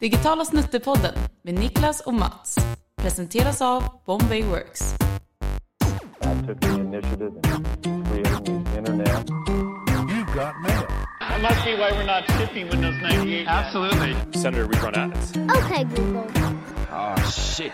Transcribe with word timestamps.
Digitala 0.00 0.44
snuttepodden 0.44 1.14
med 1.42 1.54
Niklas 1.54 2.00
och 2.00 2.14
Mats. 2.14 2.56
Presenteras 2.96 3.62
av 3.62 3.84
Bombay 4.06 4.42
Works. 4.42 4.94
I 6.22 6.46
took 6.46 6.60
the 6.60 6.68
initiative 6.68 7.32
in 7.84 8.04
creating 8.04 8.64
the 8.64 8.78
internet. 8.78 9.28
You 9.28 10.24
got 10.34 10.54
mail. 10.62 10.86
That 11.20 11.42
must 11.42 11.64
be 11.64 11.76
why 11.76 11.90
we're 11.92 12.06
not 12.06 12.24
shipping 12.38 12.68
Windows 12.70 12.94
98. 13.02 13.46
Absolutely. 13.48 14.40
Senator 14.42 14.64
rerun 14.64 14.94
ads. 14.94 15.32
Okay, 15.36 15.84
Google. 15.84 16.24
Oh 16.92 17.30
shit. 17.30 17.72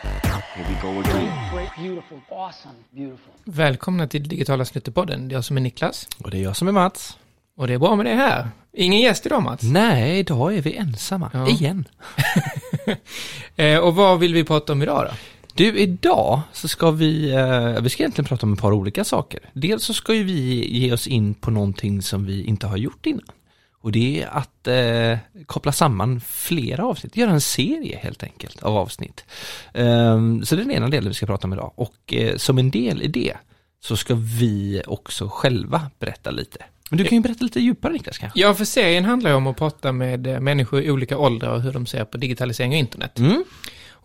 Here 0.54 0.66
we 0.68 0.74
go 0.82 1.00
again. 1.00 1.32
Great, 1.54 1.70
beautiful, 1.78 2.20
awesome, 2.30 2.74
beautiful. 2.90 3.32
Välkomna 3.44 4.06
till 4.08 4.28
Digitala 4.28 4.64
Snuttepodden. 4.64 5.28
Det 5.28 5.32
är 5.32 5.36
jag 5.36 5.44
som 5.44 5.56
är 5.56 5.60
Niklas. 5.60 6.08
Och 6.24 6.30
det 6.30 6.38
är 6.38 6.42
jag 6.42 6.56
som 6.56 6.68
är 6.68 6.72
Mats. 6.72 7.18
Och 7.56 7.66
det 7.66 7.74
är 7.74 7.78
bra 7.78 7.96
med 7.96 8.06
det 8.06 8.14
här. 8.14 8.48
Ingen 8.72 9.00
gäst 9.00 9.26
idag 9.26 9.42
Mats. 9.42 9.62
Nej, 9.62 10.18
idag 10.18 10.56
är 10.56 10.62
vi 10.62 10.76
ensamma. 10.76 11.30
Ja. 11.34 11.48
Igen. 11.48 11.84
Eh, 13.58 13.78
och 13.78 13.94
vad 13.94 14.18
vill 14.18 14.34
vi 14.34 14.44
prata 14.44 14.72
om 14.72 14.82
idag 14.82 15.06
då? 15.10 15.16
Du, 15.54 15.78
idag 15.78 16.40
så 16.52 16.68
ska 16.68 16.90
vi, 16.90 17.30
eh, 17.30 17.82
vi 17.82 17.88
ska 17.88 18.02
egentligen 18.02 18.26
prata 18.26 18.46
om 18.46 18.52
ett 18.52 18.60
par 18.60 18.72
olika 18.72 19.04
saker. 19.04 19.40
Dels 19.52 19.84
så 19.84 19.94
ska 19.94 20.14
ju 20.14 20.24
vi 20.24 20.68
ge 20.78 20.92
oss 20.92 21.06
in 21.06 21.34
på 21.34 21.50
någonting 21.50 22.02
som 22.02 22.24
vi 22.24 22.44
inte 22.44 22.66
har 22.66 22.76
gjort 22.76 23.06
innan. 23.06 23.24
Och 23.80 23.92
det 23.92 24.22
är 24.22 24.28
att 24.28 24.66
eh, 24.66 25.18
koppla 25.46 25.72
samman 25.72 26.20
flera 26.20 26.86
avsnitt, 26.86 27.16
göra 27.16 27.30
en 27.30 27.40
serie 27.40 27.98
helt 28.02 28.22
enkelt 28.22 28.62
av 28.62 28.76
avsnitt. 28.76 29.24
Ehm, 29.74 30.44
så 30.44 30.56
det 30.56 30.62
är 30.62 30.64
den 30.64 30.74
ena 30.76 30.88
delen 30.88 31.08
vi 31.08 31.14
ska 31.14 31.26
prata 31.26 31.46
om 31.46 31.52
idag. 31.52 31.72
Och 31.74 32.14
eh, 32.14 32.36
som 32.36 32.58
en 32.58 32.70
del 32.70 33.02
i 33.02 33.08
det 33.08 33.36
så 33.80 33.96
ska 33.96 34.14
vi 34.14 34.82
också 34.86 35.28
själva 35.28 35.90
berätta 35.98 36.30
lite. 36.30 36.64
Men 36.90 36.98
du 36.98 37.04
kan 37.04 37.16
ju 37.18 37.22
berätta 37.22 37.44
lite 37.44 37.60
djupare 37.60 37.92
Niklas 37.92 38.18
kanske? 38.18 38.40
Ja, 38.40 38.54
för 38.54 38.64
serien 38.64 39.04
handlar 39.04 39.30
ju 39.30 39.36
om 39.36 39.46
att 39.46 39.56
prata 39.56 39.92
med 39.92 40.26
eh, 40.26 40.40
människor 40.40 40.82
i 40.82 40.90
olika 40.90 41.18
åldrar 41.18 41.50
och 41.54 41.62
hur 41.62 41.72
de 41.72 41.86
ser 41.86 42.04
på 42.04 42.16
digitalisering 42.18 42.72
och 42.72 42.78
internet. 42.78 43.18
Mm. 43.18 43.44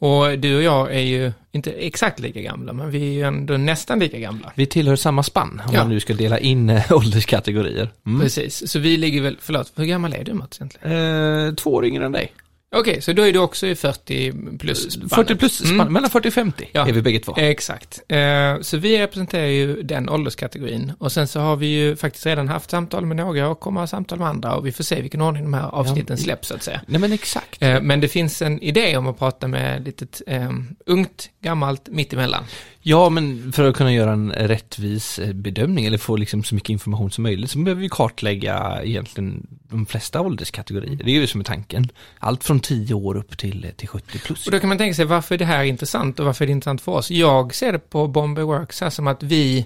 Och 0.03 0.39
du 0.39 0.55
och 0.58 0.63
jag 0.63 0.95
är 0.95 0.99
ju 0.99 1.31
inte 1.52 1.72
exakt 1.72 2.19
lika 2.19 2.41
gamla, 2.41 2.73
men 2.73 2.91
vi 2.91 3.02
är 3.09 3.14
ju 3.14 3.22
ändå 3.22 3.58
nästan 3.58 4.00
lika 4.00 4.19
gamla. 4.19 4.52
Vi 4.56 4.66
tillhör 4.66 4.95
samma 4.95 5.23
spann 5.23 5.61
om 5.67 5.73
Ja. 5.73 5.80
man 5.80 5.89
nu 5.89 6.00
ska 6.00 6.14
dela 6.14 6.39
in 6.39 6.69
eh, 6.69 6.91
ålderskategorier. 6.91 7.89
Mm. 8.06 8.22
Precis, 8.22 8.72
så 8.72 8.80
vi 8.80 8.97
ligger 8.97 9.22
väl, 9.22 9.38
förlåt, 9.41 9.72
hur 9.75 9.86
gammal 9.86 10.13
är 10.13 10.23
du 10.23 10.34
Mats 10.34 10.58
egentligen? 10.61 11.47
Eh, 11.47 11.53
två 11.53 11.73
år 11.73 11.86
yngre 11.86 12.06
än 12.06 12.11
dig. 12.11 12.31
Okej, 12.75 13.02
så 13.02 13.14
då 13.14 13.23
är 13.23 13.33
du 13.33 13.39
också 13.39 13.67
i 13.67 13.75
40 13.75 14.33
plus 14.58 14.91
spannet. 14.91 15.14
40 15.14 15.36
plus, 15.36 15.58
spann, 15.58 15.72
Mm. 15.80 15.94
mellan 15.94 16.09
40 16.09 16.27
och 16.27 16.33
50 16.33 16.69
Ja. 16.72 16.88
är 16.88 16.91
vi 16.94 17.02
bägge 17.02 17.19
två. 17.19 17.33
Exakt. 17.38 18.02
Eh, 18.08 18.61
Så 18.61 18.78
vi 18.78 19.00
representerar 19.00 19.45
ju 19.47 19.81
den 19.81 20.09
ålderskategorin. 20.09 20.91
Och 21.00 21.11
sen 21.11 21.28
så 21.28 21.39
har 21.39 21.55
vi 21.55 21.66
ju 21.67 21.95
faktiskt 21.95 22.25
redan 22.25 22.47
haft 22.47 22.69
samtal 22.72 23.05
med 23.05 23.17
några 23.17 23.47
och 23.50 23.59
kommer 23.59 23.80
ha 23.80 23.88
samtal 23.88 24.19
med 24.19 24.28
andra. 24.28 24.53
Och 24.55 24.66
vi 24.67 24.72
får 24.72 24.83
se 24.83 25.02
vilken 25.02 25.22
ordning 25.22 25.44
de 25.44 25.53
här 25.53 25.67
avsnitten 25.69 26.16
Ja. 26.19 26.23
släpps 26.23 26.47
så 26.47 26.55
att 26.55 26.63
säga. 26.63 26.81
Nej 26.88 27.00
men 27.02 27.11
exakt. 27.13 27.61
Eh, 27.61 27.81
Men 27.81 28.00
det 28.02 28.08
finns 28.08 28.41
en 28.41 28.61
idé 28.61 28.97
om 28.97 29.08
att 29.08 29.19
prata 29.19 29.47
med 29.47 29.85
litet 29.85 30.22
eh, 30.28 30.50
ungt, 30.85 31.30
gammalt, 31.41 31.88
mittemellan. 31.89 32.44
Ja, 32.84 33.10
men 33.10 33.52
för 33.52 33.70
att 33.70 33.76
kunna 33.76 33.94
göra 33.94 34.12
en 34.12 34.32
rättvis 34.32 35.20
eh, 35.20 35.34
bedömning 35.34 35.86
eller 35.86 35.98
få 35.98 36.16
liksom 36.16 36.44
så 36.44 36.56
mycket 36.56 36.70
information 36.70 37.12
som 37.12 37.24
möjligt 37.24 37.52
så 37.52 37.60
behöver 37.60 37.82
vi 37.82 37.90
kartlägga 37.90 38.82
egentligen 38.84 39.48
de 39.70 39.86
flesta 39.86 40.22
ålderskategorier. 40.22 40.96
Det 40.96 41.12
är 41.12 41.16
ju 41.16 41.28
som 41.28 41.40
är 41.42 41.46
tanken. 41.46 41.90
Allt 42.20 42.44
från 42.44 42.59
10 42.59 42.94
år 42.94 43.18
upp 43.18 43.38
till, 43.38 43.66
eh, 43.66 43.72
till 43.72 43.88
70 43.88 44.20
plus. 44.20 44.46
Och 44.46 44.52
då 44.52 44.59
kan 44.59 44.70
man 44.70 44.78
tänka 44.78 44.96
sig 44.96 45.06
varför 45.06 45.38
det 45.38 45.46
här 45.46 45.59
är 45.59 45.64
intressant 45.64 46.20
och 46.20 46.26
varför 46.26 46.46
är 46.46 46.48
det 46.48 46.52
intressant 46.52 46.82
för 46.82 46.92
oss? 46.92 47.12
Jag 47.12 47.56
ser 47.56 47.72
det 47.72 47.80
på 47.80 48.08
Bombay 48.08 48.44
Works 48.44 48.82
här 48.82 48.90
som 48.90 49.08
att 49.08 49.24
vi 49.24 49.66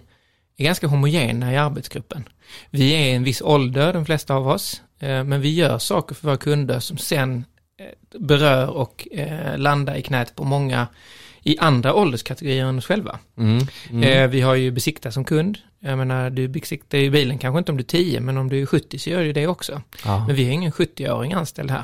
är 0.58 0.64
ganska 0.64 0.88
homogena 0.88 1.54
i 1.54 1.58
arbetsgruppen. 1.58 2.24
Vi 2.70 2.94
är 2.94 3.16
en 3.16 3.24
viss 3.24 3.42
ålder, 3.42 3.94
de 3.94 4.06
flesta 4.06 4.36
av 4.36 4.48
oss, 4.48 4.82
eh, 5.00 5.24
men 5.24 5.42
vi 5.42 5.54
gör 5.54 5.78
saker 5.78 6.16
för 6.16 6.28
våra 6.28 6.38
kunder 6.38 6.80
som 6.80 6.98
sen 6.98 7.46
berör 8.20 8.68
och 8.70 9.08
landar 9.58 9.96
i 9.96 10.02
knät 10.02 10.36
på 10.36 10.44
många 10.44 10.88
i 11.48 11.58
andra 11.60 11.94
ålderskategorier 11.94 12.66
än 12.66 12.78
oss 12.78 12.86
själva. 12.86 13.20
Mm, 13.38 13.60
mm. 13.90 14.04
Eh, 14.04 14.28
vi 14.28 14.42
har 14.42 14.56
ju 14.56 14.72
besikta 14.72 15.12
som 15.12 15.26
kund. 15.26 15.58
Jag 15.80 15.98
menar, 15.98 16.30
du 16.30 16.48
besiktar 16.48 16.98
ju 16.98 17.10
bilen 17.10 17.38
kanske 17.38 17.60
inte 17.60 17.72
om 17.72 17.78
du 17.78 17.82
är 17.82 17.86
10, 17.86 18.20
men 18.20 18.38
om 18.38 18.50
du 18.50 18.62
är 18.62 18.66
70 18.66 19.00
så 19.00 19.10
gör 19.10 19.24
du 19.24 19.34
det 19.34 19.48
också. 19.48 19.82
ja. 20.06 20.26
Men 20.28 20.36
vi 20.36 20.46
har 20.46 20.52
ingen 20.52 20.72
70-åring 20.72 21.34
anställd 21.34 21.72
här. 21.72 21.84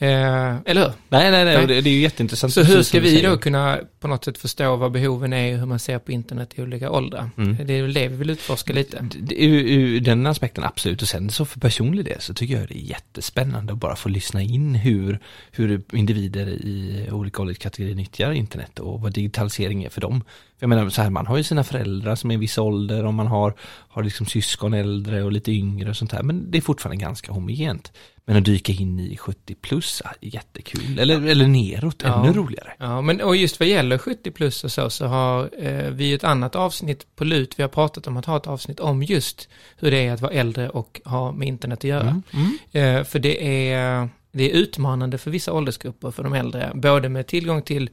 Eh, 0.00 0.56
eller 0.64 0.80
hur? 0.80 0.92
Nej, 1.08 1.30
nej, 1.30 1.44
nej, 1.44 1.66
det, 1.66 1.80
det 1.80 1.90
är 1.90 1.94
ju 1.94 2.00
jätteintressant. 2.00 2.52
Så 2.52 2.62
hur 2.62 2.82
ska 2.82 3.00
vi 3.00 3.22
då 3.22 3.38
kunna 3.38 3.78
på 4.00 4.08
något 4.08 4.24
sätt 4.24 4.38
förstå 4.38 4.76
vad 4.76 4.92
behoven 4.92 5.32
är 5.32 5.52
och 5.52 5.58
hur 5.58 5.66
man 5.66 5.78
ser 5.78 5.98
på 5.98 6.12
internet 6.12 6.52
i 6.54 6.62
olika 6.62 6.90
åldrar? 6.90 7.30
Mm. 7.36 7.56
Det 7.66 7.72
är 7.72 7.82
väl 7.82 7.92
det 7.92 8.08
vi 8.08 8.16
vill 8.16 8.30
utforska 8.30 8.72
lite. 8.72 9.08
Ur, 9.30 9.62
ur 9.62 10.00
den 10.00 10.26
aspekten 10.26 10.64
absolut 10.64 11.02
och 11.02 11.08
sen 11.08 11.30
så 11.30 11.44
för 11.44 11.60
personlig 11.60 12.04
del 12.04 12.20
så 12.20 12.34
tycker 12.34 12.58
jag 12.58 12.68
det 12.68 12.78
är 12.78 12.90
jättespännande 12.90 13.72
att 13.72 13.78
bara 13.78 13.96
få 13.96 14.08
lyssna 14.08 14.42
in 14.42 14.74
hur, 14.74 15.18
hur 15.50 15.82
individer 15.92 16.46
i 16.46 17.08
olika 17.12 17.42
ålderskategorier 17.42 17.94
nyttjar 17.94 18.32
internet 18.32 18.78
och 18.78 19.00
vad 19.00 19.12
digitalisering 19.12 19.84
är 19.84 19.90
för 19.90 20.00
dem. 20.00 20.24
För 20.58 20.64
jag 20.64 20.68
menar 20.68 20.88
så 20.90 21.02
här, 21.02 21.10
man 21.10 21.26
har 21.26 21.36
ju 21.36 21.42
sina 21.42 21.64
föräldrar 21.64 22.14
som 22.14 22.30
är 22.30 22.34
i 22.34 22.38
viss 22.38 22.58
ålder 22.58 23.04
och 23.04 23.14
man 23.14 23.26
har, 23.26 23.54
har 23.88 24.02
liksom 24.02 24.26
syskon 24.26 24.74
äldre 24.74 25.22
och 25.22 25.32
lite 25.32 25.52
yngre 25.52 25.90
och 25.90 25.96
sånt 25.96 26.12
här 26.12 26.22
men 26.22 26.50
det 26.50 26.58
är 26.58 26.62
fortfarande 26.62 27.02
ganska 27.02 27.32
homogent. 27.32 27.92
Men 28.24 28.36
att 28.36 28.44
dyka 28.44 28.72
in 28.72 29.00
i 29.00 29.16
70 29.16 29.54
plus, 29.54 30.02
jättekul. 30.20 30.98
Eller, 30.98 31.26
eller 31.26 31.46
neråt, 31.46 32.02
Ja. 32.04 32.24
ännu 32.24 32.32
roligare. 32.32 32.72
Ja, 32.78 33.00
men 33.00 33.20
och 33.20 33.36
just 33.36 33.60
vad 33.60 33.68
gäller 33.68 33.98
70 33.98 34.30
plus 34.30 34.64
och 34.64 34.72
så, 34.72 34.90
så 34.90 35.06
har 35.06 35.50
eh, 35.58 35.90
vi 35.90 36.12
ett 36.12 36.24
annat 36.24 36.56
avsnitt 36.56 37.06
på 37.16 37.24
LUT. 37.24 37.58
Vi 37.58 37.62
har 37.62 37.68
pratat 37.68 38.06
om 38.06 38.16
att 38.16 38.24
ha 38.24 38.36
ett 38.36 38.46
avsnitt 38.46 38.80
om 38.80 39.02
just 39.02 39.48
hur 39.76 39.90
det 39.90 40.06
är 40.06 40.12
att 40.12 40.20
vara 40.20 40.32
äldre 40.32 40.68
och 40.70 41.00
ha 41.04 41.32
med 41.32 41.48
internet 41.48 41.78
att 41.78 41.84
göra. 41.84 42.22
Mm. 42.32 42.58
Mm. 42.72 42.96
Eh, 42.98 43.04
för 43.04 43.18
det 43.18 43.68
är, 43.72 44.08
det 44.32 44.50
är 44.50 44.54
utmanande 44.54 45.18
för 45.18 45.30
vissa 45.30 45.52
åldersgrupper, 45.52 46.10
för 46.10 46.22
de 46.22 46.32
äldre, 46.32 46.72
både 46.74 47.08
med 47.08 47.26
tillgång 47.26 47.62
till 47.62 47.90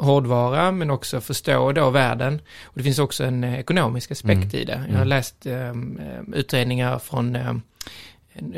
hårdvara 0.00 0.72
men 0.72 0.90
också 0.90 1.20
förstå 1.20 1.72
då 1.72 1.90
världen. 1.90 2.40
Och 2.64 2.72
det 2.78 2.82
finns 2.82 2.98
också 2.98 3.24
en 3.24 3.44
eh, 3.44 3.58
ekonomisk 3.60 4.10
aspekt 4.10 4.36
Mm. 4.54 4.56
i 4.56 4.64
det. 4.64 4.72
Jag 4.88 4.92
har 4.94 5.06
Mm. 5.06 5.08
läst 5.08 5.46
eh, 5.46 5.74
utredningar 6.34 6.98
från 6.98 7.32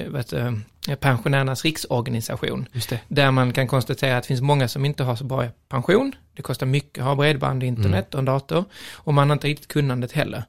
vad 0.08 0.16
heter 0.20 0.60
det, 0.86 0.96
pensionärernas 0.96 1.64
riksorganisation. 1.64 2.68
Där 3.08 3.30
man 3.30 3.52
kan 3.52 3.66
konstatera 3.68 4.16
att 4.16 4.22
det 4.22 4.26
finns 4.28 4.40
många 4.40 4.68
som 4.68 4.84
inte 4.84 5.02
har 5.04 5.16
så 5.16 5.24
bra 5.24 5.44
pension. 5.68 6.12
Det 6.34 6.42
kostar 6.42 6.66
mycket 6.66 6.98
att 6.98 7.04
ha 7.04 7.14
bredband, 7.14 7.62
internet 7.62 8.14
och 8.14 8.18
en 8.18 8.24
dator. 8.24 8.64
Och 8.94 9.14
man 9.14 9.30
har 9.30 9.34
inte 9.34 9.46
riktigt 9.46 9.68
kunnandet 9.68 10.12
heller. 10.12 10.44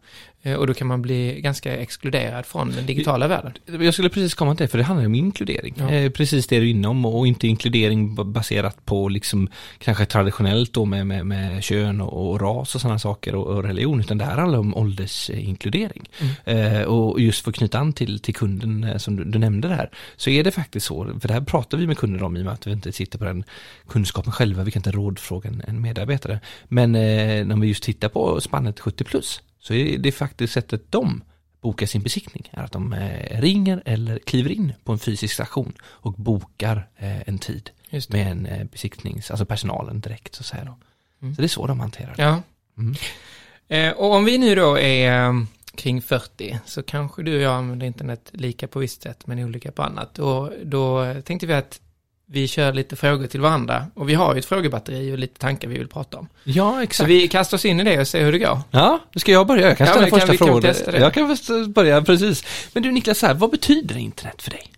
Eh, 0.46 0.54
Och 0.56 0.68
då 0.68 0.74
kan 0.74 0.88
man 0.88 1.02
bli 1.02 1.42
ganska 1.42 1.78
exkluderad 1.78 2.46
från 2.46 2.72
den 2.72 2.86
digitala 2.86 3.28
världen. 3.28 3.54
Jag 3.66 3.94
skulle 3.94 4.10
precis 4.10 4.34
komma 4.34 4.56
till 4.56 4.64
det, 4.64 4.68
för 4.68 4.78
det 4.78 4.84
handlar 4.84 5.06
om 5.06 5.16
inkludering. 5.16 5.76
Ja. 5.78 5.92
Eh, 5.92 6.12
precis 6.12 6.48
det 6.48 6.60
du 6.60 6.66
är 6.66 6.70
inom 6.70 7.06
och 7.06 7.28
inte 7.28 7.48
inkludering 7.48 8.16
baserat 8.34 8.86
på 8.86 9.10
liksom 9.10 9.48
kanske 9.78 10.06
traditionellt 10.06 10.74
då 10.74 10.86
med, 10.86 11.08
med, 11.08 11.26
med 11.26 11.64
kön 11.64 12.02
och, 12.02 12.32
och 12.32 12.42
ras 12.42 12.76
och 12.76 12.82
sådana 12.82 13.00
saker 13.00 13.36
och, 13.36 13.48
och 13.48 13.64
religion, 13.64 14.00
utan 14.00 14.18
det 14.18 14.26
här 14.26 14.38
handlar 14.38 14.60
om 14.60 14.78
åldersinkludering. 14.78 16.10
Eh, 16.46 16.82
och 16.82 17.22
just 17.22 17.44
för 17.44 17.52
att 17.52 17.56
knyta 17.56 17.80
an 17.80 17.94
till, 17.94 18.20
till 18.20 18.36
kunden 18.36 18.84
eh, 18.84 18.98
som 18.98 19.16
du, 19.16 19.24
du 19.24 19.40
nämnde 19.40 19.68
där, 19.68 19.90
så 20.16 20.30
är 20.30 20.44
det 20.44 20.52
faktiskt 20.52 20.86
så, 20.86 21.20
för 21.20 21.28
det 21.28 21.34
här 21.34 21.42
pratar 21.42 21.78
vi 21.78 21.88
med 21.88 21.98
kunder 21.98 22.24
om 22.24 22.38
i 22.38 22.42
och 22.42 22.46
med 22.46 22.54
att 22.54 22.68
vi 22.68 22.72
inte 22.72 22.92
sitter 22.92 23.20
på 23.20 23.26
den 23.26 23.44
kunskapen 23.88 24.32
själva, 24.32 24.64
vi 24.64 24.72
kan 24.72 24.80
inte 24.80 24.92
rådfråga 24.92 25.50
en, 25.50 25.62
en 25.68 25.82
medarbetare. 25.82 26.40
Men 26.68 26.96
eh, 26.96 27.46
när 27.46 27.62
vi 27.62 27.68
just 27.68 27.84
tittar 27.84 28.10
på 28.10 28.42
spannet 28.42 28.80
70 28.80 29.04
plus, 29.04 29.42
så 29.64 29.74
är 29.74 29.98
det 29.98 30.12
faktiskt 30.12 30.54
sättet 30.54 30.92
de 30.92 31.24
bokar 31.62 31.86
sin 31.86 32.04
besiktning 32.04 32.50
är 32.52 32.64
att 32.64 32.72
de 32.72 32.94
eh, 32.94 33.42
ringer 33.42 33.84
eller 33.86 34.20
kliver 34.20 34.52
in 34.52 34.74
på 34.84 34.92
en 34.92 35.00
fysisk 35.00 35.34
station 35.34 35.74
och 35.84 36.14
bokar 36.14 36.90
eh, 36.98 37.30
en 37.30 37.40
tid 37.40 37.70
med 38.10 38.32
en 38.32 38.46
eh, 38.46 38.64
besiktnings, 38.64 39.32
alltså 39.32 39.46
personalen 39.46 40.00
direkt 40.00 40.36
så 40.36 40.42
att 40.42 40.46
säga. 40.46 40.76
Mm. 41.22 41.36
Så 41.36 41.42
det 41.42 41.46
är 41.46 41.48
så 41.48 41.68
de 41.68 41.80
hanterar 41.80 42.16
det. 42.16 42.24
Ja. 42.24 42.42
Mm. 42.78 42.96
Eh, 43.68 43.92
och 43.92 44.14
om 44.14 44.26
vi 44.26 44.38
nu 44.38 44.56
då 44.56 44.80
är 44.80 45.46
kring 45.76 46.02
40 46.02 46.60
så 46.66 46.84
kanske 46.84 47.24
du 47.24 47.36
och 47.36 47.42
jag 47.42 47.54
använder 47.54 47.88
internet 47.88 48.30
lika 48.32 48.68
på 48.68 48.80
visst 48.80 49.02
sätt 49.02 49.28
men 49.28 49.40
olika 49.40 49.72
på 49.72 49.84
annat. 49.84 50.20
Och 50.20 50.52
då 50.64 51.14
tänkte 51.22 51.48
vi 51.48 51.54
att 51.54 51.80
vi 52.26 52.48
kör 52.48 52.74
lite 52.74 52.96
frågor 52.96 53.28
till 53.28 53.42
varandra 53.42 53.86
och 53.94 54.10
vi 54.10 54.14
har 54.14 54.34
ju 54.34 54.40
ett 54.40 54.46
frågebatteri 54.46 55.14
och 55.14 55.18
lite 55.18 55.40
tankar 55.40 55.68
vi 55.68 55.78
vill 55.78 55.88
prata 55.88 56.18
om. 56.18 56.28
Ja, 56.44 56.72
Så 56.76 56.80
exakt. 56.80 57.10
vi 57.10 57.28
kastar 57.28 57.58
oss 57.58 57.66
in 57.66 57.80
i 57.80 57.84
det 57.84 58.00
och 58.00 58.08
ser 58.08 58.26
hur 58.26 58.32
det 58.32 58.40
går. 58.40 58.60
Ja, 58.72 59.00
då 59.14 59.20
ska 59.20 59.32
jag 59.32 59.48
börja. 59.48 59.68
Jag 59.68 59.78
kan 59.78 59.88
ställa 59.88 60.08
första 60.08 60.34
frågan. 60.34 60.74
Jag 60.94 61.14
kan 61.14 61.38
börja, 61.74 62.02
precis. 62.02 62.44
Men 62.74 62.84
du 62.84 62.92
Niklas, 62.92 63.20
så 63.20 63.28
här, 63.28 63.34
vad 63.34 63.50
betyder 63.52 63.98
internet 63.98 64.42
för 64.42 64.52
dig? 64.52 64.70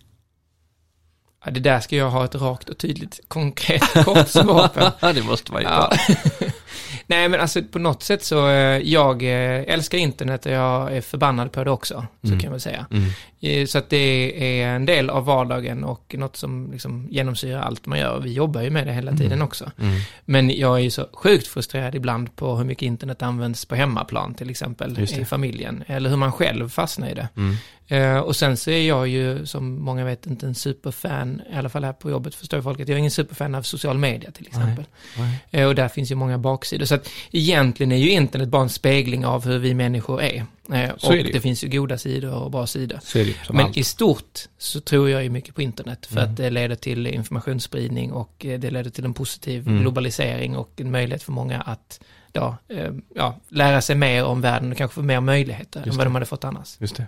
Ja, 1.44 1.50
det 1.50 1.60
där 1.60 1.80
ska 1.80 1.96
jag 1.96 2.10
ha 2.10 2.24
ett 2.24 2.34
rakt 2.34 2.68
och 2.68 2.78
tydligt 2.78 3.20
konkret 3.28 3.82
kort 4.04 4.28
svar 4.28 4.68
på. 4.68 5.12
det 5.12 5.22
måste 5.22 5.52
man 5.52 5.62
ju 5.62 5.68
Ja. 5.68 5.92
Nej, 7.06 7.28
men 7.28 7.40
alltså 7.40 7.62
på 7.62 7.78
något 7.78 8.02
sätt 8.02 8.24
så, 8.24 8.48
eh, 8.48 8.78
jag 8.78 9.22
eh, 9.22 9.74
älskar 9.74 9.98
internet 9.98 10.46
och 10.46 10.52
jag 10.52 10.96
är 10.96 11.00
förbannad 11.00 11.52
på 11.52 11.64
det 11.64 11.70
också, 11.70 12.06
så 12.22 12.26
Mm. 12.28 12.40
kan 12.40 12.50
man 12.50 12.60
säga. 12.60 12.86
Mm. 12.90 13.10
Eh, 13.46 13.66
Så 13.66 13.78
att 13.78 13.90
det 13.90 14.60
är 14.62 14.68
en 14.68 14.86
del 14.86 15.10
av 15.10 15.24
vardagen 15.24 15.84
och 15.84 16.14
något 16.18 16.36
som 16.36 16.68
liksom 16.72 17.08
genomsyrar 17.10 17.60
allt 17.60 17.86
man 17.86 17.98
gör. 17.98 18.20
Vi 18.20 18.32
jobbar 18.32 18.62
ju 18.62 18.70
med 18.70 18.86
det 18.86 18.92
hela 18.92 19.12
tiden 19.16 19.42
också. 19.42 19.70
Mm. 19.78 20.00
Men 20.24 20.50
jag 20.50 20.76
är 20.76 20.82
ju 20.82 20.90
så 20.90 21.06
sjukt 21.12 21.46
frustrerad 21.46 21.94
ibland 21.94 22.36
på 22.36 22.56
hur 22.56 22.64
mycket 22.64 22.82
internet 22.82 23.22
används 23.22 23.64
på 23.64 23.74
hemmaplan 23.74 24.34
till 24.34 24.50
exempel 24.50 24.98
i 25.00 25.24
familjen. 25.24 25.84
Eller 25.86 26.10
hur 26.10 26.16
man 26.16 26.32
själv 26.32 26.68
fastnar 26.68 27.08
i 27.08 27.14
det. 27.14 27.28
Mm. 27.36 27.56
Eh, 27.88 28.18
och 28.18 28.36
sen 28.36 28.56
så 28.56 28.70
är 28.70 28.88
jag 28.88 29.08
ju, 29.08 29.46
som 29.46 29.82
många 29.82 30.04
vet, 30.04 30.26
inte 30.26 30.46
en 30.46 30.54
superfan, 30.54 31.42
i 31.52 31.56
alla 31.56 31.68
fall 31.68 31.84
här 31.84 31.92
på 31.92 32.10
jobbet 32.10 32.34
förstår 32.34 32.62
folk 32.62 32.80
att 32.80 32.88
jag 32.88 32.94
är 32.94 32.98
ingen 32.98 33.10
superfan 33.10 33.54
av 33.54 33.62
social 33.62 33.98
media 33.98 34.30
till 34.30 34.46
exempel. 34.46 34.84
Nej. 35.18 35.38
Eh, 35.50 35.66
och 35.66 35.74
där 35.74 35.88
finns 35.88 36.10
ju 36.10 36.14
många 36.14 36.38
baksidor. 36.38 36.86
Så 36.86 36.94
att 36.94 37.08
egentligen 37.30 37.92
är 37.92 37.96
ju 37.96 38.10
internet 38.10 38.48
bara 38.48 38.62
en 38.62 38.68
spegling 38.68 39.26
av 39.26 39.44
hur 39.44 39.58
vi 39.58 39.74
människor 39.74 40.22
är. 40.22 40.44
Eh, 40.72 40.90
och 40.90 41.12
det 41.12 41.22
det, 41.22 41.40
finns 41.40 41.64
ju 41.64 41.68
goda 41.68 41.98
sidor 41.98 42.32
och 42.34 42.50
bra 42.50 42.66
sidor. 42.66 42.98
Det 43.14 43.34
Men 43.52 43.66
allt. 43.66 43.76
i 43.76 43.84
stort 43.84 44.38
så 44.58 44.80
tror 44.80 45.10
jag 45.10 45.22
ju 45.24 45.30
mycket 45.30 45.54
på 45.54 45.62
internet 45.62 46.06
för 46.06 46.16
Mm. 46.16 46.30
att 46.30 46.36
det 46.36 46.50
leder 46.50 46.76
till 46.76 47.06
informationsspridning 47.06 48.12
och 48.12 48.46
eh, 48.46 48.58
det 48.60 48.70
leder 48.70 48.90
till 48.90 49.04
en 49.04 49.14
positiv 49.14 49.68
Mm. 49.68 49.80
globalisering 49.80 50.56
och 50.56 50.72
en 50.76 50.90
möjlighet 50.90 51.22
för 51.22 51.32
många 51.32 51.60
att 51.60 52.00
då, 52.32 52.56
eh, 52.68 52.90
ja, 53.14 53.40
lära 53.48 53.80
sig 53.80 53.96
mer 53.96 54.24
om 54.24 54.40
världen 54.40 54.70
och 54.72 54.78
kanske 54.78 54.94
få 54.94 55.02
mer 55.02 55.20
möjligheter 55.20 55.80
Just 55.80 55.86
än 55.86 55.90
det. 55.92 55.96
vad 55.98 56.06
de 56.06 56.14
hade 56.14 56.26
fått 56.26 56.44
annars. 56.44 56.76
Just 56.80 56.96
det. 56.96 57.06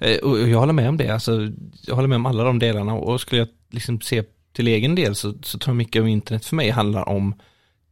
Eh, 0.00 0.18
Och 0.18 0.48
jag 0.48 0.58
håller 0.58 0.72
med 0.72 0.88
om 0.88 0.96
det, 0.96 1.08
alltså, 1.10 1.48
jag 1.86 1.94
håller 1.94 2.08
med 2.08 2.16
om 2.16 2.26
alla 2.26 2.44
de 2.44 2.58
delarna 2.58 2.94
och 2.94 3.20
skulle 3.20 3.38
jag 3.38 3.48
liksom 3.70 4.00
se 4.00 4.22
till 4.52 4.68
egen 4.68 4.94
del 4.94 5.14
så, 5.14 5.34
så 5.42 5.58
tror 5.58 5.70
jag 5.72 5.76
mycket 5.76 6.02
om 6.02 6.08
internet 6.08 6.44
för 6.44 6.56
mig 6.56 6.70
handlar 6.70 7.08
om 7.08 7.34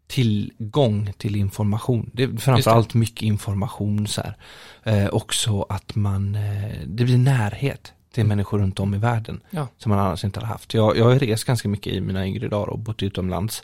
tillgång 0.09 1.13
till 1.19 1.37
information. 1.37 2.11
Det 2.13 2.23
är 2.23 2.37
framförallt 2.37 2.95
mycket 2.95 3.23
information 3.23 4.07
så 4.07 4.23
här. 4.23 4.37
Eh, 4.85 5.09
också 5.09 5.63
att 5.63 5.95
man, 5.95 6.35
eh, 6.35 6.73
det 6.87 7.05
blir 7.05 7.19
närhet 7.19 7.93
till 8.13 8.27
människor 8.27 8.59
runt 8.59 8.81
om 8.81 8.95
i 8.95 8.99
världen 8.99 9.41
Ja. 9.51 9.69
som 9.79 9.91
man 9.91 9.99
annars 9.99 10.25
inte 10.25 10.41
hade 10.41 10.53
haft. 10.53 10.75
Jag, 10.75 10.97
jag 10.97 11.05
har 11.05 11.19
rest 11.19 11.45
ganska 11.45 11.69
mycket 11.69 11.93
i 11.93 12.01
mina 12.01 12.27
yngre 12.27 12.49
dagar 12.49 12.67
och 12.67 12.79
bott 12.79 13.03
utomlands 13.03 13.63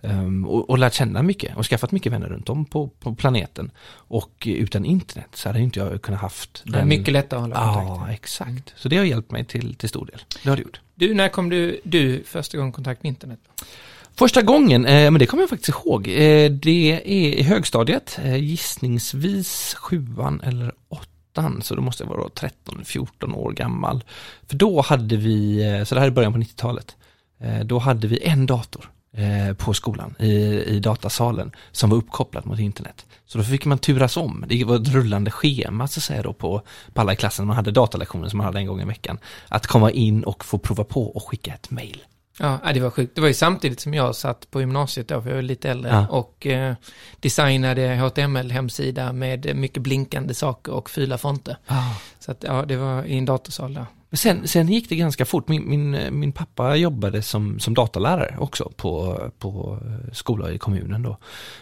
ehm, 0.00 0.46
och, 0.46 0.70
och 0.70 0.78
lärt 0.78 0.94
känna 0.94 1.22
mycket 1.22 1.56
och 1.56 1.66
skaffat 1.66 1.92
mycket 1.92 2.12
vänner 2.12 2.28
runt 2.28 2.48
om 2.48 2.64
på, 2.64 2.88
på 2.88 3.14
planeten. 3.14 3.70
Och 3.90 4.42
utan 4.46 4.84
internet 4.84 5.28
så 5.34 5.48
hade 5.48 5.60
inte 5.60 5.78
jag 5.78 6.02
kunnat 6.02 6.20
haft 6.20 6.62
Det 6.66 6.78
är 6.78 6.84
mycket 6.84 7.12
lättare 7.12 7.38
att 7.38 7.42
hålla 7.42 7.74
kontakt. 7.74 8.00
Ja, 8.08 8.12
exakt. 8.12 8.72
Så 8.76 8.88
det 8.88 8.96
har 8.96 9.04
hjälpt 9.04 9.30
mig 9.30 9.44
till, 9.44 9.74
till 9.74 9.88
stor 9.88 10.06
del. 10.06 10.20
Det 10.42 10.48
har 10.48 10.56
det 10.56 10.62
gjort. 10.62 10.80
Du, 10.94 11.14
när 11.14 11.28
kom 11.28 11.48
du, 11.48 11.80
du 11.84 12.22
första 12.26 12.58
gången 12.58 12.72
kontakt 12.72 13.02
med 13.02 13.08
internet? 13.10 13.40
Första 14.14 14.42
gången, 14.42 14.86
eh, 14.86 15.10
men 15.10 15.18
det 15.18 15.26
kommer 15.26 15.42
jag 15.42 15.50
faktiskt 15.50 15.68
ihåg, 15.68 16.08
eh, 16.08 16.50
det 16.50 16.92
är 16.92 17.06
i 17.06 17.42
högstadiet, 17.42 18.18
eh, 18.22 18.36
gissningsvis 18.36 19.74
sjuan 19.74 20.40
eller 20.44 20.72
åttan, 20.88 21.62
så 21.62 21.74
då 21.74 21.82
måste 21.82 22.04
jag 22.04 22.10
vara 22.10 22.28
13-14 22.28 23.34
år 23.34 23.52
gammal. 23.52 24.04
För 24.48 24.56
då 24.56 24.80
hade 24.80 25.16
vi, 25.16 25.62
eh, 25.62 25.84
så 25.84 25.94
det 25.94 26.00
här 26.00 26.08
är 26.08 26.10
början 26.10 26.32
på 26.32 26.38
90-talet, 26.38 26.96
eh, 27.40 27.60
då 27.60 27.78
hade 27.78 28.06
vi 28.06 28.22
en 28.22 28.46
dator 28.46 28.90
eh, 29.16 29.56
på 29.56 29.74
skolan 29.74 30.14
i, 30.18 30.32
i 30.66 30.80
datasalen 30.80 31.52
som 31.72 31.90
var 31.90 31.96
uppkopplad 31.96 32.46
mot 32.46 32.58
internet. 32.58 33.06
Så 33.26 33.38
då 33.38 33.44
fick 33.44 33.64
man 33.64 33.78
turas 33.78 34.16
om, 34.16 34.44
det 34.48 34.64
var 34.64 34.76
ett 34.76 34.88
rullande 34.88 35.30
schema 35.30 35.88
så 35.88 35.98
att 35.98 36.04
säga 36.04 36.22
då 36.22 36.32
på, 36.32 36.62
på 36.92 37.00
alla 37.00 37.12
i 37.12 37.16
klassen, 37.16 37.46
man 37.46 37.56
hade 37.56 37.70
datalektioner 37.70 38.28
som 38.28 38.36
man 38.38 38.44
hade 38.44 38.58
en 38.58 38.66
gång 38.66 38.80
i 38.80 38.84
veckan, 38.84 39.18
att 39.48 39.66
komma 39.66 39.90
in 39.90 40.24
och 40.24 40.44
få 40.44 40.58
prova 40.58 40.84
på 40.84 41.16
och 41.16 41.28
skicka 41.28 41.54
ett 41.54 41.70
mail. 41.70 42.02
Ja, 42.44 42.58
ja, 42.64 42.72
det 42.72 42.80
var 42.80 42.90
sjukt. 42.90 43.14
Det 43.14 43.20
var 43.20 43.28
ju 43.28 43.34
samtidigt 43.34 43.80
som 43.80 43.94
jag 43.94 44.14
satt 44.16 44.50
på 44.50 44.60
gymnasiet 44.60 45.08
då, 45.08 45.22
för 45.22 45.28
jag 45.28 45.34
var 45.36 45.42
lite 45.42 45.70
äldre, 45.70 45.90
Ja. 45.90 46.06
och 46.08 46.46
eh, 46.46 46.74
designade 47.20 47.82
HTML-hemsida 47.96 49.12
med 49.12 49.56
mycket 49.56 49.82
blinkande 49.82 50.34
saker 50.34 50.72
och 50.72 50.90
fula 50.90 51.18
fonter. 51.18 51.56
Så 52.18 52.32
att, 52.32 52.42
ja, 52.42 52.64
det 52.68 52.76
var 52.76 53.04
i 53.04 53.18
en 53.18 53.24
datorsal 53.24 53.74
där. 53.74 53.86
Men 54.12 54.18
Sen, 54.18 54.48
sen 54.48 54.68
gick 54.68 54.88
det 54.88 54.96
ganska 54.96 55.24
fort. 55.24 55.48
Min, 55.48 55.68
min, 55.70 56.18
min 56.20 56.32
pappa 56.32 56.76
jobbade 56.76 57.22
som, 57.22 57.58
som 57.60 57.74
datalärare 57.74 58.36
också 58.38 58.72
på, 58.76 59.18
på 59.38 59.78
skola 60.12 60.50
i 60.52 60.58
kommunen 60.58 61.02
då, 61.02 61.10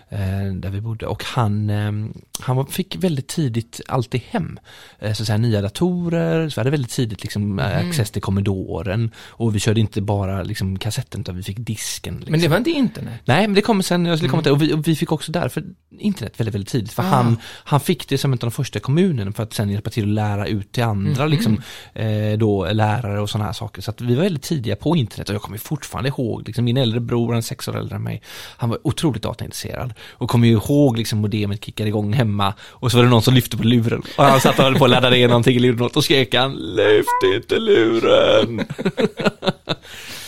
eh, 0.08 0.55
där 0.55 0.70
vi 0.70 0.81
bodde. 0.81 1.06
Och 1.06 1.25
han, 1.25 1.70
eh, 1.70 1.93
han 2.41 2.67
fick 2.67 2.97
väldigt 2.97 3.29
tidigt 3.29 3.81
alltid 3.88 4.20
hem 4.31 4.58
eh, 4.99 5.12
så 5.12 5.23
att 5.23 5.26
säga, 5.26 5.37
nya 5.38 5.62
datorer, 5.62 6.49
så 6.49 6.55
vi 6.55 6.61
hade 6.61 6.70
väldigt 6.70 6.91
tidigt 6.93 7.23
liksom, 7.23 7.50
Mhm. 7.50 7.58
access 7.88 8.11
till 8.11 8.23
Commodoren. 8.23 9.11
Och 9.29 9.55
vi 9.55 9.58
körde 9.61 9.81
inte 9.81 10.00
bara 10.03 10.43
liksom, 10.43 10.79
kassetten 10.79 11.20
utan 11.20 11.37
vi 11.37 11.43
fick 11.43 11.58
disken. 11.58 12.14
Liksom. 12.14 12.31
Men 12.32 12.41
det 12.41 12.49
var 12.49 12.56
inte 12.56 12.70
internet. 12.70 13.20
Nej, 13.25 13.46
men 13.46 13.55
det 13.55 13.61
kommer 13.62 13.82
sen, 13.82 14.06
jag 14.06 14.19
skulle 14.19 14.31
komma 14.31 14.43
Mm. 14.43 14.44
till, 14.44 14.53
och 14.53 14.62
vi, 14.62 14.73
och 14.82 14.88
vi 14.88 14.96
fick 14.96 15.12
också 15.12 15.32
därför 15.32 15.64
internet 15.99 16.41
väldigt, 16.41 16.55
väldigt 16.55 16.70
tidigt. 16.70 16.93
För 16.93 17.03
Ah. 17.03 17.06
han, 17.06 17.37
han 17.64 17.81
fick 17.81 18.08
det 18.08 18.19
som 18.19 18.32
en 18.32 18.37
av 18.37 18.38
de 18.41 18.50
första 18.50 18.81
kommunen 18.81 19.32
för 19.32 19.43
att 19.43 19.53
sen 19.53 19.70
hjälpa 19.70 19.91
till 19.91 20.03
att 20.05 20.08
lära 20.14 20.46
ut 20.46 20.73
till 20.73 20.82
andra, 20.85 21.23
Mhm. 21.23 21.31
liksom, 21.31 21.62
eh, 21.94 22.38
då 22.40 22.72
lärare 22.72 23.20
och 23.20 23.31
sådana 23.31 23.44
här 23.44 23.52
saker. 23.52 23.82
Så 23.82 23.90
att 23.90 24.00
vi 24.00 24.14
var 24.14 24.22
väldigt 24.22 24.42
tidiga 24.42 24.76
på 24.76 24.96
internet 24.96 25.28
och 25.28 25.34
jag 25.34 25.42
kommer 25.42 25.58
fortfarande 25.58 26.08
ihåg, 26.08 26.42
liksom, 26.46 26.64
min 26.64 26.76
äldre 26.76 27.00
bror, 27.00 27.28
han 27.28 27.37
är 27.37 27.40
sex 27.40 27.69
år 27.69 27.78
äldre 27.78 27.96
än 27.96 28.02
mig, 28.02 28.22
han 28.56 28.70
var 28.70 28.78
otroligt 28.82 29.22
dataintresserad 29.22 29.94
och 30.10 30.31
kommer 30.31 30.46
ju 30.46 30.52
ihåg 30.52 30.98
liksom 30.98 31.19
modemet 31.19 31.64
kickade 31.64 31.88
igång 31.88 32.12
hemma 32.12 32.54
och 32.60 32.90
så 32.90 32.96
var 32.96 33.04
det 33.04 33.10
någon 33.10 33.22
som 33.22 33.34
lyfte 33.34 33.56
på 33.56 33.62
luren 33.62 34.02
och 34.16 34.25
han 34.25 34.40
satt 34.40 34.58
och 34.58 34.64
höll 34.64 34.78
på 34.78 34.84
att 34.84 34.90
ladda 34.90 35.10
ner 35.10 35.28
någonting 35.28 35.56
i 35.56 35.58
luren 35.58 35.90
och 35.94 36.04
skrek 36.04 36.34
han 36.34 36.52
Lyft 36.52 37.34
inte 37.34 37.58
luren! 37.58 38.66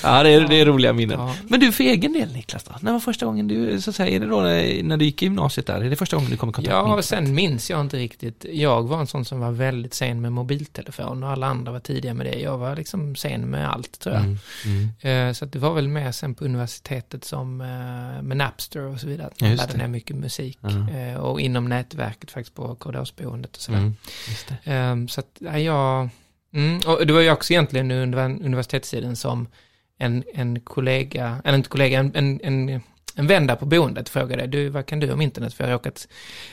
ja, 0.03 0.23
det 0.23 0.31
är, 0.31 0.49
det 0.49 0.61
är 0.61 0.67
roliga 0.67 0.93
minnen. 0.93 1.21
Ja. 1.21 1.35
Men 1.49 1.61
du 1.61 1.73
för 1.73 1.85
egen 1.85 2.13
del 2.13 2.33
Niklas 2.33 2.65
då? 2.65 2.73
När 2.81 2.93
var 2.93 3.01
första 3.01 3.27
gången 3.27 3.49
du, 3.49 3.81
så 3.81 3.91
att 3.91 3.97
säga, 3.97 4.17
är 4.17 4.21
det 4.21 4.27
då 4.27 4.41
när, 4.41 4.83
när 4.83 4.97
du 4.97 5.05
gick 5.05 5.23
i 5.23 5.27
gymnasiet 5.27 5.67
där? 5.67 5.81
Är 5.81 5.91
det 5.91 5.97
första 5.97 6.17
gången 6.17 6.31
du 6.31 6.37
kom 6.37 6.49
i 6.49 6.53
kontakt 6.53 6.75
med 6.75 6.97
Ja, 6.99 7.03
sen 7.03 7.35
minns 7.35 7.71
jag 7.71 7.81
inte 7.81 7.97
riktigt. 7.97 8.45
Jag 8.53 8.83
var 8.83 9.01
en 9.01 9.07
sån 9.07 9.25
som 9.25 9.41
var 9.41 9.51
väldigt 9.53 9.95
sen 9.95 10.21
med 10.21 10.33
mobiltelefon 10.33 11.23
och 11.25 11.31
alla 11.31 11.47
andra 11.47 11.73
var 11.73 11.81
tidiga 11.81 12.15
med 12.15 12.27
det. 12.27 12.39
Jag 12.41 12.59
var 12.59 12.77
liksom 12.77 13.17
sen 13.17 13.51
med 13.51 13.71
allt 13.71 13.99
tror 14.01 14.15
jag. 14.15 14.25
Mm, 14.25 14.39
mm. 15.01 15.29
Eh, 15.29 15.33
Så 15.35 15.45
det 15.45 15.59
var 15.59 15.75
väl 15.75 15.89
mer 15.89 16.13
sen 16.13 16.35
på 16.35 16.45
universitetet 16.45 17.25
som 17.25 17.61
eh, 17.61 18.23
med 18.23 18.37
Napster 18.37 18.81
och 18.81 19.01
så 19.01 19.07
vidare. 19.07 19.27
Att 19.27 19.33
Ja, 19.37 19.45
man 19.45 19.51
just 19.51 19.63
laddade 19.63 19.79
ner 19.79 19.89
mycket 19.89 20.17
musik. 20.17 20.59
Ja. 20.61 20.97
Eh, 20.99 21.17
Och 21.17 21.41
inom 21.41 21.69
nätverket 21.69 22.31
faktiskt 22.31 22.55
på 22.57 22.75
korridorsboendet 22.75 23.57
och 23.57 23.63
sådär. 23.63 23.79
Mm. 23.79 23.95
Ehm, 24.65 25.09
Så 25.09 25.21
att 25.21 25.37
ja, 25.39 25.59
jag... 25.59 26.09
Mm, 26.55 26.81
och 26.87 27.07
det 27.07 27.13
var 27.13 27.21
ju 27.21 27.31
också 27.31 27.53
egentligen 27.53 27.91
under 27.91 28.19
universitetstiden 28.25 29.17
som 29.17 29.47
en, 30.03 30.25
en 30.35 30.61
kollega, 30.61 31.43
eller 31.45 31.57
inte 31.57 31.69
kollega, 31.69 31.99
en, 31.99 32.13
en, 32.15 32.41
en, 32.43 32.81
en 33.15 33.27
vän 33.27 33.47
där 33.47 33.57
på 33.57 33.67
boendet 33.67 34.09
frågade, 34.09 34.47
du, 34.47 34.69
vad 34.69 34.87
kan 34.87 35.01
du 35.01 35.13
om 35.13 35.21
internet? 35.21 35.55
För 35.55 35.65
jag 35.65 35.69
har 35.69 35.73
råkat 35.73 36.09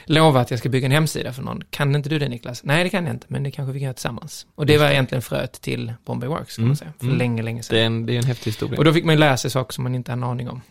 lova 0.06 0.40
att 0.40 0.52
jag 0.52 0.60
ska 0.60 0.70
bygga 0.70 0.86
en 0.86 0.92
hemsida 0.92 1.34
för 1.34 1.42
någon. 1.42 1.62
Kan 1.70 1.96
inte 1.96 2.10
du 2.10 2.20
det 2.20 2.30
Niklas? 2.30 2.64
Nej, 2.64 2.84
det 2.84 2.90
kan 2.90 3.06
jag 3.06 3.16
inte, 3.16 3.26
men 3.30 3.44
det 3.44 3.52
kanske 3.52 3.74
vi 3.74 3.80
kan 3.80 3.84
göra 3.84 3.94
tillsammans. 3.94 4.46
Och 4.56 4.66
det 4.66 4.78
var 4.78 4.90
egentligen 4.90 5.22
fröet 5.22 5.62
till 5.62 5.94
Bombay 6.06 6.30
Works, 6.30 6.56
kan 6.56 6.64
Mm, 6.64 6.70
man 6.70 6.78
säga, 6.78 6.94
för 6.98 7.06
mm. 7.06 7.18
länge, 7.18 7.44
länge 7.44 7.64
sedan. 7.64 7.76
Det 7.76 7.82
är 7.82 7.86
en, 7.86 8.06
det 8.06 8.14
är 8.14 8.18
en 8.18 8.24
häftig 8.24 8.52
historia. 8.52 8.78
Och 8.78 8.86
då 8.86 8.94
fick 8.94 9.06
man 9.06 9.20
lära 9.20 9.38
sig 9.38 9.52
saker 9.52 9.74
som 9.74 9.84
man 9.84 9.96
inte 9.96 10.12
hade 10.12 10.20
en 10.20 10.30
aning 10.30 10.50
om. 10.50 10.62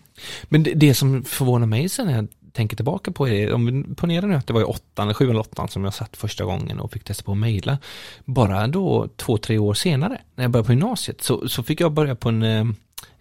Men 0.45 0.63
det, 0.63 0.75
det 0.75 0.95
som 0.95 1.25
förvånar 1.25 1.67
mig 1.67 1.89
sen 1.89 2.07
när 2.07 2.15
jag 2.15 2.29
tänker 2.53 2.77
tillbaka 2.77 3.11
på 3.11 3.27
det, 3.27 3.53
om 3.53 3.67
vi 3.67 3.95
ponerar 3.95 4.27
nu 4.27 4.35
att 4.35 4.47
det 4.47 4.53
var 4.53 4.61
i 4.61 4.65
åttan, 4.65 5.15
sjuan 5.15 5.31
eller 5.31 5.41
åttan 5.41 5.69
som 5.69 5.85
jag 5.85 5.95
satt 5.95 6.17
första 6.17 6.45
gången 6.45 6.81
och 6.81 6.93
fick 6.93 7.05
testa 7.05 7.25
på 7.25 7.33
att 7.33 7.39
mejla. 7.39 7.79
Bara 8.25 8.67
då 8.67 9.09
två, 9.17 9.39
tre 9.39 9.59
år 9.59 9.75
senare, 9.75 10.21
när 10.35 10.45
jag 10.45 10.51
började 10.51 10.67
på 10.67 10.73
gymnasiet, 10.73 11.23
så, 11.23 11.49
så 11.49 11.63
fick 11.63 11.81
jag 11.81 11.93
börja 11.93 12.15
på 12.15 12.29
en, 12.29 12.43
eh, 12.43 12.67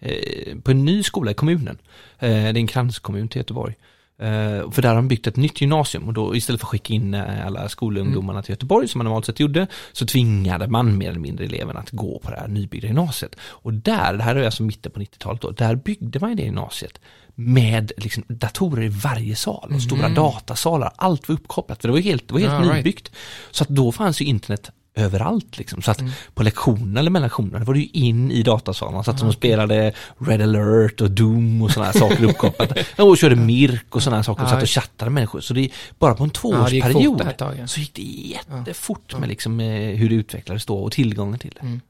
eh 0.00 0.58
på 0.62 0.70
en 0.70 0.84
ny 0.84 1.02
skola 1.02 1.30
i 1.30 1.34
kommunen. 1.34 1.78
Eh, 2.18 2.28
det 2.28 2.34
är 2.34 2.56
en 2.56 2.66
kranskommun 2.66 3.28
till 3.28 3.40
Göteborg. 3.40 3.74
Eh, 4.20 4.70
för 4.70 4.82
där 4.82 4.88
har 4.88 4.96
de 4.96 5.08
byggt 5.08 5.26
ett 5.26 5.36
nytt 5.36 5.60
gymnasium 5.60 6.04
och 6.08 6.12
då 6.12 6.36
istället 6.36 6.60
för 6.60 6.66
att 6.66 6.70
skicka 6.70 6.94
in 6.94 7.14
eh, 7.14 7.46
alla 7.46 7.68
skolungdomarna 7.68 8.42
till 8.42 8.52
Göteborg 8.52 8.88
som 8.88 8.98
man 8.98 9.04
normalt 9.04 9.26
sett 9.26 9.40
gjorde 9.40 9.66
så 9.92 10.06
tvingade 10.06 10.68
man 10.68 10.98
mer 10.98 11.10
eller 11.10 11.20
mindre 11.20 11.44
eleverna 11.44 11.80
att 11.80 11.90
gå 11.90 12.18
på 12.18 12.30
det 12.30 12.36
här 12.36 12.48
nybyggda 12.48 12.86
gymnasiet. 12.86 13.36
Och 13.40 13.72
där, 13.72 14.14
det 14.14 14.22
här 14.22 14.36
är 14.36 14.44
alltså 14.44 14.62
mitten 14.62 14.92
på 14.92 15.00
90-talet 15.00 15.40
då, 15.40 15.50
där 15.50 15.74
byggde 15.74 16.20
man 16.20 16.36
det 16.36 16.42
gymnasiet 16.42 17.00
med 17.34 17.92
liksom 17.96 18.24
datorer 18.28 18.82
i 18.82 18.88
varje 18.88 19.36
sal 19.36 19.72
och 19.74 19.82
stora 19.82 20.08
datasalar, 20.08 20.92
allt 20.96 21.28
var 21.28 21.34
uppkopplat 21.34 21.80
för 21.80 21.88
det 21.88 21.92
var 21.92 22.00
helt, 22.00 22.28
det 22.28 22.34
var 22.34 22.40
helt 22.40 22.64
right. 22.64 22.74
nybyggt. 22.74 23.12
Så 23.50 23.62
att 23.62 23.68
då 23.68 23.92
fanns 23.92 24.20
ju 24.20 24.24
internet 24.24 24.70
överallt 24.98 25.58
liksom. 25.58 25.82
Så 25.82 25.90
att 25.90 26.00
Mm. 26.00 26.12
på 26.34 26.42
lektionerna 26.42 27.00
eller 27.00 27.10
mellan 27.10 27.26
lektionerna 27.26 27.64
var 27.64 27.74
det 27.74 27.80
ju 27.80 27.86
in 27.92 28.30
i 28.30 28.42
datasalen. 28.42 29.04
Så 29.04 29.10
att 29.10 29.18
de 29.18 29.32
spelade 29.32 29.92
Red 30.18 30.42
alert 30.42 31.00
och 31.00 31.10
Doom 31.10 31.62
och 31.62 31.70
sådana 31.70 31.92
saker 31.92 32.24
uppkopplat. 32.24 32.72
Och 32.98 33.18
körde 33.18 33.36
Mirk 33.36 33.96
och 33.96 34.02
sådana 34.02 34.22
saker. 34.22 34.42
Och 34.42 34.48
satt 34.48 34.62
och 34.62 34.68
chattade 34.68 35.10
med 35.10 35.14
människor. 35.14 35.40
Så 35.40 35.54
det 35.54 35.68
bara 35.98 36.14
på 36.14 36.24
en 36.24 36.30
Ja, 36.42 36.68
gick 36.70 36.82
tvåårsperiod 36.84 37.22
ja. 37.38 37.66
så 37.66 37.80
gick 37.80 37.94
det 37.94 38.02
jättefort 38.02 39.18
med 39.18 39.28
liksom 39.28 39.60
eh, 39.60 39.96
hur 39.96 40.08
det 40.08 40.14
utvecklades 40.14 40.66
då 40.66 40.78
och 40.78 40.92
tillgången 40.92 41.38
till 41.38 41.52
det. 41.54 41.60
Mm. 41.60 41.80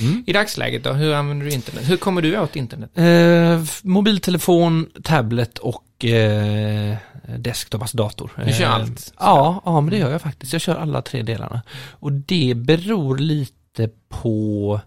Mm. 0.00 0.24
I 0.26 0.32
dagsläget 0.32 0.84
då, 0.84 0.92
hur 0.92 1.14
använder 1.14 1.46
du 1.46 1.52
internet? 1.52 1.90
Hur 1.90 1.96
kommer 1.96 2.22
du 2.22 2.38
åt 2.38 2.56
internet? 2.56 2.90
Eh, 2.98 3.62
mobiltelefon, 3.82 4.86
tablet 5.02 5.58
och 5.58 6.04
eh, 6.04 6.96
desktop, 7.38 7.80
alltså 7.80 7.96
dator. 7.96 8.30
Du 8.46 8.52
kör 8.52 8.64
Eh, 8.64 8.74
allt? 8.74 9.12
Ja, 9.18 9.62
ja, 9.64 9.80
men 9.80 9.90
det 9.90 9.98
gör 9.98 10.10
jag 10.10 10.22
faktiskt. 10.22 10.52
Jag 10.52 10.62
kör 10.62 10.76
alla 10.76 11.02
tre 11.02 11.22
delarna. 11.22 11.62
Och 11.90 12.12
det 12.12 12.54
beror 12.56 13.18
lite 13.18 13.90
på, 14.08 14.80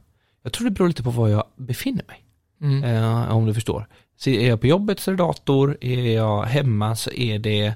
jag 0.43 0.53
tror 0.53 0.65
det 0.65 0.71
beror 0.71 0.87
lite 0.87 1.03
på 1.03 1.09
var 1.09 1.27
jag 1.27 1.43
befinner 1.55 2.03
mig. 2.07 2.23
Mm. 2.61 2.83
Eh, 2.83 3.35
om 3.35 3.45
du 3.45 3.53
förstår. 3.53 3.87
Så 4.19 4.29
är 4.29 4.49
jag 4.49 4.61
på 4.61 4.67
jobbet 4.67 4.99
så 4.99 5.11
är 5.11 5.15
det 5.15 5.23
dator, 5.23 5.77
är 5.81 6.15
jag 6.15 6.43
hemma 6.43 6.95
så 6.95 7.11
är 7.11 7.39
det 7.39 7.65
eh, 7.65 7.73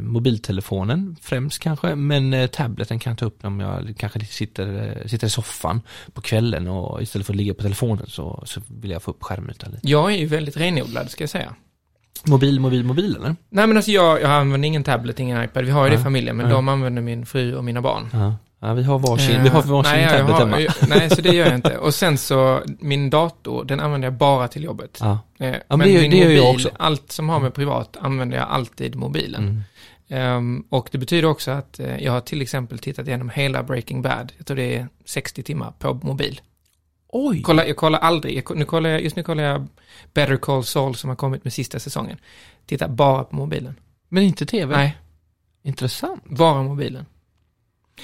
mobiltelefonen 0.00 1.16
främst 1.22 1.58
kanske, 1.58 1.94
men 1.94 2.32
eh, 2.32 2.46
tableten 2.46 2.98
kan 2.98 3.10
jag 3.10 3.18
ta 3.18 3.26
upp 3.26 3.44
om 3.44 3.60
jag 3.60 3.94
kanske 3.98 4.20
sitter, 4.20 4.96
eh, 5.02 5.06
sitter 5.06 5.26
i 5.26 5.30
soffan 5.30 5.80
på 6.12 6.20
kvällen 6.20 6.68
och 6.68 7.02
istället 7.02 7.26
för 7.26 7.32
att 7.32 7.36
ligga 7.36 7.54
på 7.54 7.62
telefonen 7.62 8.06
så, 8.06 8.42
så 8.46 8.60
vill 8.68 8.90
jag 8.90 9.02
få 9.02 9.10
upp 9.10 9.22
skärmytan 9.22 9.70
lite. 9.70 9.88
Jag 9.88 10.12
är 10.12 10.16
ju 10.16 10.26
väldigt 10.26 10.56
renodlad, 10.56 11.10
ska 11.10 11.22
jag 11.22 11.30
säga. 11.30 11.54
Mobil, 12.24 12.60
mobil, 12.60 12.84
mobil 12.84 13.16
eller? 13.16 13.36
Nej 13.48 13.66
men 13.66 13.76
alltså 13.76 13.90
jag, 13.90 14.20
jag 14.20 14.30
använder 14.30 14.66
ingen 14.66 14.84
tablet, 14.84 15.20
ingen 15.20 15.44
iPad. 15.44 15.64
Vi 15.64 15.70
har 15.70 15.84
ju 15.84 15.90
det 15.90 16.00
i 16.00 16.02
familjen, 16.02 16.36
men 16.36 16.46
Nej. 16.46 16.54
de 16.54 16.68
använder 16.68 17.02
min 17.02 17.26
fru 17.26 17.56
och 17.56 17.64
mina 17.64 17.82
barn. 17.82 18.08
Ja. 18.12 18.34
Ja, 18.60 18.74
vi 18.74 18.82
har 18.82 18.98
varsin, 18.98 19.36
Eh, 19.36 19.42
vi 19.42 19.48
har 19.48 19.62
varsin 19.62 19.92
nej, 19.92 20.02
jag 20.02 20.10
tablet 20.12 20.36
har- 20.36 20.46
hemma. 20.46 20.72
Nej, 20.88 21.10
så 21.10 21.20
det 21.22 21.28
gör 21.34 21.46
jag 21.46 21.54
inte. 21.54 21.78
Och 21.86 21.94
sen 21.94 22.18
så, 22.18 22.62
min 22.66 23.10
dator, 23.10 23.64
den 23.64 23.80
använder 23.80 24.06
jag 24.06 24.14
bara 24.14 24.48
till 24.48 24.64
jobbet. 24.64 24.98
Ja. 25.00 25.18
Eh, 25.38 25.54
men 25.68 25.78
det 25.78 25.84
min 26.00 26.10
det 26.10 26.16
gör 26.16 26.30
jag 26.30 26.44
mobil, 26.46 26.66
också. 26.66 26.70
allt 26.78 27.12
som 27.12 27.28
har 27.28 27.40
med 27.40 27.54
privat 27.54 27.96
använder 28.00 28.36
jag 28.36 28.48
alltid 28.48 28.96
mobilen. 28.96 29.42
Mm. 29.42 29.62
Ehm, 30.08 30.64
och 30.68 30.88
det 30.92 30.98
betyder 30.98 31.28
också 31.28 31.50
att 31.50 31.80
eh, 31.80 31.96
jag 32.04 32.12
har 32.12 32.20
till 32.20 32.42
exempel 32.42 32.78
tittat 32.78 33.08
igenom 33.08 33.28
hela 33.30 33.62
Breaking 33.62 34.02
Bad. 34.02 34.32
Jag 34.36 34.46
tror 34.46 34.56
det 34.56 34.76
är 34.76 34.88
60 35.04 35.42
timmar 35.42 35.72
på 35.78 35.94
mobil. 35.94 36.40
Oj! 37.08 37.42
Kolla, 37.42 37.66
jag 37.66 37.76
kollar 37.76 37.98
aldrig, 37.98 38.36
jag, 38.36 38.56
nu 38.56 38.64
kollar 38.64 38.90
jag, 38.90 39.02
just 39.02 39.16
nu 39.16 39.22
kollar 39.22 39.44
jag 39.44 39.66
Better 40.14 40.36
Call 40.36 40.64
Saul 40.64 40.94
som 40.94 41.08
har 41.10 41.16
kommit 41.16 41.44
med 41.44 41.52
sista 41.52 41.78
säsongen. 41.78 42.16
Tittar 42.66 42.88
bara 42.88 43.24
på 43.24 43.36
mobilen. 43.36 43.74
Men 44.08 44.22
inte 44.22 44.46
tv? 44.46 44.76
Nej, 44.76 44.96
Intressant. 45.62 46.24
bara 46.24 46.62
mobilen. 46.62 47.06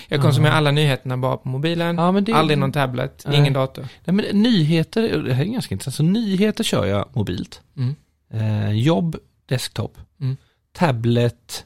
Jag 0.08 0.20
konsumerar 0.22 0.52
alla 0.54 0.70
nyheterna 0.70 1.16
bara 1.16 1.36
på 1.36 1.48
mobilen, 1.48 1.96
Ja, 1.96 2.12
men 2.12 2.24
det, 2.24 2.32
aldrig 2.32 2.58
någon 2.58 2.72
tablet, 2.72 3.22
Nej. 3.26 3.38
ingen 3.38 3.52
dator. 3.52 3.88
Nej, 4.04 4.14
men 4.14 4.42
nyheter, 4.42 5.18
det 5.22 5.34
här 5.34 5.44
är 5.44 5.48
ganska 5.48 5.74
intressant. 5.74 5.94
Så 5.96 6.02
nyheter 6.02 6.64
kör 6.64 6.86
jag 6.86 7.08
mobilt. 7.12 7.60
Mm. 7.76 7.94
Eh, 8.32 8.70
jobb, 8.72 9.16
desktop. 9.46 9.98
Mm. 10.20 10.36
Tablet 10.72 11.64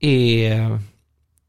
är... 0.00 0.78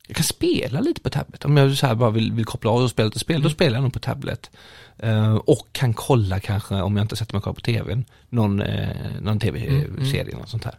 Jag 0.07 0.15
kan 0.15 0.23
spela 0.23 0.79
lite 0.81 1.01
på 1.01 1.09
tablet. 1.09 1.45
Om 1.45 1.57
jag 1.57 1.77
så 1.77 1.87
här 1.87 1.95
bara 1.95 2.09
vill, 2.09 2.31
vill 2.33 2.45
koppla 2.45 2.71
av 2.71 2.83
och 2.83 2.89
spela 2.89 3.05
lite 3.05 3.19
spel, 3.19 3.41
då 3.41 3.47
Mm. 3.47 3.51
spelar 3.55 3.75
jag 3.77 3.83
nog 3.83 3.93
på 3.93 3.99
tablet. 3.99 4.51
Eh, 4.97 5.33
och 5.35 5.67
kan 5.71 5.93
kolla 5.93 6.39
kanske, 6.39 6.75
om 6.75 6.97
jag 6.97 7.03
inte 7.03 7.15
sätter 7.15 7.33
mig 7.35 7.41
kvar 7.41 7.53
på 7.53 7.61
tvn, 7.61 8.05
någon, 8.29 8.61
eh, 8.61 8.89
någon 9.21 9.39
tv-serie, 9.39 10.21
Mm, 10.21 10.39
något 10.39 10.49
sånt 10.49 10.63
här. 10.63 10.75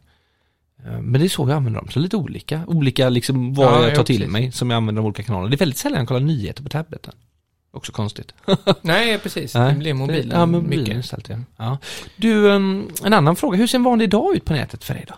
Eh, 0.87 1.01
Men 1.01 1.21
det 1.21 1.27
är 1.27 1.29
så 1.29 1.43
jag 1.49 1.57
använder 1.57 1.81
dem, 1.81 1.89
så 1.91 1.99
lite 1.99 2.17
olika. 2.17 2.63
Olika 2.67 3.09
liksom 3.09 3.55
vad 3.55 3.67
Ja, 3.67 3.83
jag 3.83 3.91
ja, 3.91 3.97
tar 3.97 4.05
till 4.05 4.17
precis. 4.17 4.33
mig 4.33 4.53
som 4.53 4.71
jag 4.71 4.77
använder 4.77 5.03
de 5.03 5.07
olika 5.07 5.23
kanalerna. 5.23 5.51
Det 5.51 5.57
är 5.57 5.59
väldigt 5.59 5.79
sällan 5.79 5.99
jag 5.99 6.09
kollar 6.09 6.21
nyheter 6.21 6.63
på 6.63 6.69
tableten. 6.69 7.15
Också 7.75 7.93
konstigt. 7.93 8.35
Nej, 8.83 9.19
precis. 9.19 9.55
Nej. 9.55 9.73
Det 9.73 9.79
blir 9.79 9.95
mobilen 9.95 10.39
Ja, 10.41 10.47
mobilen 10.47 10.81
mycket. 10.81 10.97
istället, 11.05 11.29
ja. 11.29 11.37
ja. 11.57 11.79
Du, 12.17 12.35
um, 12.51 12.89
en 13.05 13.13
annan 13.13 13.37
fråga. 13.37 13.57
Hur 13.59 13.67
ser 13.67 13.79
en 13.79 13.85
vanlig 13.85 14.11
dag 14.11 14.37
ut 14.37 14.45
på 14.45 14.53
nätet 14.53 14.85
för 14.85 14.95
dig 14.95 15.05
då? 15.09 15.15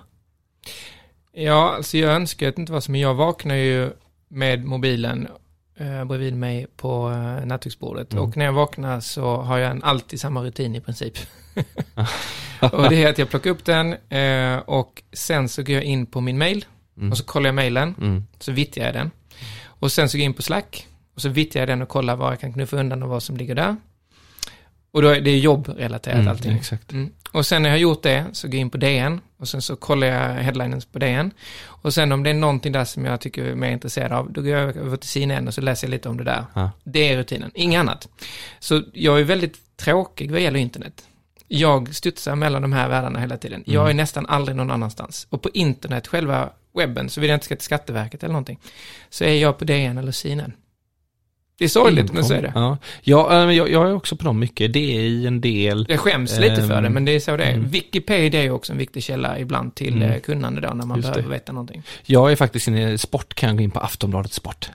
Ja, 1.42 1.74
alltså 1.76 1.98
jag 1.98 2.12
önskar 2.14 2.48
att 2.48 2.56
det 2.56 2.60
inte 2.60 2.72
var 2.72 2.80
så, 2.80 2.90
men 2.90 3.00
jag 3.00 3.14
vaknar 3.14 3.54
ju 3.54 3.90
med 4.28 4.64
mobilen 4.64 5.28
eh, 5.76 6.04
bredvid 6.04 6.34
mig 6.36 6.66
på 6.76 7.10
eh, 7.10 7.46
nattduksbordet. 7.46 8.12
Mm. 8.12 8.24
Och 8.24 8.36
när 8.36 8.44
jag 8.44 8.52
vaknar 8.52 9.00
så 9.00 9.36
har 9.36 9.58
jag 9.58 9.70
en 9.70 9.82
alltid 9.82 10.20
samma 10.20 10.42
rutin 10.42 10.74
i 10.74 10.80
princip. 10.80 11.14
och 12.72 12.88
det 12.90 13.02
är 13.04 13.10
att 13.10 13.18
jag 13.18 13.30
plockar 13.30 13.50
upp 13.50 13.64
den 13.64 13.92
eh, 14.08 14.58
och 14.58 15.02
sen 15.12 15.48
så 15.48 15.62
går 15.62 15.74
jag 15.74 15.84
in 15.84 16.06
på 16.06 16.20
min 16.20 16.38
mail 16.38 16.64
Mm. 16.96 17.10
och 17.12 17.18
så 17.18 17.24
kollar 17.24 17.48
jag 17.48 17.54
mailen, 17.54 17.94
Mm. 18.00 18.24
så 18.38 18.52
vittjar 18.52 18.84
jag 18.84 18.94
den. 18.94 19.10
Och 19.64 19.92
sen 19.92 20.08
så 20.08 20.16
går 20.18 20.20
jag 20.22 20.24
in 20.24 20.34
på 20.34 20.42
Slack 20.42 20.86
och 21.14 21.20
så 21.22 21.28
vittjar 21.28 21.60
jag 21.60 21.68
den 21.68 21.82
och 21.82 21.88
kollar 21.88 22.16
vad 22.16 22.32
jag 22.32 22.40
kan 22.40 22.52
knuffa 22.52 22.76
undan 22.76 23.02
och 23.02 23.08
vad 23.08 23.22
som 23.22 23.36
ligger 23.36 23.54
där. 23.54 23.76
Och 24.90 25.02
då 25.02 25.08
är 25.08 25.20
det 25.20 25.38
jobbrelaterat 25.38 26.16
Mm, 26.16 26.28
allting. 26.28 26.52
Exakt. 26.52 26.92
Mm. 26.92 27.10
Och 27.34 27.46
sen 27.46 27.62
när 27.62 27.68
jag 27.70 27.74
har 27.74 27.80
gjort 27.80 28.02
det 28.02 28.24
så 28.32 28.48
går 28.48 28.54
jag 28.54 28.60
in 28.60 28.70
på 28.70 28.76
DN 28.78 29.20
och 29.36 29.48
sen 29.48 29.62
så 29.62 29.76
kollar 29.76 30.06
jag 30.06 30.34
headlinen 30.42 30.80
på 30.92 30.98
DN. 30.98 31.30
Och 31.64 31.94
sen 31.94 32.12
om 32.12 32.22
det 32.22 32.30
är 32.30 32.34
någonting 32.34 32.72
där 32.72 32.84
som 32.84 33.04
jag 33.04 33.20
tycker 33.20 33.44
är 33.44 33.54
mer 33.54 33.70
intresserad 33.70 34.12
av, 34.12 34.32
då 34.32 34.40
går 34.42 34.50
jag 34.50 34.76
över 34.76 34.96
till 34.96 35.08
CNN 35.08 35.48
och 35.48 35.54
så 35.54 35.60
läser 35.60 35.86
jag 35.86 35.90
lite 35.90 36.08
om 36.08 36.16
det 36.16 36.24
där. 36.24 36.44
Ja. 36.54 36.70
Det 36.84 37.08
är 37.12 37.16
rutinen, 37.16 37.50
inget 37.54 37.80
annat. 37.80 38.08
Så 38.58 38.82
jag 38.92 39.20
är 39.20 39.24
väldigt 39.24 39.76
tråkig 39.76 40.30
vad 40.30 40.40
gäller 40.40 40.60
internet. 40.60 41.04
Jag 41.48 41.94
studsar 41.94 42.34
mellan 42.34 42.62
de 42.62 42.72
här 42.72 42.88
världarna 42.88 43.20
hela 43.20 43.36
tiden. 43.36 43.62
Jag 43.66 43.82
Mm. 43.84 43.90
är 43.90 44.02
nästan 44.02 44.26
aldrig 44.26 44.56
någon 44.56 44.70
annanstans. 44.70 45.26
Och 45.30 45.42
på 45.42 45.50
internet, 45.54 46.06
själva 46.06 46.50
webben, 46.78 47.10
så 47.10 47.20
vill 47.20 47.30
jag 47.30 47.36
inte 47.36 47.46
ska 47.46 47.56
till 47.56 47.64
Skatteverket 47.64 48.22
eller 48.22 48.32
någonting, 48.32 48.58
så 49.10 49.24
är 49.24 49.34
jag 49.34 49.58
på 49.58 49.64
DN 49.64 49.98
eller 49.98 50.12
CNN. 50.12 50.52
Det 51.58 51.64
är 51.64 51.68
sorgligt, 51.68 52.12
men 52.12 52.24
så 52.24 52.34
är 52.34 52.42
det. 52.42 52.52
Ja, 52.54 52.78
ja 53.02 53.44
äh, 53.50 53.56
jag, 53.56 53.70
jag 53.70 53.88
är 53.88 53.94
också 53.94 54.16
på 54.16 54.24
dem 54.24 54.38
mycket. 54.38 54.72
Det 54.72 54.96
är 54.96 55.00
i 55.00 55.26
en 55.26 55.40
del. 55.40 55.86
Jag 55.88 56.00
skäms 56.00 56.38
lite 56.38 56.56
för 56.56 56.74
Ehm, 56.76 56.82
det, 56.82 56.90
men 56.90 57.04
det 57.04 57.12
är 57.12 57.20
så 57.20 57.36
det 57.36 57.44
är. 57.44 57.52
mm. 57.54 57.68
Wikipedia 57.68 58.42
är 58.44 58.50
också 58.50 58.72
en 58.72 58.78
viktig 58.78 59.02
källa 59.02 59.38
ibland 59.38 59.74
till 59.74 59.94
Mm. 59.96 60.10
eh, 60.10 60.20
kunnande 60.20 60.60
då, 60.60 60.68
när 60.74 60.86
man 60.86 60.96
Just 60.96 61.08
det. 61.08 61.14
behöver 61.14 61.34
veta 61.34 61.52
någonting. 61.52 61.82
Jag 62.02 62.32
är 62.32 62.36
faktiskt 62.36 62.68
inne 62.68 62.92
i 62.92 62.98
sport, 62.98 63.34
kan 63.34 63.48
jag 63.48 63.56
gå 63.56 63.62
in 63.64 63.70
på 63.70 63.80
Aftonbladet 63.80 64.32
Sport. 64.32 64.68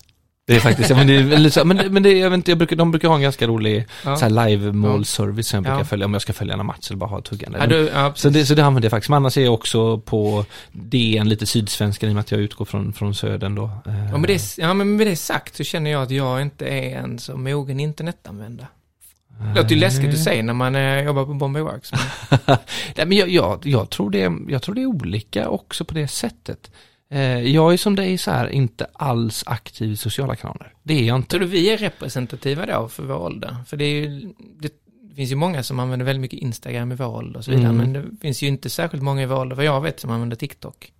Det 0.50 0.56
är 0.56 0.60
faktiskt, 0.60 0.90
men 0.90 1.08
det 1.08 1.16
är 1.16 1.64
men, 1.64 1.94
men 1.94 2.04
det, 2.04 2.12
jag 2.18 2.30
vet 2.30 2.38
inte, 2.38 2.52
jag 2.52 2.58
brukar, 2.58 2.76
de 2.76 2.92
brukar 2.92 3.08
ha 3.08 3.16
en 3.16 3.22
ganska 3.22 3.48
rolig 3.48 3.86
Ja. 4.06 4.16
så 4.16 4.26
här 4.26 4.48
live 4.48 4.72
målservice 4.72 5.48
som 5.48 5.58
jag 5.58 5.64
brukar 5.64 5.78
Ja. 5.78 5.84
följa, 5.86 6.06
om 6.06 6.14
jag 6.14 6.22
ska 6.22 6.34
följa 6.34 6.54
en 6.54 6.66
match 6.66 6.88
eller 6.90 6.98
bara 6.98 7.10
ha 7.10 7.22
tuggande. 7.22 7.58
Ja, 7.60 7.68
du, 7.68 7.92
ja, 7.94 8.14
Så 8.16 8.30
det, 8.30 8.46
så 8.46 8.54
det 8.56 8.66
använder 8.66 8.86
jag 8.86 8.92
faktiskt. 8.92 9.10
Men 9.10 9.18
annars 9.18 9.38
är 9.38 9.42
jag 9.44 9.54
också 9.54 9.98
på 10.00 10.46
DN 10.72 11.30
lite 11.30 11.46
sydsvenskan 11.46 12.10
i 12.10 12.12
och 12.12 12.16
med 12.16 12.22
att 12.22 12.32
jag 12.32 12.42
utgår 12.42 12.66
från, 12.66 12.94
från 12.94 13.16
södern 13.16 13.56
då. 13.56 13.70
Ja, 13.86 13.92
men 14.12 14.22
det, 14.22 14.58
ja, 14.58 14.74
men 14.74 14.96
med 14.96 15.08
det 15.08 15.16
sagt 15.16 15.56
så 15.56 15.64
känner 15.64 15.92
jag 15.92 16.04
att 16.04 16.12
jag 16.12 16.42
inte 16.42 16.66
är 16.68 16.98
en 16.98 17.20
så 17.20 17.38
mogen 17.38 17.80
internetanvändare. 17.80 18.68
Det 19.54 19.62
låter 19.62 19.76
ju 19.76 19.82
läskigt 19.82 20.10
att 20.10 20.24
säga 20.24 20.44
när 20.44 20.54
man 20.54 20.76
eh, 20.76 21.02
jobbar 21.02 21.26
på 21.26 21.34
Bombay 21.34 21.62
Works. 21.62 21.92
Men, 21.92 22.40
Nej, 22.96 23.06
men 23.06 23.18
jag, 23.18 23.30
jag, 23.30 23.60
jag, 23.64 23.90
tror 23.90 24.10
det, 24.10 24.32
jag 24.48 24.62
tror 24.62 24.76
det 24.76 24.82
är 24.82 24.86
olika 24.86 25.50
också 25.50 25.86
på 25.86 25.94
det 25.94 26.08
sättet. 26.08 26.72
Eh, 27.12 27.22
jag 27.40 27.74
är 27.74 27.78
som 27.78 27.96
dig 27.96 28.18
så 28.18 28.32
här, 28.32 28.48
inte 28.50 28.88
alls 28.94 29.44
aktiv 29.48 29.92
i 29.92 29.98
sociala 29.98 30.36
kanaler. 30.36 30.74
Det 30.84 30.94
är 30.94 31.04
jag 31.04 31.16
inte. 31.16 31.30
tror 31.30 31.40
du 31.40 31.46
vi 31.46 31.70
är 31.70 31.78
representativa 31.78 32.66
då 32.66 32.88
för 32.88 33.04
vår 33.04 33.16
ålder? 33.18 33.56
För 33.68 33.78
det 33.78 33.90
ju, 33.90 34.34
det 34.60 35.16
finns 35.16 35.32
ju 35.32 35.36
många 35.36 35.64
som 35.64 35.80
använder 35.80 36.06
väldigt 36.06 36.22
mycket 36.22 36.40
Instagram 36.40 36.92
i 36.92 36.96
vår 36.96 37.08
ålder 37.08 37.38
och 37.40 37.46
så 37.46 37.52
vidare, 37.52 37.70
Mm. 37.70 37.78
men 37.78 37.94
det 37.94 38.22
finns 38.22 38.42
ju 38.42 38.48
inte 38.48 38.70
särskilt 38.70 39.04
många 39.04 39.22
i 39.22 39.26
vår 39.26 39.36
ålder, 39.40 39.56
vad 39.56 39.66
jag 39.66 39.82
vet, 39.82 40.00
som 40.00 40.12
använder 40.12 40.36
TikTok. 40.36 40.92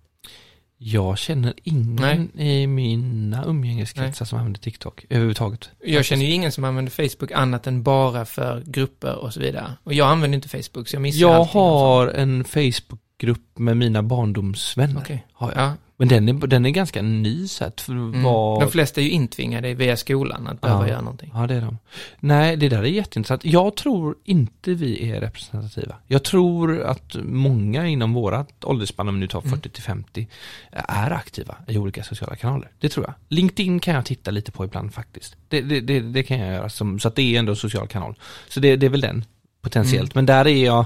Jag 0.82 1.18
känner 1.18 1.54
ingen 1.62 2.38
i 2.40 2.66
mina 2.66 3.44
umgängeskretsar 3.44 4.24
som 4.24 4.38
använder 4.38 4.60
TikTok 4.60 5.04
överhuvudtaget. 5.10 5.70
Jag 5.84 6.04
känner 6.04 6.24
ju 6.26 6.32
ingen 6.32 6.52
som 6.52 6.64
använder 6.64 6.92
Facebook 6.92 7.32
annat 7.32 7.66
än 7.66 7.82
bara 7.82 8.24
för 8.24 8.62
grupper 8.66 9.16
och 9.16 9.34
så 9.34 9.40
vidare. 9.40 9.72
Och 9.84 9.94
jag 9.94 10.08
använder 10.08 10.36
inte 10.36 10.48
Facebook, 10.48 10.88
så 10.88 10.96
jag 10.96 11.02
missar 11.02 11.20
Jag 11.20 11.30
allting. 11.34 11.60
har 11.60 12.06
en 12.08 12.44
Facebookgrupp 12.44 13.58
med 13.58 13.76
mina 13.76 14.02
barndomsvänner. 14.02 15.00
Okej. 15.00 15.26
Har 15.32 15.52
jag. 15.52 15.62
Ja, 15.64 15.72
Men 16.00 16.08
den 16.08 16.28
är, 16.28 16.46
den 16.46 16.66
är 16.66 16.70
ganska 16.70 17.02
ny 17.02 17.48
så 17.48 17.64
att 17.64 17.88
mm. 17.88 18.22
vad... 18.22 18.60
De 18.60 18.70
flesta 18.70 19.00
är 19.00 19.04
ju 19.04 19.10
intvingade 19.10 19.74
via 19.74 19.96
skolan 19.96 20.46
att 20.46 20.60
behöva 20.60 20.82
Ja. 20.82 20.88
göra 20.88 21.00
någonting. 21.00 21.30
Ja, 21.34 21.46
det 21.46 21.54
är 21.54 21.60
de. 21.60 21.78
Nej, 22.20 22.56
det 22.56 22.68
där 22.68 22.78
är 22.78 22.84
jätteintressant. 22.84 23.44
Jag 23.44 23.76
tror 23.76 24.14
inte 24.24 24.74
vi 24.74 25.10
är 25.10 25.20
representativa. 25.20 25.94
Jag 26.06 26.24
tror 26.24 26.82
att 26.82 27.16
många 27.24 27.86
inom 27.86 28.12
vårat 28.12 28.64
åldersspann, 28.64 29.08
om 29.08 29.14
vi 29.14 29.20
nu 29.20 29.26
tar 29.26 29.40
40 29.40 29.68
till 29.68 29.82
50, 29.82 30.28
är 30.70 31.10
aktiva 31.10 31.56
i 31.68 31.78
olika 31.78 32.02
sociala 32.02 32.36
kanaler. 32.36 32.70
Det 32.78 32.88
tror 32.88 33.06
jag. 33.06 33.14
LinkedIn 33.28 33.80
kan 33.80 33.94
jag 33.94 34.04
titta 34.04 34.30
lite 34.30 34.52
på 34.52 34.64
ibland 34.64 34.94
faktiskt. 34.94 35.36
Det, 35.48 35.60
det, 35.60 35.80
det, 35.80 36.00
det 36.00 36.22
kan 36.22 36.38
jag 36.38 36.54
göra, 36.54 36.68
som, 36.68 36.98
så 36.98 37.08
att 37.08 37.16
det 37.16 37.22
är 37.22 37.38
ändå 37.38 37.52
en 37.52 37.56
social 37.56 37.88
kanal. 37.88 38.14
Så 38.48 38.60
det, 38.60 38.76
det 38.76 38.86
är 38.86 38.90
väl 38.90 39.00
den, 39.00 39.24
potentiellt. 39.60 40.14
Men 40.14 40.26
där 40.26 40.46
är 40.46 40.64
jag, 40.64 40.76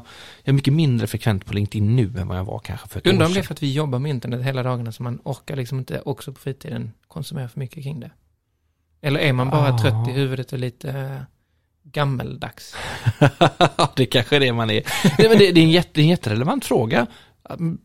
jag 0.42 0.48
är 0.48 0.52
mycket 0.52 0.72
mindre 0.72 1.06
frekvent 1.06 1.46
på 1.46 1.52
LinkedIn 1.52 1.96
nu 1.96 2.12
än 2.18 2.28
vad 2.28 2.38
jag 2.38 2.44
var 2.44 2.58
kanske 2.58 2.88
för 2.88 2.98
ett 2.98 3.06
Undrar 3.06 3.24
år 3.24 3.28
om 3.28 3.34
det 3.34 3.40
är 3.40 3.42
för 3.42 3.54
att 3.54 3.62
vi 3.62 3.72
jobbar 3.72 3.98
med 3.98 4.10
internet 4.10 4.44
hela 4.44 4.62
dagarna 4.62 4.92
så 4.92 5.02
man 5.02 5.20
orkar 5.24 5.56
liksom 5.56 5.78
inte 5.78 6.00
också 6.00 6.32
på 6.32 6.40
fritiden 6.40 6.92
konsumera 7.08 7.48
för 7.48 7.60
mycket 7.60 7.82
kring 7.82 8.00
det. 8.00 8.10
Eller 9.02 9.20
är 9.20 9.32
man 9.32 9.50
bara 9.50 9.74
Ah. 9.74 9.78
trött 9.78 10.08
i 10.08 10.12
huvudet 10.12 10.52
och 10.52 10.58
lite 10.58 10.90
eh, 10.90 11.20
gammeldags? 11.82 12.76
det 13.96 14.06
kanske 14.06 14.36
är 14.36 14.40
det 14.40 14.52
man 14.52 14.70
är. 14.70 14.82
Nej, 15.18 15.28
men 15.28 15.38
det, 15.38 15.52
det, 15.52 15.60
är 15.60 15.64
en 15.64 15.70
jätte, 15.70 16.00
en 16.00 16.08
jätterelevant 16.08 16.64
fråga. 16.64 17.06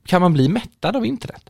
Kan 0.05 0.21
man 0.21 0.33
bli 0.33 0.49
mättad 0.49 0.95
av 0.95 1.05
internet? 1.05 1.49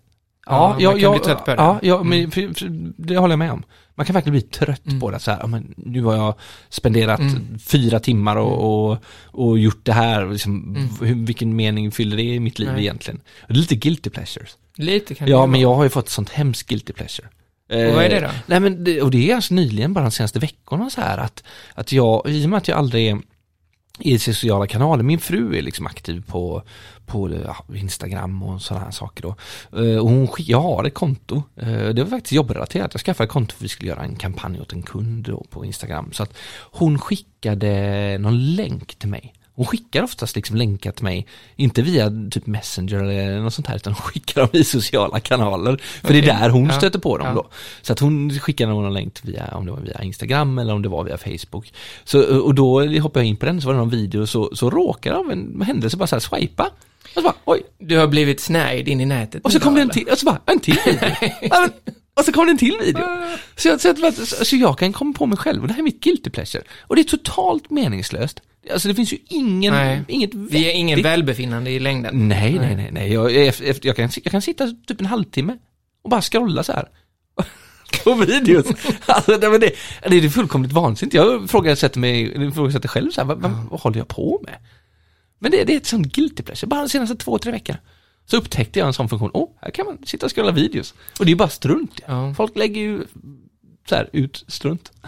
Ja, 0.49 0.75
man 0.91 0.99
kan 0.99 1.11
bli 1.11 1.19
trött 1.19 1.45
på 1.45 1.51
det. 1.51 1.57
Ja, 1.57 1.79
ja 1.81 2.03
men 2.03 2.19
Mm. 2.19 2.31
för, 2.31 2.53
för, 2.59 2.67
det 2.97 3.17
håller 3.17 3.31
jag 3.31 3.39
med 3.39 3.51
om. 3.51 3.63
Man 3.95 4.05
kan 4.05 4.13
verkligen 4.13 4.31
bli 4.33 4.41
trött 4.41 4.85
Mm. 4.87 4.99
på 4.99 5.11
det. 5.11 5.19
Så 5.19 5.31
här, 5.31 5.39
ja, 5.41 5.47
men 5.47 5.73
nu 5.77 6.03
har 6.03 6.15
jag 6.15 6.33
spenderat 6.69 7.19
Mm. 7.19 7.59
fyra 7.59 7.99
timmar 7.99 8.35
och, 8.35 8.89
och, 8.91 8.97
och 9.25 9.59
gjort 9.59 9.85
det 9.85 9.93
här. 9.93 10.25
Liksom, 10.31 10.75
Mm. 10.75 10.89
hur, 11.01 11.25
vilken 11.25 11.55
mening 11.55 11.91
fyller 11.91 12.17
det 12.17 12.23
i 12.23 12.39
mitt 12.39 12.59
liv 12.59 12.69
Nej. 12.71 12.81
egentligen? 12.81 13.21
Det 13.47 13.53
är 13.53 13.57
lite 13.57 13.75
guilty 13.75 14.09
pleasures. 14.09 14.57
Lite 14.75 15.15
kan 15.15 15.27
Ja, 15.27 15.45
men 15.45 15.61
jag 15.61 15.73
har 15.75 15.83
ju 15.83 15.89
fått 15.89 16.09
sånt 16.09 16.29
hemskt 16.29 16.67
guilty 16.69 16.93
pleasure. 16.93 17.27
Och 17.71 17.95
vad 17.95 18.03
är 18.05 18.09
det 18.09 18.15
Eh, 18.15 18.21
då? 18.21 18.29
Nej 18.45 18.59
men 18.59 18.83
det, 18.83 19.01
och 19.01 19.11
det 19.11 19.31
är 19.31 19.35
alltså 19.35 19.53
nyligen, 19.53 19.93
bara 19.93 20.03
de 20.03 20.11
senaste 20.11 20.39
veckorna 20.39 20.89
så 20.89 21.01
här 21.01 21.17
att, 21.17 21.43
att 21.73 21.91
jag, 21.91 22.29
i 22.29 22.45
och 22.45 22.49
med 22.49 22.57
att 22.57 22.67
jag 22.67 22.77
aldrig 22.77 23.07
är 23.07 23.19
i 23.99 24.19
sociala 24.19 24.67
kanaler, 24.67 25.03
min 25.03 25.19
fru 25.19 25.57
är 25.57 25.61
liksom 25.61 25.87
aktiv 25.87 26.23
på, 26.27 26.63
på 27.05 27.29
Instagram 27.73 28.43
och 28.43 28.61
sådana 28.61 28.85
här 28.85 28.91
saker 28.91 29.23
då. 29.23 29.35
Eh, 29.83 29.97
och 29.97 30.09
hon, 30.09 30.27
jag 30.37 30.61
har 30.61 30.83
ett 30.83 30.93
konto, 30.93 31.43
eh, 31.55 31.89
det 31.89 32.03
var 32.03 32.09
faktiskt 32.09 32.33
jobbrelaterat, 32.33 32.93
jag 32.93 33.01
skaffade 33.01 33.25
ett 33.25 33.31
konto 33.31 33.55
för 33.55 33.59
att 33.59 33.65
vi 33.65 33.69
skulle 33.69 33.89
göra 33.89 34.03
en 34.03 34.15
kampanj 34.15 34.61
åt 34.61 34.73
en 34.73 34.83
kund 34.83 35.29
på 35.49 35.65
Instagram. 35.65 36.09
Så 36.11 36.23
att 36.23 36.37
hon 36.71 36.99
skickade 36.99 38.17
någon 38.17 38.55
länk 38.55 38.95
till 38.95 39.09
mig. 39.09 39.33
Hon 39.59 39.65
skickar 39.65 40.03
oftast 40.03 40.35
liksom 40.35 40.55
länkar 40.55 40.91
till 40.91 41.03
mig, 41.03 41.27
inte 41.55 41.81
via 41.81 42.11
typ 42.31 42.47
Messenger 42.47 43.03
eller 43.03 43.39
något 43.39 43.53
sånt 43.53 43.67
här, 43.67 43.75
utan 43.75 43.93
hon 43.93 44.01
skickar 44.01 44.41
dem 44.41 44.49
i 44.53 44.63
sociala 44.63 45.19
kanaler. 45.19 45.81
För 46.03 46.13
det 46.13 46.19
är 46.19 46.39
där 46.39 46.49
hon 46.49 46.65
Ja. 46.65 46.73
stöter 46.77 46.99
på 46.99 47.17
dem 47.17 47.27
Ja. 47.27 47.33
då. 47.33 47.49
Så 47.81 47.93
att 47.93 47.99
hon 47.99 48.39
skickar 48.39 48.67
någon 48.67 48.93
länk 48.93 49.19
via, 49.23 49.47
om 49.53 49.65
det 49.65 49.71
var 49.71 49.79
via 49.79 50.01
Instagram 50.03 50.57
eller 50.59 50.73
om 50.73 50.81
det 50.81 50.89
var 50.89 51.03
via 51.03 51.17
Facebook. 51.17 51.73
Så, 52.03 52.41
och 52.41 52.55
då 52.55 52.81
hoppade 52.99 53.25
jag 53.25 53.29
in 53.29 53.37
på 53.37 53.45
den, 53.45 53.61
så 53.61 53.67
var 53.67 53.73
det 53.73 53.79
någon 53.79 53.89
video, 53.89 54.27
så, 54.27 54.55
så 54.55 54.69
råkade 54.69 55.17
av 55.17 55.31
en 55.31 55.61
händelse 55.61 55.97
bara 55.97 56.07
så 56.07 56.15
här 56.15 56.19
swipa. 56.19 56.63
Och 57.03 57.09
så 57.13 57.21
bara, 57.21 57.33
oj, 57.45 57.61
Du 57.77 57.97
har 57.97 58.07
blivit 58.07 58.39
snärjd 58.39 58.87
in 58.87 59.01
i 59.01 59.05
nätet. 59.05 59.45
och 59.45 59.51
så 59.51 59.59
kom 59.59 59.75
det 59.75 59.81
en 59.81 59.89
till, 59.89 60.07
och 60.11 60.17
så 60.17 60.25
bara, 60.25 60.41
en 60.45 60.59
till 60.59 60.77
video. 60.85 61.09
Och 62.13 62.25
så 62.25 62.31
kom 62.31 62.45
det 62.45 62.51
en 62.51 62.57
till 62.57 62.77
video. 62.85 63.03
Så 63.55 63.67
jag, 63.67 63.81
så, 63.81 63.87
jag, 63.97 64.13
så 64.27 64.55
jag 64.55 64.77
kan 64.79 64.93
komma 64.93 65.13
på 65.13 65.25
mig 65.25 65.37
själv, 65.37 65.61
och 65.61 65.67
det 65.67 65.73
här 65.73 65.79
är 65.81 65.83
mitt 65.83 66.03
guilty 66.03 66.29
pleasure. 66.29 66.63
Och 66.81 66.95
det 66.95 67.01
är 67.01 67.03
totalt 67.03 67.69
meningslöst. 67.69 68.41
Alltså 68.71 68.87
det 68.87 68.95
finns 68.95 69.13
ju 69.13 69.17
ingen, 69.27 69.73
Nej. 69.73 70.03
inget 70.07 70.31
Det 70.51 70.59
ger 70.59 70.71
ingen 70.71 71.01
välbefinnande 71.01 71.71
i 71.71 71.79
längden. 71.79 72.27
Nej, 72.27 72.59
nej, 72.59 72.75
nej, 72.75 72.89
nej. 72.91 73.13
Jag, 73.13 73.35
efter, 73.35 73.87
jag, 73.87 73.95
kan, 73.95 74.09
jag 74.23 74.31
kan 74.31 74.41
sitta 74.41 74.67
typ 74.87 74.99
en 74.99 75.05
halvtimme 75.05 75.57
och 76.01 76.09
bara 76.09 76.21
scrolla 76.21 76.63
så 76.63 76.71
här. 76.71 76.89
På 78.03 78.13
videos. 78.13 78.65
Alltså, 79.05 79.37
det, 79.37 79.57
det, 79.57 79.71
det 80.09 80.17
är 80.17 80.29
fullkomligt 80.29 80.71
vansinnigt. 80.71 81.13
Jag 81.13 81.43
ifrågasätter 81.45 81.99
mig, 81.99 82.47
ifrågasätter 82.47 82.87
själv 82.87 83.11
så 83.11 83.21
här, 83.21 83.27
vad, 83.27 83.41
vad, 83.41 83.51
vad 83.51 83.79
håller 83.79 83.97
jag 83.97 84.07
på 84.07 84.41
med? 84.43 84.55
Men 85.39 85.51
det, 85.51 85.63
det 85.63 85.73
är 85.73 85.77
ett 85.77 85.85
sånt 85.85 86.07
guilty 86.07 86.43
pleasure, 86.43 86.67
bara 86.67 86.81
de 86.81 86.89
senaste 86.89 87.15
två, 87.15 87.37
tre 87.37 87.51
veckorna. 87.51 87.79
Så 88.25 88.37
upptäckte 88.37 88.79
jag 88.79 88.87
en 88.87 88.93
sån 88.93 89.09
funktion, 89.09 89.31
åh, 89.33 89.43
oh, 89.43 89.49
här 89.61 89.71
kan 89.71 89.85
man 89.85 89.97
sitta 90.05 90.25
och 90.25 90.35
scrolla 90.35 90.51
videos. 90.51 90.93
Och 91.19 91.25
det 91.25 91.29
är 91.29 91.33
ju 91.33 91.35
bara 91.35 91.49
strunt. 91.49 91.99
Ja. 92.07 92.33
Folk 92.33 92.57
lägger 92.57 92.81
ju 92.81 93.03
så 93.89 93.95
här 93.95 94.09
ut 94.13 94.43
strunt. 94.47 94.91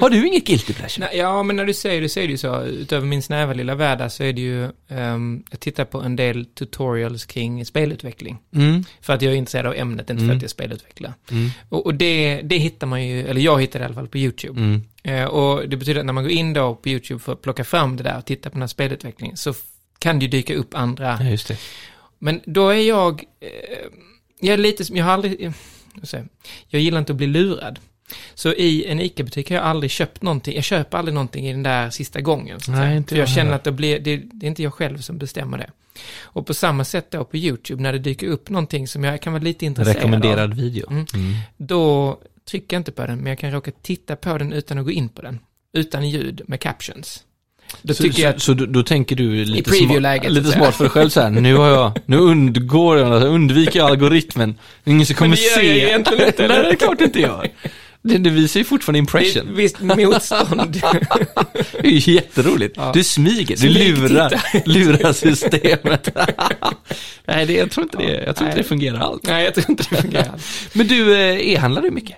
Har 0.00 0.10
du 0.10 0.26
inget 0.28 0.44
guilty 0.46 0.72
pleasure? 0.72 1.06
Nej, 1.06 1.18
ja, 1.18 1.42
men 1.42 1.56
när 1.56 1.64
du 1.64 1.74
säger 1.74 2.00
det 2.00 2.08
så 2.08 2.20
är 2.20 2.24
det 2.24 2.30
ju 2.30 2.38
så. 2.38 2.62
Utöver 2.62 3.06
min 3.06 3.22
snäva 3.22 3.52
lilla 3.52 3.74
värld 3.74 4.12
så 4.12 4.22
är 4.24 4.32
det 4.32 4.40
ju, 4.40 4.68
ehm, 4.88 5.42
jag 5.50 5.60
tittar 5.60 5.84
på 5.84 6.00
en 6.00 6.16
del 6.16 6.46
tutorials 6.46 7.24
kring 7.24 7.66
spelutveckling. 7.66 8.38
Mm. 8.54 8.84
För 9.00 9.12
att 9.12 9.22
jag 9.22 9.32
är 9.32 9.36
intresserad 9.36 9.66
av 9.66 9.74
ämnet, 9.74 10.10
inte 10.10 10.20
för 10.20 10.24
Mm. 10.24 10.36
att 10.36 10.42
jag 10.42 10.50
spelutvecklar. 10.50 11.14
Mm. 11.30 11.50
Och, 11.68 11.86
och 11.86 11.94
det, 11.94 12.40
det 12.44 12.56
hittar 12.58 12.86
man 12.86 13.06
ju, 13.06 13.26
eller 13.26 13.40
jag 13.40 13.60
hittar 13.60 13.78
det 13.78 13.82
i 13.82 13.86
alla 13.86 13.94
fall 13.94 14.08
på 14.08 14.18
YouTube. 14.18 14.80
Eh, 15.02 15.24
och 15.24 15.68
det 15.68 15.76
betyder 15.76 16.00
att 16.00 16.06
när 16.06 16.12
man 16.12 16.24
går 16.24 16.32
in 16.32 16.52
då 16.52 16.74
på 16.74 16.88
YouTube 16.88 17.20
för 17.20 17.32
att 17.32 17.42
plocka 17.42 17.64
fram 17.64 17.96
det 17.96 18.02
där 18.02 18.18
och 18.18 18.24
titta 18.24 18.50
på 18.50 18.54
den 18.54 18.62
här 18.62 18.66
spelutvecklingen 18.68 19.36
så 19.36 19.54
kan 19.98 20.18
det 20.18 20.22
ju 20.24 20.30
dyka 20.30 20.54
upp 20.54 20.74
andra. 20.74 21.18
Ja, 21.20 21.28
just 21.30 21.48
det. 21.48 21.56
Men 22.18 22.40
då 22.44 22.68
är 22.68 22.88
jag, 22.88 23.24
eh, 23.40 23.48
jag 24.40 24.52
är 24.52 24.58
lite 24.58 24.84
som, 24.84 24.96
jag 24.96 25.04
har 25.04 25.12
aldrig, 25.12 25.44
eh, 25.44 25.52
jag 26.68 26.80
gillar 26.82 26.98
inte 26.98 27.12
att 27.12 27.16
bli 27.16 27.26
lurad. 27.26 27.78
Så 28.34 28.52
i 28.52 28.86
en 28.86 29.00
ICA-butik 29.00 29.50
har 29.50 29.56
jag 29.56 29.64
aldrig 29.64 29.90
köpt 29.90 30.22
någonting, 30.22 30.54
jag 30.54 30.64
köper 30.64 30.98
aldrig 30.98 31.14
någonting 31.14 31.48
i 31.48 31.52
den 31.52 31.62
där 31.62 31.90
sista 31.90 32.20
gången. 32.20 32.60
Så 32.60 32.70
Nej, 32.70 32.96
inte 32.96 33.08
För 33.08 33.16
jag 33.16 33.22
jag 33.22 33.34
känner 33.34 33.52
att 33.52 33.64
det, 33.64 33.72
blir, 33.72 33.98
det, 33.98 34.16
det 34.16 34.46
är 34.46 34.48
inte 34.48 34.62
jag 34.62 34.74
själv 34.74 34.98
som 34.98 35.18
bestämmer 35.18 35.58
det. 35.58 35.70
Och 36.22 36.46
på 36.46 36.54
samma 36.54 36.84
sätt 36.84 37.10
då 37.10 37.24
på 37.24 37.36
YouTube, 37.36 37.82
när 37.82 37.92
det 37.92 37.98
dyker 37.98 38.26
upp 38.26 38.50
någonting 38.50 38.88
som 38.88 39.04
jag 39.04 39.22
kan 39.22 39.32
vara 39.32 39.42
lite 39.42 39.66
intresserad 39.66 39.96
av. 39.96 40.02
Rekommenderad 40.02 40.54
video. 40.54 40.90
Mm. 40.90 41.06
Mm. 41.14 41.34
Då 41.56 42.18
trycker 42.50 42.76
jag 42.76 42.80
inte 42.80 42.92
på 42.92 43.06
den, 43.06 43.18
men 43.18 43.26
jag 43.26 43.38
kan 43.38 43.50
råka 43.50 43.70
titta 43.82 44.16
på 44.16 44.38
den 44.38 44.52
utan 44.52 44.78
att 44.78 44.84
gå 44.84 44.90
in 44.90 45.08
på 45.08 45.22
den. 45.22 45.38
Utan 45.72 46.10
ljud 46.10 46.42
med 46.46 46.60
captions. 46.60 47.24
Då 47.82 47.94
Så, 47.94 48.12
så, 48.12 48.32
så 48.36 48.54
då, 48.54 48.66
då 48.66 48.82
tänker 48.82 49.16
du 49.16 49.44
lite, 49.44 49.70
smart, 49.70 50.30
lite 50.30 50.52
smart 50.52 50.74
för 50.74 50.84
dig 50.84 50.90
själv 50.90 51.08
så 51.08 51.20
här, 51.20 51.30
nu 51.30 51.54
har 51.54 51.68
jag, 51.68 52.00
nu 52.06 52.16
undgår 52.16 52.98
jag, 52.98 53.12
alltså, 53.12 53.28
undviker 53.28 53.78
jag 53.78 53.90
algoritmen. 53.90 54.58
Ingen 54.84 55.06
som 55.06 55.16
kommer 55.16 55.36
det 55.36 55.42
gör 55.42 55.54
se. 55.54 55.78
jag 55.78 55.88
egentligen 55.88 56.26
inte, 56.26 56.48
Nej, 56.48 56.62
det 56.62 56.70
är 56.70 56.74
klart 56.74 57.00
inte 57.00 57.20
jag. 57.20 57.48
Det, 58.04 58.18
det 58.18 58.30
visar 58.30 58.60
ju 58.60 58.64
fortfarande 58.64 58.96
det 58.96 59.00
impression. 59.00 59.48
ett 59.48 59.56
visst 59.58 59.80
motstånd. 59.80 60.72
Det 61.72 61.88
är 61.88 61.90
ju 61.90 62.12
jätteroligt. 62.14 62.76
Ja. 62.76 62.90
Du 62.94 63.04
smyger, 63.04 63.56
du 63.56 63.68
lurar, 63.68 64.42
lurar 64.68 65.12
systemet. 65.12 66.08
Nej, 67.26 67.46
det, 67.46 67.52
jag 67.52 67.70
tror 67.70 67.84
inte 67.84 67.96
det, 67.96 68.22
jag 68.26 68.36
tror 68.36 68.48
inte 68.48 68.60
det 68.62 68.64
fungerar 68.68 68.98
alls. 68.98 69.20
Nej, 69.24 69.44
jag 69.44 69.54
tror 69.54 69.70
inte 69.70 69.84
det 69.90 69.96
fungerar. 70.02 70.34
Men 70.72 70.86
du, 70.86 71.14
eh, 71.14 71.48
e-handlar 71.52 71.82
du 71.82 71.90
mycket? 71.90 72.16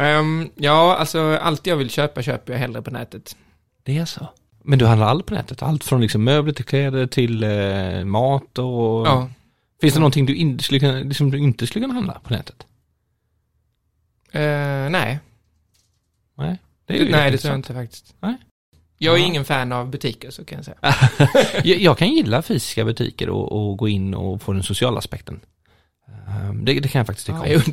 Ehm, 0.00 0.48
ja, 0.56 0.96
alltså 0.96 1.38
allt 1.42 1.66
jag 1.66 1.76
vill 1.76 1.90
köpa 1.90 2.22
köper 2.22 2.52
jag 2.52 2.60
hellre 2.60 2.82
på 2.82 2.90
nätet. 2.90 3.36
Det 3.82 3.98
är 3.98 4.04
så. 4.04 4.28
Men 4.64 4.78
du 4.78 4.86
handlar 4.86 5.06
allt 5.06 5.26
på 5.26 5.34
nätet? 5.34 5.62
Allt 5.62 5.84
från 5.84 6.00
liksom 6.00 6.24
möbler 6.24 6.52
till 6.52 6.64
kläder 6.64 7.06
till 7.06 7.42
eh, 7.42 8.04
mat 8.04 8.58
och... 8.58 9.06
Ja. 9.06 9.30
Finns 9.80 9.94
det 9.94 9.98
Ja. 9.98 10.00
någonting 10.00 10.26
du 10.26 10.34
inte 10.34 10.64
skulle 10.64 10.80
kunna, 10.80 10.92
liksom, 10.98 11.30
du 11.30 11.38
inte 11.38 11.66
skulle 11.66 11.82
kunna 11.82 11.94
handla 11.94 12.12
på 12.12 12.32
nätet? 12.34 12.56
Eh, 14.34 14.90
nej, 14.90 15.18
Nej, 16.36 16.58
det 16.86 16.94
är 16.94 16.98
ju 17.04 17.10
nej 17.10 17.30
det 17.30 17.38
tror 17.38 17.50
jag 17.52 17.58
inte 17.58 17.74
faktiskt. 17.74 18.14
Nej. 18.20 18.34
Jag 18.98 19.14
är 19.14 19.18
Ja. 19.18 19.26
ingen 19.26 19.44
fan 19.44 19.72
av 19.72 19.90
butiker, 19.90 20.30
så 20.30 20.44
kan 20.44 20.58
jag 20.58 20.64
säga. 20.64 20.78
jag, 21.80 21.98
kan 21.98 22.08
gilla 22.08 22.42
fysiska 22.42 22.84
butiker 22.84 23.28
och, 23.28 23.52
och 23.70 23.78
gå 23.78 23.88
in 23.88 24.14
och 24.14 24.42
få 24.42 24.52
den 24.52 24.62
sociala 24.62 24.98
aspekten. 24.98 25.40
Ehm, 26.28 26.64
det, 26.64 26.80
det 26.80 26.88
kan 26.88 26.98
jag 26.98 27.06
faktiskt 27.06 27.26
tycka 27.26 27.48
Ja, 27.48 27.56
om. 27.56 27.62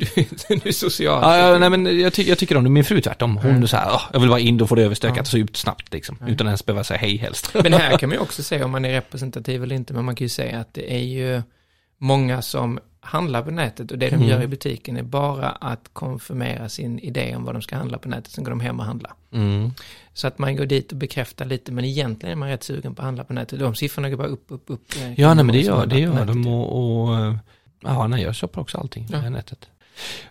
du, 0.48 0.56
du 0.62 0.68
är 0.68 0.72
social. 0.72 1.22
Ja, 1.22 1.36
ja, 1.52 1.58
nej, 1.58 1.70
men 1.70 2.00
jag, 2.00 2.12
ty 2.12 2.22
jag 2.22 2.38
tycker 2.38 2.56
om 2.56 2.64
det. 2.64 2.70
Min 2.70 2.84
fru 2.84 3.00
tvärtom. 3.00 3.36
Hon 3.36 3.50
Mm. 3.50 3.62
är 3.62 3.66
så 3.66 3.76
här, 3.76 3.90
"Åh, 3.92 4.02
jag 4.12 4.20
vill 4.20 4.28
bara 4.28 4.40
in, 4.40 4.56
då 4.58 4.66
får 4.66 4.76
det 4.76 4.82
överstökat 4.82 5.16
Ja. 5.16 5.24
så 5.24 5.38
ut 5.38 5.56
snabbt 5.56 5.92
liksom. 5.92 6.16
Mm. 6.20 6.32
Utan 6.32 6.46
ens 6.46 6.66
behöva 6.66 6.84
säga 6.84 6.98
hej 6.98 7.16
helst. 7.16 7.54
Men 7.62 7.72
här 7.72 7.98
kan 7.98 8.08
man 8.08 8.16
ju 8.16 8.22
också 8.22 8.42
se 8.42 8.62
om 8.64 8.70
man 8.70 8.84
är 8.84 8.92
representativ 8.92 9.62
eller 9.62 9.76
inte, 9.76 9.92
men 9.94 10.04
man 10.04 10.14
kan 10.14 10.24
ju 10.24 10.28
säga 10.28 10.60
att 10.60 10.74
det 10.74 10.94
är 10.94 11.02
ju 11.04 11.42
många 11.98 12.42
som 12.42 12.78
handlar 13.04 13.42
på 13.42 13.50
nätet 13.50 13.90
och 13.90 13.98
det 13.98 14.08
de 14.10 14.14
Mm. 14.16 14.28
gör 14.28 14.42
i 14.42 14.46
butiken 14.46 14.96
är 14.96 15.02
bara 15.02 15.48
att 15.48 15.88
konfirmera 15.92 16.68
sin 16.68 16.98
idé 16.98 17.36
om 17.36 17.44
vad 17.44 17.54
de 17.54 17.62
ska 17.62 17.76
handla 17.76 17.98
på 17.98 18.08
nätet, 18.08 18.32
sen 18.32 18.44
går 18.44 18.50
de 18.50 18.60
hem 18.60 18.80
och 18.80 18.86
handlar. 18.86 19.12
Mm. 19.32 19.70
Så 20.14 20.26
att 20.26 20.38
man 20.38 20.56
går 20.56 20.66
dit 20.66 20.92
och 20.92 20.98
bekräftar 20.98 21.44
lite, 21.44 21.72
men 21.72 21.84
egentligen 21.84 22.32
är 22.32 22.36
man 22.36 22.48
rätt 22.48 22.62
sugen 22.62 22.94
på 22.94 23.02
att 23.02 23.06
handla 23.06 23.24
på 23.24 23.32
nätet. 23.32 23.58
De 23.58 23.74
siffrorna 23.74 24.10
går 24.10 24.16
bara 24.16 24.28
upp, 24.28 24.44
upp, 24.48 24.64
upp. 24.66 24.82
eh, 24.96 25.20
Ja, 25.20 25.34
nej, 25.34 25.44
men 25.44 25.54
det 25.54 25.60
gör, 25.60 25.86
det 25.86 25.94
på 25.94 26.00
gör 26.00 26.24
de 26.24 26.46
och, 26.46 27.04
och 27.08 27.16
eh, 27.18 27.36
ja, 27.82 28.06
nej, 28.06 28.22
jag 28.22 28.34
köper 28.34 28.60
också 28.60 28.78
allting 28.78 29.06
Ja. 29.12 29.20
via 29.20 29.30
nätet. 29.30 29.68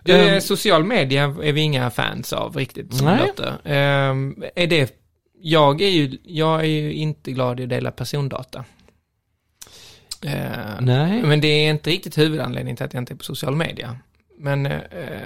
Du, 0.04 0.12
Ehm, 0.12 0.40
social 0.40 0.84
media 0.84 1.22
är 1.24 1.52
vi 1.52 1.60
inga 1.60 1.90
fans 1.90 2.32
av 2.32 2.56
riktigt, 2.56 2.94
som 2.94 3.06
Nej. 3.06 3.32
Ehm, 3.64 4.44
är 4.56 4.66
det, 4.66 4.94
jag 5.42 5.80
är 5.80 5.88
ju, 5.88 6.18
jag 6.24 6.60
är 6.60 6.64
ju 6.66 6.92
inte 6.92 7.32
glad 7.32 7.60
i 7.60 7.62
att 7.62 7.68
dela 7.68 7.90
persondata. 7.90 8.64
Ehm, 10.24 10.84
nej. 10.84 11.22
Men 11.22 11.40
det 11.40 11.48
är 11.48 11.70
inte 11.70 11.90
riktigt 11.90 12.18
huvudanledningen 12.18 12.76
till 12.76 12.86
att 12.86 12.94
jag 12.94 13.00
inte 13.00 13.12
är 13.14 13.16
på 13.16 13.24
social 13.24 13.56
media. 13.56 13.96
Men 14.38 14.66
eh, 14.66 14.80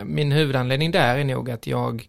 min 0.04 0.32
huvudanledning 0.32 0.90
där 0.90 1.16
är 1.16 1.24
nog 1.24 1.50
att 1.50 1.66
jag 1.66 2.08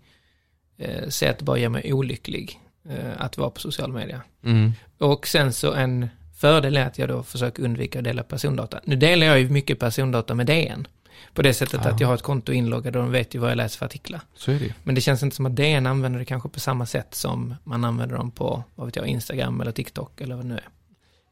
eh, 0.77 1.09
ser 1.09 1.29
att 1.31 1.37
det 1.37 1.45
bara 1.45 1.57
gör 1.57 1.69
mig 1.69 1.93
olycklig 1.93 2.59
eh, 2.89 3.11
att 3.17 3.37
vara 3.37 3.49
på 3.49 3.59
social 3.59 3.93
media. 3.93 4.21
Mm. 4.43 4.71
Och 4.97 5.27
sen 5.27 5.53
så 5.53 5.73
en 5.73 6.09
fördel 6.37 6.77
är 6.77 6.85
att 6.85 6.97
jag 6.97 7.09
då 7.09 7.23
försöker 7.23 7.63
undvika 7.63 7.99
att 7.99 8.05
dela 8.05 8.23
persondata. 8.23 8.79
Nu 8.83 8.95
delar 8.95 9.27
jag 9.27 9.39
ju 9.39 9.49
mycket 9.49 9.79
persondata 9.79 10.33
med 10.35 10.45
DN. 10.45 10.87
På 11.33 11.41
det 11.41 11.53
sättet 11.53 11.81
Ja. 11.83 11.89
att 11.91 11.99
jag 11.99 12.07
har 12.07 12.15
ett 12.15 12.21
konto 12.21 12.51
inloggat 12.51 12.95
och 12.95 13.01
de 13.01 13.11
vet 13.11 13.35
ju 13.35 13.39
vad 13.39 13.49
jag 13.51 13.55
läser 13.55 13.77
för 13.77 13.85
artiklar. 13.85 14.21
Så 14.35 14.51
är 14.51 14.59
det. 14.59 14.73
Men 14.83 14.95
det 14.95 15.01
känns 15.01 15.23
inte 15.23 15.35
som 15.35 15.45
att 15.45 15.55
DN 15.55 15.85
använder 15.85 16.19
det 16.19 16.25
kanske 16.25 16.49
på 16.49 16.59
samma 16.59 16.85
sätt 16.85 17.15
som 17.15 17.55
man 17.63 17.83
använder 17.85 18.15
dem 18.17 18.31
på, 18.31 18.63
vad 18.75 18.87
vet 18.87 18.95
jag, 18.95 19.07
Instagram 19.07 19.61
eller 19.61 19.71
TikTok 19.71 20.21
eller 20.21 20.35
vad 20.35 20.45
det 20.45 20.49
nu 20.49 20.55
är. 20.55 20.67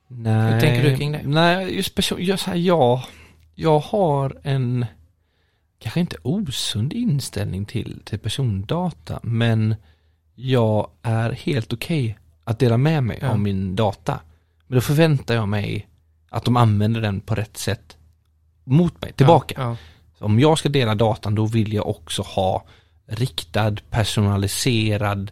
Nej. 0.07 0.53
Hur 0.53 0.59
tänker 0.59 0.83
du 0.89 0.95
kring 0.97 1.11
det? 1.11 1.21
Nej, 1.25 1.75
just 1.75 1.95
person, 1.95 2.17
jag, 2.21 2.37
här, 2.37 2.55
ja, 2.55 3.03
jag 3.55 3.79
har 3.79 4.37
en 4.43 4.85
kanske 5.79 5.99
inte 5.99 6.17
osund 6.21 6.93
inställning 6.93 7.65
till, 7.65 8.01
till 8.05 8.19
persondata, 8.19 9.19
men 9.23 9.75
jag 10.35 10.89
är 11.01 11.31
helt 11.31 11.73
okej 11.73 12.17
att 12.43 12.59
dela 12.59 12.77
med 12.77 13.03
mig 13.03 13.19
Ja. 13.21 13.29
av 13.29 13.39
min 13.39 13.75
data. 13.75 14.19
Men 14.67 14.75
då 14.75 14.81
förväntar 14.81 15.35
jag 15.35 15.47
mig 15.47 15.87
att 16.29 16.45
de 16.45 16.57
använder 16.57 17.01
den 17.01 17.21
på 17.21 17.35
rätt 17.35 17.57
sätt 17.57 17.97
mot 18.63 19.01
mig, 19.01 19.13
tillbaka. 19.13 19.55
Ja, 19.57 19.77
Om 20.25 20.39
jag 20.39 20.57
ska 20.57 20.69
dela 20.69 20.95
datan 20.95 21.35
då 21.35 21.45
vill 21.45 21.73
jag 21.73 21.87
också 21.87 22.21
ha 22.21 22.63
riktad, 23.07 23.75
personaliserad 23.89 25.31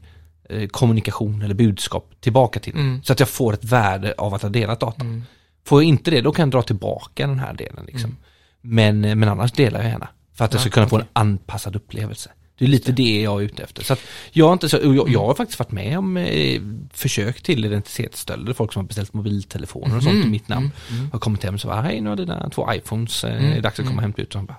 kommunikation 0.71 1.41
eller 1.41 1.53
budskap 1.53 2.11
tillbaka 2.19 2.59
till. 2.59 2.73
Mm. 2.73 3.03
Så 3.03 3.13
att 3.13 3.19
jag 3.19 3.29
får 3.29 3.53
ett 3.53 3.63
värde 3.63 4.13
av 4.17 4.33
att 4.33 4.41
ha 4.41 4.49
delat 4.49 4.77
ja. 4.81 4.87
datan. 4.87 5.07
Mm. 5.07 5.23
Får 5.65 5.81
jag 5.83 5.89
inte 5.89 6.11
det, 6.11 6.21
då 6.21 6.31
kan 6.31 6.43
jag 6.43 6.51
dra 6.51 6.61
tillbaka 6.61 7.27
den 7.27 7.39
här 7.39 7.53
delen. 7.53 7.85
Liksom. 7.85 8.09
Mm. 8.09 8.17
Men, 8.61 9.05
eh, 9.05 9.15
men 9.15 9.29
annars 9.29 9.51
delar 9.51 9.81
jag 9.81 9.89
gärna. 9.89 10.07
För 10.33 10.45
att 10.45 10.53
jag 10.53 10.59
Ja, 10.59 10.61
ska 10.61 10.69
kunna 10.69 10.87
få 10.87 10.97
en 10.97 11.05
anpassad 11.13 11.75
upplevelse. 11.75 12.29
Det 12.57 12.65
är 12.65 12.69
lite 12.69 12.91
det 12.91 13.21
jag 13.21 13.41
är 13.41 13.45
ute 13.45 13.63
efter. 13.63 13.83
Så 13.83 13.95
jag, 14.31 14.45
har 14.45 14.53
inte 14.53 14.69
så, 14.69 14.77
jag, 14.83 15.09
jag 15.09 15.25
har 15.25 15.33
faktiskt 15.33 15.59
varit 15.59 15.71
med 15.71 15.97
om 15.97 16.17
eh, 16.17 16.61
försök 16.93 17.41
till 17.41 17.65
identitetsstölder. 17.65 18.53
Folk 18.53 18.73
som 18.73 18.79
har 18.79 18.87
beställt 18.87 19.13
mobiltelefoner 19.13 19.97
och 19.97 20.03
sånt 20.03 20.25
i 20.25 20.29
mitt 20.29 20.47
namn. 20.47 20.71
Mm. 20.89 20.99
Mm. 20.99 21.11
Har 21.11 21.19
kommit 21.19 21.43
hem 21.43 21.53
och 21.53 21.61
så 21.61 21.67
bara, 21.67 21.81
hej 21.81 22.01
nu 22.01 22.09
har 22.09 22.15
dina 22.15 22.49
två 22.49 22.73
iPhones, 22.73 23.23
eh, 23.23 23.33
Mm, 23.33 23.51
det 23.51 23.57
är 23.57 23.61
dags 23.61 23.79
att 23.79 23.85
komma 23.85 23.91
mm. 23.91 23.97
och 23.97 24.01
hämta 24.01 24.21
ut. 24.21 24.35
Va? 24.35 24.55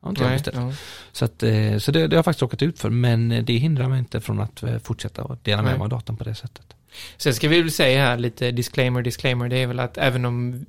Har 0.00 0.10
inte 0.10 0.22
jag 0.22 0.32
beställt? 0.32 0.56
ja. 0.56 0.72
Så, 1.12 1.24
att, 1.24 1.42
eh, 1.42 1.78
så 1.78 1.92
det, 1.92 2.06
det 2.06 2.16
har 2.16 2.18
jag 2.18 2.24
faktiskt 2.24 2.42
råkat 2.42 2.62
ut 2.62 2.78
för. 2.78 2.90
Men 2.90 3.32
eh, 3.32 3.44
det 3.44 3.52
hindrar 3.52 3.88
mig 3.88 3.98
inte 3.98 4.20
från 4.20 4.40
att 4.40 4.62
eh, 4.62 4.78
fortsätta 4.78 5.22
att 5.22 5.44
dela 5.44 5.62
med 5.62 5.72
mig 5.72 5.82
av 5.82 5.88
datan 5.88 6.16
på 6.16 6.24
det 6.24 6.34
sättet. 6.34 6.74
Sen 7.16 7.34
ska 7.34 7.48
vi 7.48 7.62
väl 7.62 7.70
säga 7.70 8.00
här 8.00 8.16
lite 8.16 8.50
disclaimer, 8.50 9.02
disclaimer, 9.02 9.48
det 9.48 9.56
är 9.56 9.66
väl 9.66 9.80
att 9.80 9.98
även 9.98 10.24
om 10.24 10.66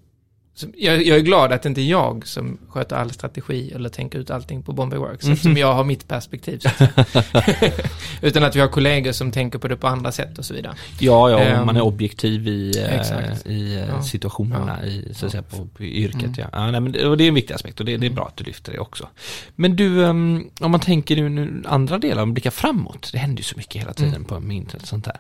jag, 0.78 1.06
jag 1.06 1.18
är 1.18 1.22
glad 1.22 1.52
att 1.52 1.62
det 1.64 1.70
inte 1.70 1.82
är 1.82 1.86
jag 1.90 2.28
som 2.28 2.58
sköter 2.70 2.96
all 2.96 3.12
strategi 3.12 3.72
eller 3.76 3.90
tänker 3.90 4.20
ut 4.20 4.30
allting 4.30 4.64
på 4.64 4.74
Bombay 4.74 5.00
Works, 5.00 5.28
eftersom 5.28 5.58
jag 5.58 5.74
har 5.74 5.84
mitt 5.84 6.08
perspektiv. 6.08 6.62
Utan 8.22 8.44
att 8.44 8.56
vi 8.56 8.60
har 8.60 8.68
kollegor 8.68 9.12
som 9.12 9.32
tänker 9.32 9.60
på 9.60 9.68
det 9.68 9.76
på 9.78 9.88
andra 9.88 10.12
sätt 10.12 10.38
och 10.38 10.46
så 10.46 10.54
vidare. 10.54 10.74
Ja, 11.00 11.30
ja, 11.32 11.40
Ehm, 11.40 11.66
man 11.66 11.78
är 11.78 11.82
objektiv 11.82 12.48
i, 12.48 12.78
eh, 12.80 13.00
exakt. 13.00 13.46
i 13.48 13.76
eh, 13.76 13.88
Ja. 13.90 14.02
situationerna, 14.04 14.86
i, 14.86 15.14
så 15.14 15.26
att 15.26 15.32
säga, 15.32 15.44
på, 15.44 15.66
på 15.66 15.84
yrket. 15.84 16.24
Mm. 16.24 16.34
Ja. 16.38 16.46
Ja, 16.52 16.72
nej, 16.72 16.82
men 16.82 16.92
det, 16.92 17.06
och 17.06 17.18
det 17.18 17.24
är 17.24 17.28
en 17.28 17.34
viktig 17.34 17.54
aspekt 17.54 17.80
och 17.80 17.86
det, 17.86 17.98
det 17.98 18.06
är 18.06 18.12
bra 18.12 18.26
att 18.28 18.38
du 18.38 18.44
lyfter 18.44 18.72
det 18.72 18.80
också. 18.80 19.08
Men 19.56 19.76
du, 19.76 20.06
ehm, 20.06 20.50
om 20.60 20.72
man 20.72 20.80
tänker 20.80 21.16
nu, 21.30 21.64
andra 21.68 21.98
delar, 21.98 22.24
om 22.24 22.34
blickar 22.34 22.52
framåt, 22.52 23.10
det 23.12 23.18
händer 23.18 23.38
ju 23.38 23.44
så 23.44 23.58
mycket 23.58 23.82
hela 23.82 23.94
tiden 23.94 24.10
Mm. 24.16 24.24
på 24.26 24.40
med 24.40 24.58
internet 24.58 24.82
och 24.82 24.88
sånt 24.88 25.06
där. 25.06 25.18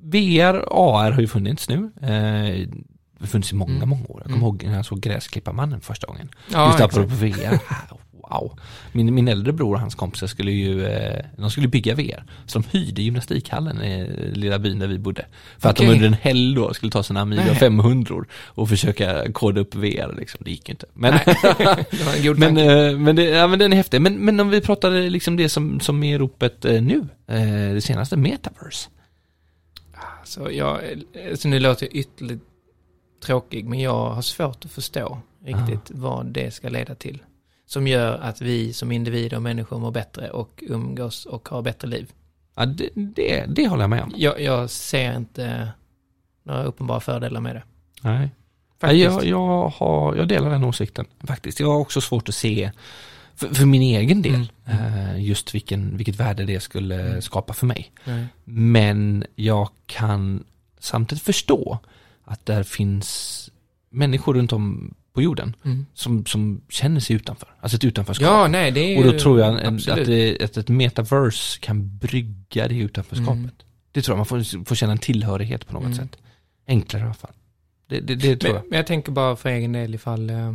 VR, 0.00 0.54
AR 0.70 1.10
har 1.10 1.20
ju 1.20 1.28
funnits 1.28 1.68
nu. 1.68 1.90
Eh, 2.02 2.68
det 3.18 3.26
funnits 3.26 3.52
i 3.52 3.54
många, 3.54 3.74
Mm. 3.76 3.88
många 3.88 4.02
år. 4.02 4.16
Jag 4.16 4.22
kommer 4.24 4.36
Mm. 4.36 4.42
ihåg 4.42 4.64
när 4.64 4.76
jag 4.76 4.86
såg 4.86 5.00
Gräsklipparmannen 5.00 5.80
första 5.80 6.06
gången. 6.06 6.28
Ja, 6.52 6.66
Just 6.66 6.80
apropå 6.80 7.14
VR. 7.14 7.58
Wow. 8.30 8.58
Min, 8.92 9.14
min 9.14 9.28
äldre 9.28 9.52
bror 9.52 9.74
och 9.74 9.80
hans 9.80 9.94
kompisar 9.94 10.26
skulle 10.26 10.50
ju, 10.52 10.86
eh, 10.86 11.24
de 11.36 11.50
skulle 11.50 11.68
bygga 11.68 11.94
VR. 11.94 12.24
Så 12.46 12.58
de 12.58 12.78
hyrde 12.78 13.02
gymnastikhallen 13.02 13.82
i 13.82 14.06
lilla 14.34 14.58
byn 14.58 14.78
där 14.78 14.86
vi 14.86 14.98
bodde. 14.98 15.26
För 15.58 15.68
att 15.68 15.76
Okej. 15.76 15.86
de 15.86 15.92
under 15.94 16.06
en 16.06 16.14
helg 16.14 16.54
då 16.54 16.74
skulle 16.74 16.92
ta 16.92 17.02
sina 17.02 17.20
Amiga 17.20 17.44
Nej. 17.44 17.54
500 17.56 18.24
och 18.46 18.68
försöka 18.68 19.32
koda 19.32 19.60
upp 19.60 19.74
VR 19.74 20.14
liksom. 20.18 20.40
Det 20.44 20.50
gick 20.50 20.68
ju 20.68 20.72
inte. 20.72 20.86
Men, 20.94 21.14
men, 22.36 22.56
eh, 22.56 22.98
men, 22.98 23.16
det, 23.16 23.24
ja, 23.24 23.46
men 23.46 23.58
den 23.58 23.72
är 23.72 23.76
häftig. 23.76 24.00
Men, 24.00 24.14
men 24.18 24.40
om 24.40 24.48
vi 24.48 24.60
pratar 24.60 24.90
liksom 25.10 25.36
det 25.36 25.48
som, 25.48 25.80
som 25.80 26.02
är 26.02 26.18
ropet 26.18 26.64
eh, 26.64 26.82
nu, 26.82 27.08
eh, 27.26 27.74
det 27.74 27.80
senaste, 27.84 28.16
metaverse. 28.16 28.88
Så 30.24 30.48
jag, 30.52 30.80
alltså 31.30 31.48
nu 31.48 31.58
låter 31.58 31.86
jag 31.86 31.94
ytterligt 31.96 32.42
tråkig, 33.24 33.64
men 33.64 33.80
jag 33.80 34.10
har 34.10 34.22
svårt 34.22 34.64
att 34.64 34.70
förstå 34.70 35.18
riktigt 35.44 35.90
vad 35.90 36.26
det 36.26 36.54
ska 36.54 36.68
leda 36.68 36.94
till. 36.94 37.22
Som 37.66 37.86
gör 37.86 38.18
att 38.18 38.40
vi 38.40 38.72
som 38.72 38.92
individer 38.92 39.36
och 39.36 39.42
människor 39.42 39.78
mår 39.78 39.90
bättre 39.90 40.30
och 40.30 40.64
umgås 40.66 41.26
och 41.26 41.48
har 41.48 41.62
bättre 41.62 41.88
liv. 41.88 42.12
Ja, 42.54 42.66
det, 42.66 42.88
det, 42.94 43.44
det 43.48 43.68
håller 43.68 43.82
jag 43.82 43.90
med 43.90 44.02
om. 44.02 44.12
Jag, 44.16 44.40
jag 44.40 44.70
ser 44.70 45.16
inte 45.16 45.68
några 46.42 46.64
uppenbara 46.64 47.00
fördelar 47.00 47.40
med 47.40 47.56
det. 47.56 47.62
Nej. 48.02 48.30
Faktiskt. 48.80 49.04
jag, 49.04 49.24
jag, 49.24 49.68
har, 49.68 50.14
jag 50.16 50.28
delar 50.28 50.50
den 50.50 50.64
åsikten 50.64 51.06
faktiskt. 51.26 51.60
Jag 51.60 51.68
har 51.68 51.78
också 51.78 52.00
svårt 52.00 52.28
att 52.28 52.34
se, 52.34 52.70
för, 53.34 53.54
för 53.54 53.66
min 53.66 53.82
egen 53.82 54.22
del, 54.22 54.52
eh, 54.66 55.24
just 55.24 55.54
vilken, 55.54 55.96
vilket 55.96 56.16
värde 56.16 56.44
det 56.44 56.60
skulle 56.60 57.22
skapa 57.22 57.52
för 57.52 57.66
mig. 57.66 57.92
Nej. 58.04 58.26
Men 58.44 59.24
jag 59.34 59.68
kan 59.86 60.44
samtidigt 60.78 61.24
förstå 61.24 61.78
att 62.24 62.46
där 62.46 62.62
finns 62.62 63.50
människor 63.90 64.34
runt 64.34 64.52
om 64.52 64.94
på 65.12 65.22
jorden 65.22 65.56
Mm. 65.64 65.86
som, 65.94 66.26
som 66.26 66.60
känner 66.68 67.00
sig 67.00 67.16
utanför. 67.16 67.48
Alltså 67.60 67.76
ett 67.76 67.84
utanförskap. 67.84 68.26
Ja, 68.26 68.48
nej, 68.48 68.70
det 68.70 68.80
är 68.80 68.98
Och 68.98 69.04
ju... 69.04 69.12
då 69.12 69.18
tror 69.18 69.40
jag 69.40 69.64
en, 69.64 69.76
att, 69.76 69.84
det, 70.06 70.42
att 70.42 70.56
ett 70.56 70.68
metaverse 70.68 71.58
kan 71.60 71.98
brygga 71.98 72.68
det 72.68 72.74
utanförskapet. 72.78 73.34
Mm. 73.38 73.50
Det 73.92 74.02
tror 74.02 74.12
jag, 74.12 74.18
man 74.18 74.26
får, 74.26 74.64
får 74.64 74.74
känna 74.74 74.92
en 74.92 74.98
tillhörighet 74.98 75.66
på 75.66 75.72
något 75.72 75.82
Mm. 75.84 75.94
sätt. 75.96 76.16
Enklare 76.66 77.02
i 77.02 77.04
alla 77.04 77.14
fall. 77.14 77.32
Det, 77.88 78.00
det, 78.00 78.14
det 78.14 78.36
tror 78.36 78.52
Men, 78.52 78.62
jag. 78.62 78.70
men 78.70 78.76
jag 78.76 78.86
tänker 78.86 79.12
bara 79.12 79.36
för 79.36 79.48
egen 79.48 79.72
del 79.72 79.94
ifall... 79.94 80.30
Eh, 80.30 80.54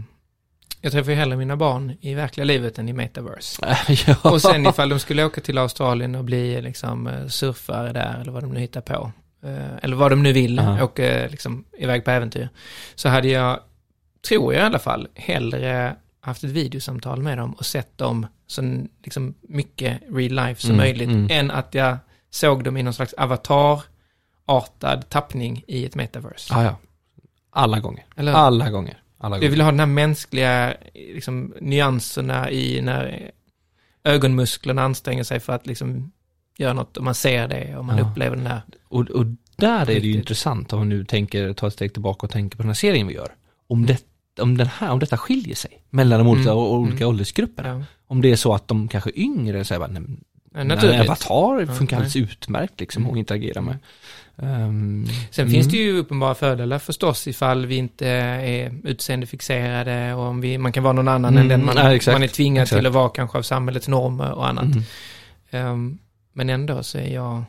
jag 0.81 0.91
träffar 0.91 1.11
ju 1.11 1.17
hellre 1.17 1.37
mina 1.37 1.57
barn 1.57 1.93
i 2.01 2.13
verkliga 2.13 2.45
livet 2.45 2.79
än 2.79 2.89
i 2.89 2.93
metaverse. 2.93 3.77
ja. 4.07 4.15
Och 4.31 4.41
sen 4.41 4.65
ifall 4.67 4.89
de 4.89 4.99
skulle 4.99 5.25
åka 5.25 5.41
till 5.41 5.57
Australien 5.57 6.15
och 6.15 6.23
bli 6.23 6.61
liksom 6.61 7.07
eh, 7.07 7.27
surfare 7.27 7.93
där 7.93 8.19
eller 8.21 8.31
vad 8.31 8.43
de 8.43 8.51
nu 8.53 8.59
hittar 8.59 8.81
på. 8.81 9.11
Eh, 9.43 9.75
Eller 9.81 9.95
vad 9.95 10.11
de 10.11 10.23
nu 10.23 10.33
vill, 10.33 10.55
Ja. 10.55 10.83
åka 10.83 11.27
liksom 11.31 11.63
iväg 11.77 12.05
på 12.05 12.11
äventyr. 12.11 12.49
Så 12.95 13.09
hade 13.09 13.27
jag, 13.27 13.59
tror 14.27 14.53
jag 14.53 14.63
i 14.63 14.65
alla 14.65 14.79
fall, 14.79 15.07
hellre 15.15 15.95
haft 16.21 16.43
ett 16.43 16.49
videosamtal 16.49 17.21
med 17.21 17.37
dem 17.37 17.53
och 17.53 17.65
sett 17.65 17.97
dem 17.97 18.27
så 18.47 18.85
liksom 19.03 19.33
mycket 19.41 20.01
real 20.11 20.31
life 20.47 20.61
som 20.61 20.69
Mm, 20.69 20.77
möjligt. 20.77 21.09
mm. 21.09 21.27
Än 21.31 21.51
att 21.51 21.73
jag 21.73 21.97
såg 22.29 22.63
dem 22.63 22.77
i 22.77 22.83
någon 22.83 22.93
slags 22.93 23.13
avatar-artad 23.13 25.09
tappning 25.09 25.63
i 25.67 25.85
ett 25.85 25.95
metaverse. 25.95 26.53
ja, 26.53 26.63
ja. 26.63 26.75
Alla 27.51 27.79
gånger. 27.79 28.05
Eller? 28.15 28.33
Alla 28.33 28.69
gånger. 28.69 29.01
Alla 29.17 29.35
Jag 29.35 29.41
gånger. 29.41 29.51
vill 29.51 29.61
ha 29.61 29.71
den 29.71 29.79
här 29.79 29.85
mänskliga 29.87 30.73
liksom, 30.93 31.53
nyanserna 31.61 32.51
i 32.51 32.81
när 32.81 33.31
ögonmusklerna 34.03 34.81
anstränger 34.83 35.23
sig 35.23 35.39
för 35.39 35.53
att 35.53 35.67
liksom 35.67 36.11
göra 36.59 36.73
något 36.73 36.97
och 36.97 37.03
man 37.03 37.15
ser 37.15 37.47
det 37.47 37.77
och 37.77 37.85
man 37.85 37.97
Ja. 37.97 38.03
upplever 38.11 38.35
den 38.35 38.47
här. 38.47 38.61
Och, 38.87 39.09
och 39.09 39.25
där 39.55 39.81
är 39.81 39.85
det 39.85 39.93
ju 39.93 39.99
Riktigt. 39.99 40.15
intressant 40.15 40.73
om 40.73 40.79
man 40.79 40.89
nu 40.89 41.05
tänker, 41.05 41.53
ta 41.53 41.67
ett 41.67 41.73
steg 41.73 41.93
tillbaka 41.93 42.25
och 42.25 42.31
tänker 42.31 42.57
på 42.57 42.63
den 42.63 42.69
här 42.69 42.73
serien 42.75 43.07
vi 43.07 43.13
gör. 43.13 43.31
Om, 43.67 43.85
det, 43.85 44.03
om, 44.41 44.57
den 44.57 44.67
här, 44.67 44.91
om 44.91 44.99
detta 44.99 45.17
skiljer 45.17 45.55
sig 45.55 45.81
mellan 45.89 46.19
de 46.19 46.27
olika, 46.27 46.51
Mm, 46.51 46.63
olika 46.63 46.95
mm. 46.97 47.07
åldersgrupperna. 47.09 47.69
Ja. 47.69 47.83
Om 48.07 48.21
det 48.21 48.31
är 48.31 48.35
så 48.35 48.53
att 48.53 48.67
de 48.67 48.87
kanske 48.87 49.11
yngre 49.15 49.65
säger 49.65 49.79
bara, 49.79 49.91
nej, 49.91 50.01
Ja, 50.53 50.63
nej. 50.63 50.99
Avatar 50.99 51.65
funkar 51.73 51.95
alldeles 51.97 52.15
utmärkt 52.15 52.79
liksom 52.79 53.09
att 53.11 53.17
interagera 53.17 53.61
med. 53.61 53.77
Ehm, 54.37 55.05
Sen 55.31 55.43
mm. 55.47 55.53
finns 55.53 55.67
det 55.67 55.77
ju 55.77 55.97
uppenbara 55.97 56.35
fördelar 56.35 56.79
förstås 56.79 57.27
ifall 57.27 57.65
vi 57.65 57.75
inte 57.75 58.07
är 58.07 58.71
utseendefixerade 58.83 60.13
och 60.13 60.23
om 60.23 60.41
vi, 60.41 60.57
man 60.57 60.71
kan 60.71 60.83
vara 60.83 60.93
någon 60.93 61.07
annan 61.07 61.33
Mm, 61.37 61.41
än 61.41 61.47
den 61.49 61.65
man, 61.65 61.75
ja, 61.77 62.11
man 62.11 62.23
är 62.23 62.27
tvingad 62.27 62.63
exakt. 62.63 62.79
till 62.79 62.85
att 62.87 62.93
vara 62.93 63.09
kanske 63.09 63.37
av 63.37 63.41
samhällets 63.41 63.87
normer 63.87 64.31
och 64.31 64.47
annat. 64.47 64.75
Mm. 65.51 65.99
Men 66.39 66.49
ändå 66.49 66.83
så 66.83 66.97
är 66.97 67.13
jag, 67.13 67.43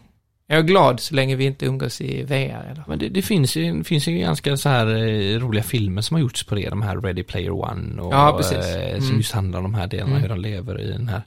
jag 0.47 0.59
är 0.59 0.63
glad 0.63 1.01
så 1.01 1.15
länge 1.15 1.37
vi 1.37 1.45
inte 1.45 1.67
umgås 1.67 2.01
i 2.01 2.23
VR. 2.23 2.35
Eller? 2.71 2.85
Men 2.87 2.99
det, 2.99 3.09
det 3.09 3.23
finns, 3.23 3.57
ju, 3.57 3.85
finns 3.85 4.07
ju 4.09 4.19
ganska 4.19 4.57
så 4.57 4.69
här 4.69 4.87
eh, 4.87 5.39
roliga 5.39 5.63
filmer 5.63 6.03
som 6.03 6.15
har 6.15 6.21
gjorts 6.21 6.45
på 6.45 6.55
det, 6.55 6.69
de 6.71 6.83
här 6.83 6.97
Ready 7.01 7.23
Player 7.23 7.51
One 7.51 8.03
och 8.03 8.13
Ja, 8.15 8.39
eh, 8.41 8.43
som 8.43 9.05
Mm. 9.07 9.17
just 9.17 9.33
handlar 9.33 9.59
om 9.59 9.63
de 9.65 9.75
här 9.75 9.87
delarna, 9.87 10.11
Mm. 10.11 10.23
hur 10.23 10.29
de 10.29 10.41
lever 10.41 10.81
i 10.81 10.87
den 10.93 11.09
här 11.09 11.23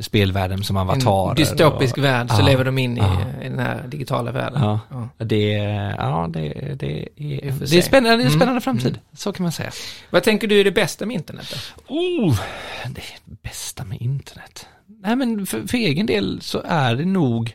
spelvärlden 0.00 0.64
som 0.64 0.76
avatarer. 0.76 1.30
En 1.30 1.36
dystopisk 1.36 1.98
och, 1.98 2.04
värld 2.04 2.30
så 2.30 2.42
Ja, 2.42 2.46
lever 2.46 2.64
de 2.64 2.78
in 2.78 2.96
i, 2.96 3.00
ja. 3.00 3.20
i 3.42 3.48
den 3.48 3.58
här 3.58 3.82
digitala 3.88 4.32
världen. 4.32 4.62
Ja. 4.62 4.80
Ja. 4.90 5.24
Det, 5.24 5.52
ja, 5.98 6.26
det, 6.30 6.48
det, 6.78 7.08
är, 7.16 7.52
det 7.70 7.78
är 7.78 7.82
spännande, 7.82 8.16
det 8.16 8.22
är 8.22 8.26
Mm. 8.26 8.38
spännande 8.40 8.60
framtid, 8.60 8.86
Mm. 8.86 9.00
så 9.16 9.32
kan 9.32 9.42
man 9.42 9.52
säga. 9.52 9.70
Vad 10.10 10.22
tänker 10.22 10.46
du 10.48 10.60
är 10.60 10.64
det 10.64 10.70
bästa 10.72 11.06
med 11.06 11.14
internet 11.14 11.54
då? 11.88 11.94
Oh, 11.94 12.40
det 12.88 13.02
bästa 13.42 13.84
med 13.84 14.00
internet. 14.02 14.66
Nej 15.00 15.16
men 15.16 15.46
för, 15.46 15.66
för 15.66 15.78
egen 15.78 16.06
del 16.06 16.40
så 16.40 16.62
är 16.64 16.96
det 16.96 17.04
nog 17.04 17.54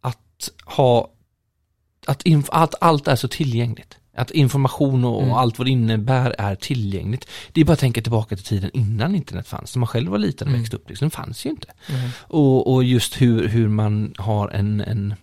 att 0.00 0.50
ha, 0.64 1.10
att, 2.06 2.22
inf- 2.24 2.48
att 2.52 2.74
allt 2.80 3.08
är 3.08 3.16
så 3.16 3.28
tillgängligt. 3.28 3.96
Att 4.16 4.30
information 4.30 5.04
och, 5.04 5.22
Mm. 5.22 5.34
allt 5.34 5.58
vad 5.58 5.66
det 5.66 5.70
innebär 5.70 6.34
är 6.38 6.54
tillgängligt. 6.54 7.28
Det 7.52 7.60
är 7.60 7.64
bara 7.64 7.72
att 7.72 7.78
tänka 7.78 8.02
tillbaka 8.02 8.36
till 8.36 8.44
tiden 8.44 8.70
innan 8.74 9.14
internet 9.14 9.48
fanns, 9.48 9.74
när 9.76 9.80
man 9.80 9.86
själv 9.86 10.10
var 10.10 10.18
liten 10.18 10.48
och 10.48 10.50
Mm. 10.50 10.60
växte 10.60 10.76
upp. 10.76 10.88
Liksom, 10.88 11.08
det 11.08 11.14
fanns 11.16 11.46
ju 11.46 11.50
inte. 11.50 11.68
Och, 12.18 12.74
och 12.74 12.84
just 12.84 13.20
hur, 13.20 13.48
hur 13.48 13.68
man 13.68 14.14
har 14.18 14.48
en, 14.48 14.80
en, 14.80 15.14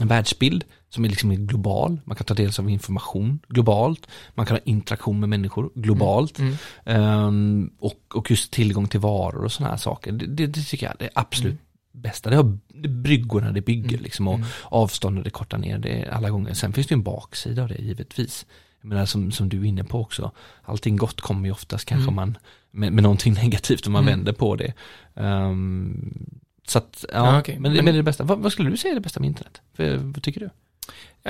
en 0.00 0.08
världsbild 0.08 0.64
som 0.94 1.04
är 1.04 1.08
liksom 1.08 1.46
global. 1.46 2.00
Man 2.04 2.16
kan 2.16 2.24
ta 2.24 2.34
del 2.34 2.50
av 2.58 2.70
information 2.70 3.38
globalt. 3.48 4.06
Man 4.34 4.46
kan 4.46 4.56
ha 4.56 4.60
interaktion 4.64 5.20
med 5.20 5.28
människor 5.28 5.70
globalt. 5.74 6.38
Mm. 6.38 6.54
Ehm, 6.84 7.70
och, 7.78 8.00
och 8.14 8.30
just 8.30 8.50
tillgång 8.52 8.88
till 8.88 9.00
varor 9.00 9.44
och 9.44 9.52
sådana 9.52 9.70
här 9.70 9.76
saker. 9.78 10.12
Det, 10.12 10.26
det, 10.26 10.46
det 10.46 10.60
tycker 10.62 10.86
jag 10.86 10.94
är 10.94 10.98
det 10.98 11.10
absolut 11.14 11.60
bästa. 11.92 12.30
Det 12.30 12.36
har 12.36 12.58
det 12.68 12.88
bryggorna 12.88 13.52
det 13.52 13.60
bygger 13.60 13.88
Mm. 13.88 14.02
liksom 14.02 14.28
och 14.28 14.34
Mm. 14.34 14.46
avståndet 14.64 15.24
det 15.24 15.30
kortar 15.30 15.58
ner 15.58 15.78
det 15.78 16.08
alla 16.12 16.30
gånger. 16.30 16.54
Sen 16.54 16.72
finns 16.72 16.86
det 16.86 16.92
ju 16.92 16.96
en 16.98 17.02
baksida 17.02 17.62
av 17.62 17.68
det 17.68 17.78
givetvis. 17.78 18.46
Jag 18.80 18.88
menar 18.88 19.06
som, 19.06 19.32
som 19.32 19.48
du 19.48 19.60
är 19.60 19.64
inne 19.64 19.84
på 19.84 20.00
också. 20.00 20.30
Allting 20.62 20.96
gott 20.96 21.20
kommer 21.20 21.44
ju 21.46 21.52
oftast 21.52 21.84
kanske 21.84 22.04
Mm. 22.10 22.14
man 22.14 22.38
med, 22.70 22.92
med 22.92 23.02
någonting 23.02 23.34
negativt 23.42 23.86
om 23.86 23.92
man 23.92 24.02
Mm. 24.02 24.18
vänder 24.18 24.32
på 24.32 24.56
det. 24.56 24.72
Ehm, 25.14 26.28
så 26.66 26.78
att, 26.78 27.04
ja, 27.12 27.32
Ja, 27.34 27.38
okej. 27.40 27.58
men, 27.58 27.62
det- 27.72 27.76
Men- 27.76 27.84
men 27.84 27.94
det 27.94 27.96
är 27.96 28.02
det 28.02 28.02
bästa. 28.02 28.24
Vad, 28.24 28.38
vad 28.38 28.52
skulle 28.52 28.70
du 28.70 28.76
säga 28.76 28.90
är 28.90 28.94
det 28.94 29.00
bästa 29.00 29.20
med 29.20 29.26
internet? 29.26 29.60
För, 29.74 29.96
vad 29.96 30.22
tycker 30.22 30.40
du? 30.40 30.50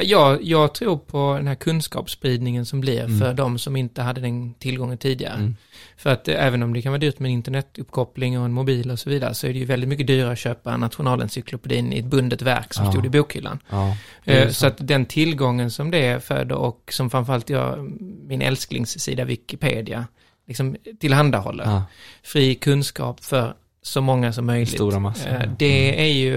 Ja, 0.00 0.38
Jag, 0.40 0.74
tror 0.74 0.96
på 0.96 1.34
den 1.36 1.46
här 1.46 1.54
kunskapsspridningen 1.54 2.66
som 2.66 2.80
blir 2.80 3.00
Mm. 3.04 3.18
för 3.20 3.34
de 3.34 3.58
som 3.58 3.76
inte 3.76 4.02
hade 4.02 4.20
den 4.20 4.54
tillgången 4.54 4.98
tidigare. 4.98 5.34
Mm. 5.34 5.56
För 5.96 6.10
att 6.12 6.28
eh, 6.28 6.44
även 6.46 6.62
om 6.62 6.72
det 6.72 6.82
kan 6.82 6.92
vara 6.92 6.98
dyrt 7.00 7.18
med 7.18 7.28
en 7.28 7.32
internetuppkoppling 7.34 8.38
och 8.38 8.44
en 8.44 8.52
mobil 8.52 8.90
och 8.90 8.98
så 8.98 9.10
vidare 9.10 9.34
så 9.34 9.46
är 9.46 9.52
det 9.52 9.58
ju 9.58 9.64
väldigt 9.64 9.88
mycket 9.88 10.06
dyrare 10.06 10.32
att 10.32 10.38
köpa 10.38 10.76
nationalencyklopedin 10.76 11.92
i 11.92 11.98
ett 11.98 12.04
bundet 12.04 12.42
verk 12.42 12.74
som 12.74 12.84
Ja. 12.84 12.92
stod 12.92 13.06
i 13.06 13.08
bokhyllan. 13.08 13.58
Ja, 13.70 13.96
Eh. 14.24 14.48
Så 14.50 14.66
att 14.66 14.74
den 14.78 15.06
tillgången 15.06 15.70
som 15.70 15.90
det 15.90 16.24
föder 16.24 16.54
och 16.56 16.90
som 16.92 17.10
framförallt 17.10 17.50
jag, 17.50 17.90
min 18.26 18.42
älsklingssida 18.42 19.24
Wikipedia, 19.24 20.06
liksom 20.46 20.76
tillhandahåller. 21.00 21.64
ja, 21.64 21.84
Fri 22.22 22.54
kunskap 22.54 23.24
för 23.24 23.54
så 23.82 24.00
många 24.00 24.32
som 24.32 24.46
möjligt. 24.46 24.68
Stora 24.74 24.98
massor. 24.98 25.30
Eh, 25.30 25.40
Det 25.58 26.00
är 26.02 26.12
ju, 26.12 26.36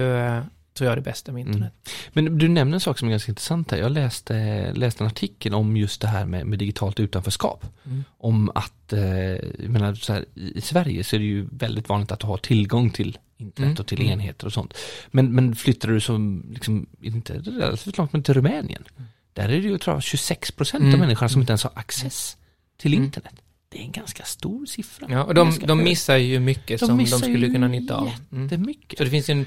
tror 0.78 0.88
jag, 0.90 0.98
det 0.98 1.02
bästa 1.02 1.32
med 1.32 1.40
internet. 1.46 1.72
Men 2.12 2.38
du 2.38 2.48
nämner 2.48 2.74
en 2.74 2.80
sak 2.80 2.98
som 2.98 3.08
är 3.08 3.10
ganska 3.10 3.32
intressant 3.32 3.70
här. 3.70 3.78
Jag 3.78 3.92
läste, 3.92 4.72
läste 4.74 5.04
en 5.04 5.08
artikel 5.08 5.54
om 5.54 5.76
just 5.76 6.00
det 6.00 6.08
här 6.08 6.26
med, 6.26 6.46
med 6.46 6.58
digitalt 6.58 7.00
utanförskap. 7.00 7.64
Mm. 7.84 8.04
Om 8.18 8.50
att, 8.54 8.92
eh, 8.92 9.02
jag 9.02 9.68
menar 9.68 9.94
så 9.94 10.12
här, 10.12 10.24
i 10.34 10.60
Sverige 10.60 11.04
så 11.04 11.16
är 11.16 11.20
det 11.20 11.26
ju 11.26 11.48
väldigt 11.52 11.88
vanligt 11.88 12.12
att 12.12 12.22
ha 12.22 12.36
tillgång 12.36 12.90
till 12.90 13.18
internet 13.38 13.68
Mm, 13.68 13.80
och 13.80 13.86
till 13.86 14.00
mm. 14.00 14.12
enheter 14.12 14.46
och 14.46 14.52
sånt. 14.52 14.74
Men, 15.10 15.34
men 15.34 15.56
flyttar 15.56 15.88
du 15.88 16.00
som, 16.00 16.46
liksom, 16.52 16.86
inte 17.00 17.38
relativt 17.38 17.98
långt, 17.98 18.12
men 18.12 18.22
till 18.22 18.34
Rumänien. 18.34 18.84
Där 19.32 19.44
är 19.44 19.48
det 19.48 19.68
ju, 19.68 19.78
tror 19.78 19.96
jag, 19.96 20.02
26 20.02 20.50
procent 20.50 20.82
Mm, 20.82 20.94
av 20.94 21.00
människorna 21.00 21.28
som 21.28 21.36
mm. 21.36 21.42
inte 21.42 21.50
ens 21.50 21.62
har 21.62 21.72
access 21.74 22.36
till 22.76 22.92
Mm. 22.92 23.04
internet. 23.04 23.34
Det 23.68 23.78
är 23.78 23.82
en 23.82 23.92
ganska 23.92 24.24
stor 24.24 24.66
siffra. 24.66 25.06
Ja, 25.10 25.24
och 25.24 25.34
de, 25.34 25.58
de 25.66 25.84
missar 25.84 26.16
ju 26.16 26.40
mycket 26.40 26.80
De 26.80 26.86
som 26.86 26.98
de 26.98 27.06
skulle 27.06 27.48
kunna 27.48 27.68
nytta 27.68 27.96
av. 27.96 28.10
Mm. 28.32 28.74
Så 28.96 29.04
det 29.04 29.10
finns 29.10 29.28
en 29.28 29.46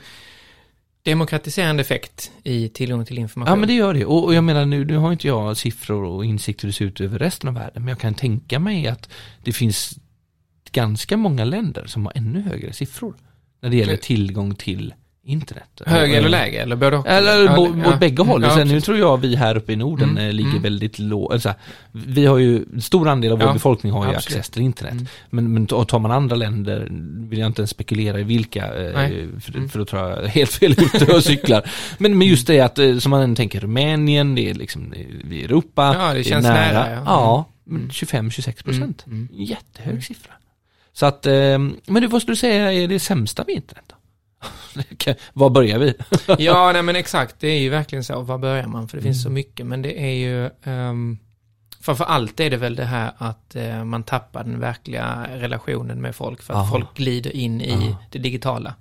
demokratiserande 1.04 1.82
effekt 1.82 2.32
i 2.44 2.70
tillgång 2.70 3.06
till 3.06 3.20
information. 3.20 3.52
Ja 3.52 3.56
men 3.56 3.68
det 3.68 3.74
gör 3.74 3.94
det. 3.94 4.06
Och, 4.06 4.24
och 4.24 4.34
jag 4.34 4.44
menar 4.44 4.66
nu, 4.66 4.86
nu 4.86 4.98
har 4.98 5.12
inte 5.12 5.28
jag 5.28 5.58
siffror 5.58 6.04
och 6.04 6.26
insikter 6.26 6.64
hur 6.64 6.70
det 6.70 6.74
ser 6.74 6.86
ut 6.86 7.02
över 7.02 7.20
resten 7.20 7.50
av 7.50 7.56
världen. 7.56 7.84
Men 7.84 7.88
jag 7.88 8.00
kan 8.00 8.14
tänka 8.14 8.60
mig 8.60 8.88
att 8.88 9.10
det 9.44 9.54
finns 9.54 10.00
ganska 10.72 11.18
många 11.18 11.46
länder 11.46 11.86
som 11.86 12.06
har 12.06 12.14
ännu 12.16 12.42
högre 12.42 12.74
siffror. 12.74 13.16
När 13.62 13.70
det 13.70 13.76
gäller 13.76 13.98
tillgång 13.98 14.56
till 14.56 14.94
internet. 15.24 15.82
Högre 15.86 16.12
Och- 16.12 16.18
eller 16.18 16.30
lägre, 16.30 16.62
eller 16.62 16.76
både? 16.76 16.98
Eller 17.06 17.44
Ja, 17.46 17.56
bo- 17.56 17.76
ja. 17.84 17.90
åt 17.94 18.00
bägge 18.00 18.24
håll. 18.24 18.44
Ja, 18.44 18.56
Sen 18.56 18.68
nu 18.68 18.82
tror 18.82 18.98
jag 18.98 19.18
vi 19.18 19.36
här 19.36 19.58
uppe 19.58 19.74
i 19.74 19.76
Norden 19.76 20.10
Mm, 20.10 20.28
eh, 20.28 20.34
ligger 20.34 20.50
mm. 20.50 20.62
väldigt 20.62 21.00
lågt. 21.00 21.46
Vi 21.92 22.26
har 22.26 22.38
ju, 22.38 22.66
en 22.74 22.82
stor 22.82 23.08
andel 23.08 23.32
av 23.32 23.40
vår 23.40 23.54
befolkning 23.54 23.92
har 23.94 24.06
ju 24.06 24.16
absolut. 24.16 24.38
access 24.40 24.50
till 24.50 24.62
internet. 24.62 24.92
Mm. 24.94 25.06
Men, 25.30 25.54
men 25.54 25.66
tar 25.68 26.00
man 26.00 26.12
andra 26.12 26.36
länder 26.36 26.88
vill 27.30 27.40
jag 27.40 27.48
inte 27.48 27.62
ens 27.62 27.70
spekulera 27.70 28.20
i 28.20 28.24
vilka, 28.24 28.66
eh, 28.66 28.94
för, 29.40 29.56
Mm. 29.56 29.70
för 29.70 29.80
då 29.80 29.86
tror 29.86 30.10
jag 30.10 30.28
helt 30.28 30.52
fel 30.54 30.72
ute 30.72 31.16
och 31.16 31.24
cyklar. 31.24 31.70
Men, 31.98 32.18
men 32.18 32.28
just 32.28 32.48
det 32.48 32.60
att, 32.60 32.80
eh, 32.80 32.98
som 32.98 33.10
man 33.10 33.36
tänker 33.36 33.60
Rumänien, 33.60 34.36
det 34.36 34.50
är 34.50 34.54
liksom 34.54 34.90
det 35.30 35.36
i 35.36 35.44
Europa. 35.46 35.96
Ja, 36.00 36.14
det 36.14 36.20
är 36.20 36.24
känns 36.24 36.44
nära, 36.46 36.92
ja. 36.92 37.02
Ja, 37.06 37.48
Mm. 37.70 37.90
25-26 37.90 38.64
procent. 38.64 39.04
Mm, 39.08 39.28
mm. 39.34 39.44
Jättehög 39.46 39.90
Mm. 39.92 40.02
siffra. 40.02 40.34
Så 40.94 41.06
att, 41.06 41.26
eh, 41.26 41.34
men 41.88 42.02
du, 42.02 42.08
vad 42.08 42.22
skulle 42.22 42.32
du 42.32 42.38
säga 42.40 42.74
är 42.74 42.88
det 42.88 43.00
sämsta 43.00 43.44
med 43.48 43.56
internet 43.56 43.84
då? 43.88 43.96
Var 45.34 45.50
börjar 45.50 45.80
vi? 45.80 45.94
Ja, 46.38 46.72
nej 46.74 46.84
men 46.84 46.96
exakt, 46.96 47.40
det 47.40 47.48
är 47.48 47.60
ju 47.60 47.70
verkligen 47.70 48.04
så. 48.04 48.22
Var 48.22 48.38
börjar 48.38 48.68
man? 48.68 48.88
För 48.88 48.98
det 48.98 49.04
finns 49.04 49.24
så 49.24 49.30
mycket, 49.30 49.66
men 49.66 49.82
det 49.82 50.00
är 50.00 50.14
ju... 50.14 50.50
Um, 50.72 51.20
framför 51.82 52.04
allt 52.06 52.40
är 52.40 52.50
det 52.50 52.58
väl 52.58 52.76
det 52.76 52.86
här 52.86 53.12
att 53.18 53.56
eh, 53.56 53.84
man 53.84 54.04
tappar 54.04 54.44
den 54.44 54.60
verkliga 54.60 55.28
relationen 55.32 56.02
med 56.02 56.16
folk 56.16 56.42
för 56.42 56.54
att 56.54 56.60
Aha. 56.60 56.70
folk 56.72 56.94
glider 56.98 57.36
in 57.36 57.62
i 57.62 57.72
Aha. 57.74 57.98
det 58.12 58.20
digitala. 58.20 58.74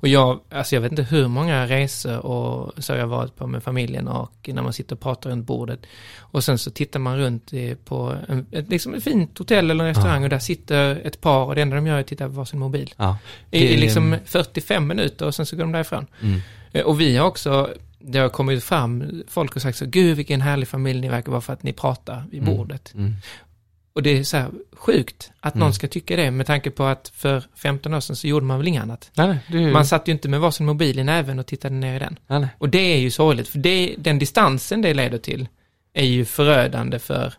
Och 0.00 0.08
jag, 0.08 0.40
alltså 0.50 0.74
jag 0.76 0.80
vet 0.82 0.92
inte 0.92 1.02
hur 1.02 1.28
många 1.28 1.66
resor 1.66 2.18
och 2.26 2.84
så 2.84 2.92
har 2.92 2.98
jag 3.00 3.06
varit 3.06 3.36
på 3.36 3.46
med 3.46 3.62
familjen 3.62 4.08
och 4.08 4.50
när 4.52 4.62
man 4.62 4.72
sitter 4.72 4.94
och 4.96 5.00
pratar 5.00 5.30
runt 5.30 5.46
bordet. 5.46 5.80
Och 6.18 6.44
sen 6.44 6.58
så 6.58 6.70
tittar 6.70 7.00
man 7.00 7.18
runt 7.18 7.52
i- 7.52 7.74
på 7.84 8.14
en, 8.28 8.46
ett, 8.52 8.68
liksom 8.68 8.94
ett 8.94 9.04
fint 9.04 9.38
hotell 9.38 9.70
eller 9.70 9.84
en 9.84 9.94
restaurang 9.94 10.20
Ja. 10.20 10.24
och 10.26 10.30
där 10.30 10.38
sitter 10.38 11.00
ett 11.06 11.20
par 11.20 11.44
och 11.44 11.54
det 11.54 11.62
enda 11.62 11.76
de 11.76 11.86
gör 11.86 11.96
är 11.96 12.00
att 12.00 12.06
titta 12.06 12.26
på 12.26 12.32
varsin 12.32 12.58
mobil. 12.60 12.94
Ja, 12.96 13.18
I, 13.50 13.60
Det- 13.60 13.68
i 13.72 13.76
liksom 13.76 14.16
45 14.24 14.86
minuter 14.86 15.26
och 15.26 15.34
sen 15.34 15.46
så 15.46 15.56
går 15.56 15.62
de 15.62 15.72
därifrån. 15.72 16.06
mm. 16.22 16.40
Eh, 16.72 16.84
Och 16.84 17.00
vi 17.00 17.16
har 17.16 17.26
också, 17.26 17.70
det 18.00 18.18
har 18.18 18.28
kommit 18.28 18.64
fram, 18.64 19.22
folk 19.28 19.54
har 19.54 19.60
sagt 19.60 19.78
så, 19.78 19.86
gud 19.86 20.16
vilken 20.16 20.40
härlig 20.40 20.68
familj 20.68 21.00
ni 21.00 21.08
verkar 21.08 21.30
vara 21.32 21.40
för 21.40 21.52
att 21.52 21.62
ni 21.62 21.72
pratar 21.72 22.24
vid 22.30 22.42
Mm. 22.42 22.56
bordet. 22.56 22.94
Mm. 22.94 23.14
Och 23.92 24.02
det 24.02 24.10
är 24.18 24.24
så 24.24 24.36
här 24.36 24.50
sjukt 24.72 25.30
att 25.40 25.54
Mm. 25.54 25.64
någon 25.64 25.74
ska 25.74 25.88
tycka 25.88 26.16
det 26.16 26.30
med 26.30 26.46
tanke 26.46 26.70
på 26.70 26.84
att 26.84 27.08
för 27.14 27.44
15 27.54 27.94
år 27.94 28.00
sedan 28.00 28.16
så 28.16 28.26
gjorde 28.28 28.46
man 28.46 28.58
väl 28.58 28.68
inget 28.68 28.82
annat. 28.82 29.10
Nej, 29.14 29.38
är. 29.48 29.72
Man 29.72 29.86
satt 29.86 30.08
ju 30.08 30.12
inte 30.12 30.28
med 30.28 30.40
varsin 30.40 30.66
mobil 30.66 30.98
i 30.98 31.04
näven 31.04 31.38
och 31.38 31.46
tittade 31.46 31.74
ner 31.74 31.96
i 31.96 31.98
den. 31.98 32.18
nej, 32.26 32.40
nej. 32.40 32.48
Och 32.58 32.68
det 32.68 32.78
är 32.94 32.98
ju 32.98 33.10
sorgligt, 33.10 33.48
för 33.48 33.58
det, 33.58 33.94
den 33.98 34.18
distansen 34.18 34.82
det 34.82 34.94
leder 34.94 35.18
till 35.18 35.48
är 35.92 36.04
ju 36.04 36.24
förödande 36.24 36.98
för, 36.98 37.34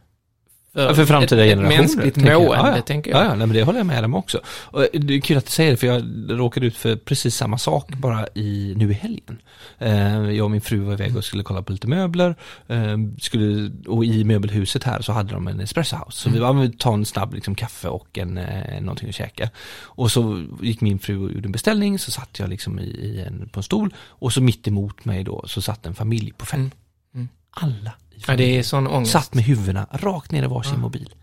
Ja, 0.88 0.94
för 0.96 1.06
framtida 1.06 1.46
ett, 1.46 1.50
generationer. 1.50 1.76
ett 1.76 1.82
mänskligt 1.82 2.16
tänker 2.16 2.32
jag. 2.32 2.42
mående, 2.42 2.70
ja, 2.70 2.76
ja. 2.76 2.82
tänker 2.82 3.12
jag. 3.12 3.20
Ja, 3.20 3.24
ja, 3.24 3.30
nej, 3.30 3.48
men 3.48 3.56
det 3.56 3.64
håller 3.64 3.80
jag 3.80 3.86
med 3.86 4.06
om 4.06 4.16
också. 4.16 4.40
Och 4.46 4.86
det 4.94 5.16
är 5.16 5.22
kul 5.22 5.38
att 5.38 5.46
du 5.46 5.52
säger 5.52 5.72
det, 5.72 5.78
för 5.78 5.88
jag 5.88 6.04
råkade 6.30 6.66
ut 6.66 6.78
för 6.78 6.96
precis 6.96 7.36
samma 7.36 7.58
sak 7.58 7.90
bara 7.98 8.28
i, 8.36 8.74
nu 8.78 8.92
i 8.92 8.94
helgen. 8.94 9.42
Eh, 9.78 10.32
jag 10.32 10.44
och 10.44 10.52
min 10.52 10.62
fru 10.62 10.80
var 10.80 10.94
iväg 10.94 11.18
och 11.18 11.24
skulle 11.24 11.44
kolla 11.44 11.62
på 11.62 11.72
lite 11.72 11.88
möbler. 11.88 12.36
Eh, 12.68 12.98
skulle, 13.20 13.72
och 13.88 14.06
i 14.06 14.24
möbelhuset 14.24 14.84
här 14.84 15.02
så 15.02 15.12
hade 15.12 15.34
de 15.34 15.48
en 15.48 15.60
espresso 15.60 15.96
house. 15.96 16.18
Så 16.22 16.30
vi 16.30 16.40
var 16.40 16.54
vi 16.54 16.72
ta 16.72 16.94
en 16.94 17.06
snabb 17.06 17.34
liksom, 17.34 17.56
kaffe 17.56 17.88
och 17.88 18.18
en, 18.18 18.38
eh, 18.38 18.82
någonting 18.82 19.10
att 19.10 19.16
käka. 19.16 19.50
Och 19.82 20.12
så 20.12 20.46
gick 20.62 20.82
min 20.82 21.00
fru 21.00 21.18
och 21.18 21.32
gjorde 21.32 21.48
en 21.48 21.52
beställning, 21.52 22.00
så 22.00 22.12
satt 22.12 22.40
jag 22.40 22.50
liksom 22.50 22.80
i, 22.80 22.84
i 22.84 23.22
en, 23.28 23.50
på 23.52 23.60
en 23.60 23.64
stol. 23.64 23.94
Och 24.08 24.34
så 24.34 24.42
mitt 24.42 24.68
emot 24.68 25.06
mig 25.06 25.24
då 25.24 25.44
så 25.48 25.62
satt 25.62 25.86
en 25.86 25.96
familj 25.96 26.34
på 26.38 26.46
fem. 26.46 26.60
Mm. 26.60 26.72
Mm. 27.16 27.28
Alla 27.52 27.94
Ja, 28.28 28.36
det 28.36 28.58
är 28.58 28.64
sån 28.64 28.88
ångest. 28.88 29.12
Satt 29.12 29.34
med 29.34 29.44
huvudena 29.44 29.88
rakt 29.92 30.32
ner 30.32 30.44
i 30.44 30.48
varsin 30.48 30.74
Ja. 30.76 30.80
mobil. 30.80 31.14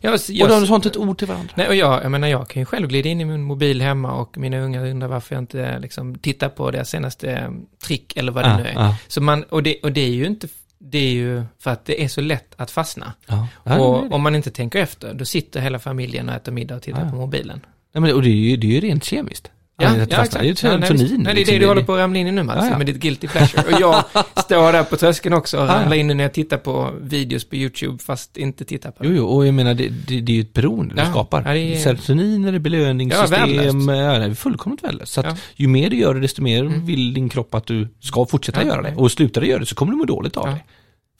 Jag, 0.00 0.14
Och 0.14 0.20
jag, 0.28 0.48
de 0.48 0.66
sa 0.66 0.74
inte 0.76 0.88
ett 0.88 0.96
ord 0.96 1.18
till 1.18 1.28
varandra. 1.28 1.52
Nej, 1.56 1.68
och 1.68 1.74
jag, 1.76 2.04
jag 2.04 2.10
menar, 2.10 2.28
jag 2.28 2.48
kan 2.48 2.60
ju 2.62 2.66
själv 2.66 2.88
glida 2.88 3.08
in 3.08 3.20
i 3.20 3.24
min 3.24 3.42
mobil 3.42 3.82
hemma 3.82 4.12
och 4.12 4.38
mina 4.38 4.58
ungar 4.58 4.86
undrar 4.86 5.08
varför 5.08 5.34
jag 5.34 5.42
inte 5.42 5.78
liksom 5.78 6.18
tittar 6.18 6.48
på 6.48 6.70
deras 6.70 6.88
senaste 6.90 7.32
eh, 7.32 7.50
trick 7.86 8.16
eller 8.16 8.32
vad 8.32 8.44
det 8.44 8.48
Ja, 8.48 8.56
nu 8.56 8.64
är. 8.64 8.72
ja, 8.72 8.96
Så 9.08 9.20
man, 9.20 9.42
och 9.42 9.62
det, 9.62 9.76
och 9.82 9.92
det 9.92 10.00
är 10.00 10.10
ju 10.10 10.26
inte, 10.26 10.48
det 10.78 10.98
är 10.98 11.10
ju 11.12 11.42
för 11.58 11.70
att 11.70 11.84
det 11.84 12.04
är 12.04 12.08
så 12.08 12.20
lätt 12.20 12.54
att 12.56 12.70
fastna. 12.70 13.12
det 13.26 13.34
är 13.64 13.80
och 13.80 14.02
det. 14.08 14.14
om 14.14 14.22
man 14.22 14.34
inte 14.36 14.50
tänker 14.50 14.78
efter, 14.78 15.14
då 15.14 15.24
sitter 15.24 15.60
hela 15.60 15.78
familjen 15.78 16.28
och 16.28 16.34
äter 16.34 16.52
middag 16.52 16.76
och 16.76 16.82
tittar 16.82 17.04
Ja. 17.04 17.10
på 17.10 17.16
mobilen. 17.16 17.60
Nej, 17.92 18.02
men, 18.02 18.14
och 18.14 18.22
det 18.22 18.28
är 18.30 18.34
ju, 18.34 18.56
det 18.56 18.66
är 18.66 18.70
ju 18.72 18.80
rent 18.80 19.04
kemiskt. 19.04 19.50
Ja, 19.80 19.86
Anledningen 19.88 20.08
till 20.08 20.16
ja 20.16 20.22
fastna. 20.22 20.38
Det 20.40 20.44
är 20.44 20.46
ju 20.46 20.52
exakt. 20.52 20.72
Ja, 20.72 20.78
nej, 20.78 21.18
nej, 21.18 21.24
det 21.24 21.30
är 21.30 21.34
liksom. 21.34 21.54
det 21.54 21.58
du 21.60 21.66
håller 21.66 21.82
på 21.82 21.92
att 21.94 21.98
ramla 21.98 22.18
in 22.18 22.26
i 22.26 22.32
nu 22.32 22.42
Mats, 22.42 22.58
Ja, 22.60 22.68
ja. 22.70 22.78
med 22.78 22.86
ditt 22.86 22.96
guilty 22.96 23.28
pleasure. 23.28 23.62
Och 23.74 23.80
jag 23.80 24.04
står 24.44 24.72
där 24.72 24.84
på 24.84 24.96
tröskeln 24.96 25.34
också 25.34 25.58
och 25.58 25.68
ramlar 25.68 25.96
in 25.96 26.06
när 26.06 26.24
jag 26.24 26.32
tittar 26.34 26.56
på 26.56 26.90
videos 27.00 27.44
på 27.44 27.56
YouTube 27.56 27.98
fast 27.98 28.36
inte 28.36 28.64
tittar 28.64 28.90
på 28.90 29.04
Jo, 29.04 29.12
jo, 29.14 29.26
och 29.26 29.46
jag 29.46 29.54
menar 29.54 29.74
det, 29.74 29.88
det, 29.88 30.20
det 30.20 30.32
är 30.32 30.34
ju 30.36 30.40
ett 30.42 30.52
beroende 30.52 30.94
du 30.94 31.10
skapar. 31.10 31.42
ja, 31.46 31.52
det 31.52 31.58
är- 31.74 31.78
Serotonin 31.78 32.44
är 32.44 32.52
det 32.52 32.56
Ja, 32.56 32.60
belöningssystem, 32.60 33.88
ja, 33.88 34.18
det 34.18 34.24
är 34.24 34.34
fullkomligt 34.34 34.84
värdelöst. 34.84 35.12
Så 35.12 35.20
att 35.20 35.40
ju 35.56 35.68
mer 35.68 35.90
du 35.90 35.96
gör 35.96 36.14
det, 36.14 36.20
desto 36.20 36.42
mer 36.42 36.60
Mm. 36.64 36.86
vill 36.86 37.14
din 37.14 37.28
kropp 37.28 37.54
att 37.54 37.66
du 37.66 37.88
ska 38.00 38.26
fortsätta 38.26 38.64
göra 38.64 38.82
det. 38.82 38.94
Och 38.96 39.12
slutar 39.12 39.40
du 39.40 39.46
göra 39.46 39.58
det 39.60 39.66
så 39.66 39.74
kommer 39.74 39.92
du 39.92 39.98
må 39.98 40.04
dåligt 40.04 40.36
av 40.36 40.46
det. 40.46 40.60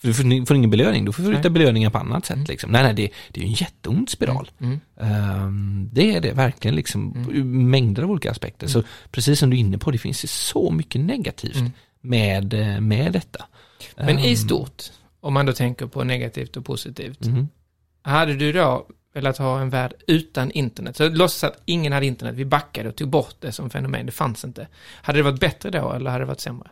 För 0.00 0.08
du 0.08 0.14
får, 0.14 0.46
får 0.46 0.56
ingen 0.56 0.70
belöning, 0.70 1.04
då 1.04 1.12
får 1.12 1.22
du 1.22 1.28
Nej. 1.28 1.36
hitta 1.38 1.50
belöningar 1.50 1.90
på 1.90 1.98
annat 1.98 2.26
sätt. 2.26 2.34
Mm. 2.36 2.46
Liksom. 2.48 2.70
Nej, 2.70 2.82
nej, 2.82 2.94
det, 2.94 3.10
det 3.30 3.40
är 3.40 3.44
en 3.44 3.52
jätteond 3.52 4.08
spiral. 4.08 4.50
Mm. 4.60 4.80
Ehm, 5.00 5.88
det 5.92 6.14
är 6.16 6.20
det 6.20 6.32
verkligen, 6.32 6.74
liksom, 6.76 7.12
Mm. 7.30 7.70
mängder 7.70 8.02
av 8.02 8.10
olika 8.10 8.30
aspekter. 8.30 8.66
Så 8.66 8.82
precis 9.10 9.38
som 9.38 9.50
du 9.50 9.56
är 9.56 9.60
inne 9.60 9.78
på, 9.78 9.90
det 9.90 9.98
finns 9.98 10.24
ju 10.24 10.28
så 10.28 10.70
mycket 10.70 11.00
negativt 11.00 11.56
Mm. 11.56 11.70
med, 12.00 12.54
eh, 12.54 12.80
med 12.80 13.12
detta. 13.12 13.44
Men 13.96 14.18
i 14.18 14.30
Ehm, 14.30 14.36
stort, 14.36 14.82
om 15.20 15.34
man 15.34 15.46
då 15.46 15.52
tänker 15.52 15.86
på 15.86 16.04
negativt 16.04 16.56
och 16.56 16.64
positivt, 16.64 17.26
mhm. 17.26 17.48
hade 18.02 18.34
du 18.34 18.52
då 18.52 18.86
velat 19.14 19.38
ha 19.38 19.60
en 19.60 19.70
värld 19.70 19.92
utan 20.06 20.50
internet? 20.50 20.96
Så 20.96 21.08
låtsas 21.08 21.44
att 21.44 21.62
ingen 21.64 21.92
hade 21.92 22.06
internet, 22.06 22.34
vi 22.34 22.44
backade 22.44 22.88
och 22.88 22.96
tog 22.96 23.08
bort 23.08 23.34
det 23.40 23.52
som 23.52 23.70
fenomen, 23.70 24.06
det 24.06 24.12
fanns 24.12 24.44
inte. 24.44 24.68
Hade 25.02 25.18
det 25.18 25.22
varit 25.22 25.40
bättre 25.40 25.70
då 25.70 25.92
eller 25.92 26.10
hade 26.10 26.22
det 26.24 26.28
varit 26.28 26.40
sämre? 26.40 26.68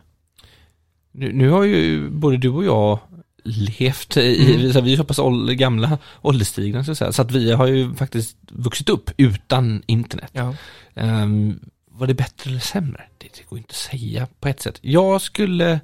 Nu, 1.11 1.31
nu 1.33 1.49
har 1.49 1.63
ju 1.63 2.09
både 2.09 2.37
du 2.37 2.49
och 2.49 2.65
jag 2.65 2.99
levt 3.43 4.17
i, 4.17 4.55
Mm. 4.55 4.73
så 4.73 4.81
vi 4.81 4.93
är 4.93 4.97
så 4.97 5.03
pass 5.03 5.19
ål, 5.19 5.53
gamla 5.53 5.97
ålderstigna 6.21 6.83
så 6.83 6.91
att 6.91 6.97
säga, 6.97 7.11
så 7.11 7.21
att 7.21 7.31
vi 7.31 7.51
har 7.51 7.67
ju 7.67 7.93
faktiskt 7.95 8.37
vuxit 8.51 8.89
upp 8.89 9.11
utan 9.17 9.83
internet. 9.85 10.29
Ja. 10.33 10.55
Ehm, 10.95 11.59
var 11.91 12.07
det 12.07 12.13
bättre 12.13 12.49
eller 12.49 12.59
sämre? 12.59 13.03
Det, 13.17 13.27
det 13.37 13.49
går 13.49 13.57
inte 13.59 13.71
att 13.71 13.75
säga 13.75 14.27
på 14.39 14.47
ett 14.47 14.61
sätt. 14.61 14.79
Jag 14.81 15.21
skulle, 15.21 15.79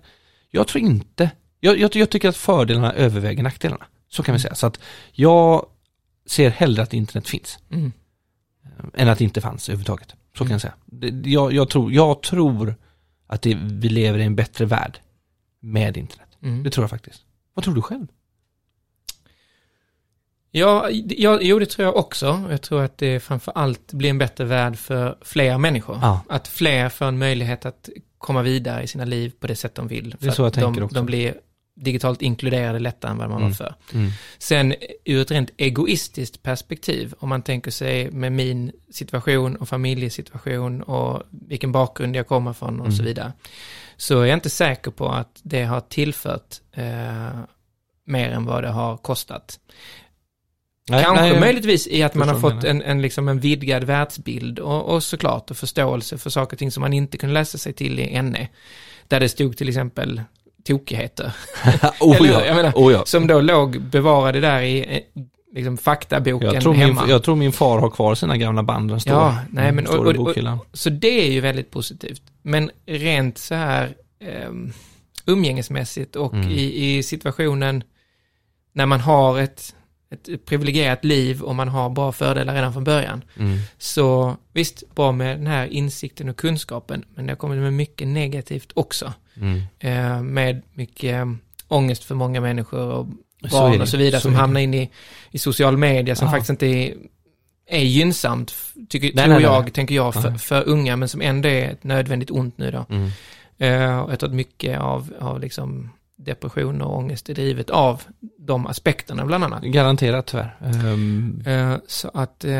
jag 0.51 0.67
tror 0.67 0.83
inte, 0.83 1.29
jag, 1.59 1.79
jag, 1.79 1.95
jag 1.95 2.09
tycker 2.09 2.29
att 2.29 2.37
fördelarna 2.37 2.93
överväger 2.93 3.43
nackdelarna. 3.43 3.85
Så 4.09 4.23
kan 4.23 4.33
vi 4.33 4.39
säga. 4.41 4.55
Så 4.55 4.67
att 4.67 4.79
jag 5.11 5.65
ser 6.25 6.49
hellre 6.49 6.83
att 6.83 6.93
internet 6.93 7.27
finns 7.29 7.59
Mm. 7.71 7.91
än 8.93 9.09
att 9.09 9.17
det 9.17 9.23
inte 9.23 9.41
fanns 9.41 9.69
överhuvudtaget. 9.69 10.07
Så 10.37 10.37
kan 10.37 10.45
Mm. 10.47 10.51
jag 10.53 10.61
säga. 10.61 10.73
Det, 10.85 11.29
jag, 11.29 11.53
jag, 11.53 11.69
tror, 11.69 11.93
jag 11.93 12.21
tror 12.21 12.75
att 13.27 13.41
det, 13.41 13.57
vi 13.61 13.89
lever 13.89 14.19
i 14.19 14.23
en 14.23 14.35
bättre 14.35 14.65
värld 14.65 14.99
med 15.65 15.97
internet. 15.97 16.27
Mm. 16.41 16.63
Det 16.63 16.69
tror 16.69 16.83
jag 16.83 16.89
faktiskt. 16.89 17.21
Vad 17.53 17.65
tror 17.65 17.75
du 17.75 17.81
själv? 17.81 18.07
Ja, 20.51 20.89
ja, 21.09 21.39
jo 21.41 21.59
det 21.59 21.65
tror 21.65 21.85
jag 21.85 21.95
också. 21.95 22.43
Jag 22.49 22.61
tror 22.61 22.83
att 22.83 22.97
det 22.97 23.19
framför 23.19 23.51
allt 23.55 23.93
blir 23.93 24.09
en 24.09 24.17
bättre 24.17 24.43
värld 24.45 24.77
för 24.77 25.17
fler 25.21 25.57
människor. 25.57 25.99
Ja. 26.01 26.21
Att 26.29 26.47
fler 26.47 26.89
får 26.89 27.05
en 27.05 27.17
möjlighet 27.17 27.65
att 27.65 27.89
komma 28.17 28.41
vidare 28.41 28.83
i 28.83 28.87
sina 28.87 29.05
liv 29.05 29.31
på 29.39 29.47
det 29.47 29.55
sätt 29.55 29.75
de 29.75 29.87
vill. 29.87 30.15
Det 30.19 30.27
är 30.27 30.31
så 30.31 30.41
jag 30.41 30.53
tänker 30.53 30.79
de, 30.81 30.85
också. 30.85 30.95
de 30.95 31.05
blir 31.05 31.33
digitalt 31.75 32.21
inkluderade 32.21 32.79
lättare 32.79 33.11
än 33.11 33.17
vad 33.17 33.29
man 33.29 33.37
Mm. 33.37 33.49
var 33.49 33.55
för. 33.55 33.75
Mm. 33.93 34.11
Sen 34.37 34.73
ur 35.05 35.21
ett 35.21 35.31
rent 35.31 35.49
egoistiskt 35.57 36.43
perspektiv, 36.43 37.13
om 37.19 37.29
man 37.29 37.41
tänker 37.41 37.71
sig 37.71 38.11
med 38.11 38.31
min 38.31 38.71
situation 38.91 39.55
och 39.55 39.69
familjesituation 39.69 40.81
och 40.81 41.23
vilken 41.31 41.71
bakgrund 41.71 42.15
jag 42.15 42.27
kommer 42.27 42.53
från 42.53 42.79
och 42.79 42.85
Mm. 42.85 42.97
så 42.97 43.03
vidare, 43.03 43.31
så 43.97 44.21
är 44.21 44.25
jag 44.25 44.37
inte 44.37 44.49
säker 44.49 44.91
på 44.91 45.09
att 45.09 45.39
det 45.43 45.63
har 45.63 45.81
tillfört 45.81 46.55
eh, 46.73 47.39
mer 48.05 48.29
än 48.29 48.45
vad 48.45 48.63
det 48.63 48.69
har 48.69 48.97
kostat. 48.97 49.59
Nej, 50.89 51.03
Kanske 51.03 51.23
nej, 51.23 51.39
möjligtvis 51.39 51.87
i 51.87 52.03
att 52.03 52.15
man 52.15 52.29
har 52.29 52.39
fått 52.39 52.63
en, 52.63 52.81
en, 52.81 53.01
liksom 53.01 53.27
en 53.27 53.39
vidgad 53.39 53.83
världsbild 53.83 54.59
och, 54.59 54.83
och 54.83 55.03
såklart 55.03 55.51
och 55.51 55.57
förståelse 55.57 56.17
för 56.17 56.29
saker 56.29 56.55
och 56.55 56.59
ting 56.59 56.71
som 56.71 56.81
man 56.81 56.93
inte 56.93 57.17
kunde 57.17 57.33
läsa 57.33 57.57
sig 57.57 57.73
till 57.73 57.99
i 57.99 58.21
NE. 58.21 58.47
Där 59.07 59.19
det 59.19 59.29
stod 59.29 59.57
till 59.57 59.69
exempel 59.69 60.21
tokigheter. 60.63 61.31
oh, 61.99 62.15
Eller 62.17 62.29
ja. 62.29 62.45
Jag 62.45 62.55
menar, 62.55 62.71
oh, 62.75 62.93
ja. 62.93 63.05
Som 63.05 63.27
då 63.27 63.41
låg 63.41 63.81
bevarade 63.81 64.39
där 64.39 64.61
i 64.61 64.95
eh, 64.95 65.23
liksom, 65.55 65.77
faktaboken 65.77 66.53
Jag 66.53 66.63
tror, 66.63 66.73
min, 66.73 66.81
hemma. 66.81 67.03
jag 67.09 67.23
tror 67.23 67.35
min 67.35 67.51
far 67.51 67.79
har 67.79 67.89
kvar 67.89 68.15
sina 68.15 68.37
gamla 68.37 68.63
band, 68.63 68.89
den 68.89 68.99
Ja, 69.05 69.37
nej, 69.49 69.71
men- 69.71 69.87
och- 69.87 70.07
och- 70.07 70.15
bokhyllan. 70.15 70.59
Så 70.73 70.89
det 70.89 71.27
är 71.27 71.31
ju 71.31 71.41
väldigt 71.41 71.71
positivt. 71.71 72.21
Men 72.41 72.71
rent 72.85 73.37
så 73.37 73.55
här 73.55 73.95
um, 74.47 74.73
umgängesmässigt 75.25 76.15
och 76.15 76.33
Mm. 76.33 76.49
i, 76.49 76.95
i 76.97 77.03
situationen 77.03 77.83
när 78.73 78.85
man 78.85 78.99
har 78.99 79.39
ett, 79.39 79.75
ett 80.11 80.45
privilegierat 80.45 81.05
liv 81.05 81.41
och 81.41 81.55
man 81.55 81.67
har 81.67 81.89
bra 81.89 82.11
fördelar 82.11 82.53
redan 82.55 82.73
från 82.73 82.83
början. 82.83 83.21
Mm. 83.39 83.57
Så 83.77 84.35
visst, 84.53 84.95
bra 84.95 85.11
med 85.11 85.37
den 85.37 85.47
här 85.47 85.67
insikten 85.67 86.29
och 86.29 86.37
kunskapen, 86.37 87.05
men 87.15 87.25
det 87.25 87.31
har 87.31 87.37
kommit 87.37 87.59
med 87.59 87.73
mycket 87.73 88.07
negativt 88.07 88.71
också. 88.73 89.13
Mm. 89.35 89.61
Eh, 89.79 90.21
med 90.23 90.61
mycket 90.73 91.27
ångest 91.67 92.03
för 92.03 92.15
många 92.15 92.41
människor 92.41 92.79
och 92.91 93.07
barn 93.51 93.81
och 93.81 93.87
så 93.89 93.97
vidare 93.97 94.21
så 94.21 94.27
som 94.27 94.35
hamnar 94.35 94.61
in 94.61 94.73
i, 94.73 94.89
i 95.31 95.37
social 95.37 95.77
media 95.77 96.15
som 96.15 96.25
Ja. 96.25 96.31
faktiskt 96.31 96.49
inte 96.49 96.65
är, 96.67 96.93
är 97.69 97.79
gynnsamt, 97.83 98.53
tycker, 98.89 99.07
Nej, 99.07 99.25
tror 99.25 99.33
nej, 99.33 99.43
nej. 99.43 99.43
jag, 99.43 99.73
tänker 99.73 99.95
jag, 99.95 100.13
för, 100.13 100.31
för 100.31 100.67
unga, 100.67 100.95
men 100.95 101.09
som 101.09 101.21
ändå 101.21 101.49
är 101.49 101.69
ett 101.71 101.83
nödvändigt 101.83 102.31
ont 102.31 102.57
nu 102.57 102.71
då. 102.71 102.85
Mm. 102.89 103.09
Och 104.03 104.11
jag 104.11 104.19
tror 104.19 104.29
att 104.29 104.35
mycket 104.35 104.79
av, 104.79 105.13
av 105.19 105.39
liksom 105.39 105.89
depression 106.17 106.81
och 106.81 106.97
ångest 106.97 107.29
är 107.29 107.33
drivet 107.33 107.69
av 107.69 108.01
de 108.39 108.67
aspekterna 108.67 109.25
bland 109.25 109.43
annat. 109.43 109.63
Garanterat 109.63 110.25
tyvärr. 110.25 110.57
Ehm, 110.65 111.43
Eh, 111.45 111.75
så 111.87 112.11
att, 112.13 112.45
eh, 112.45 112.51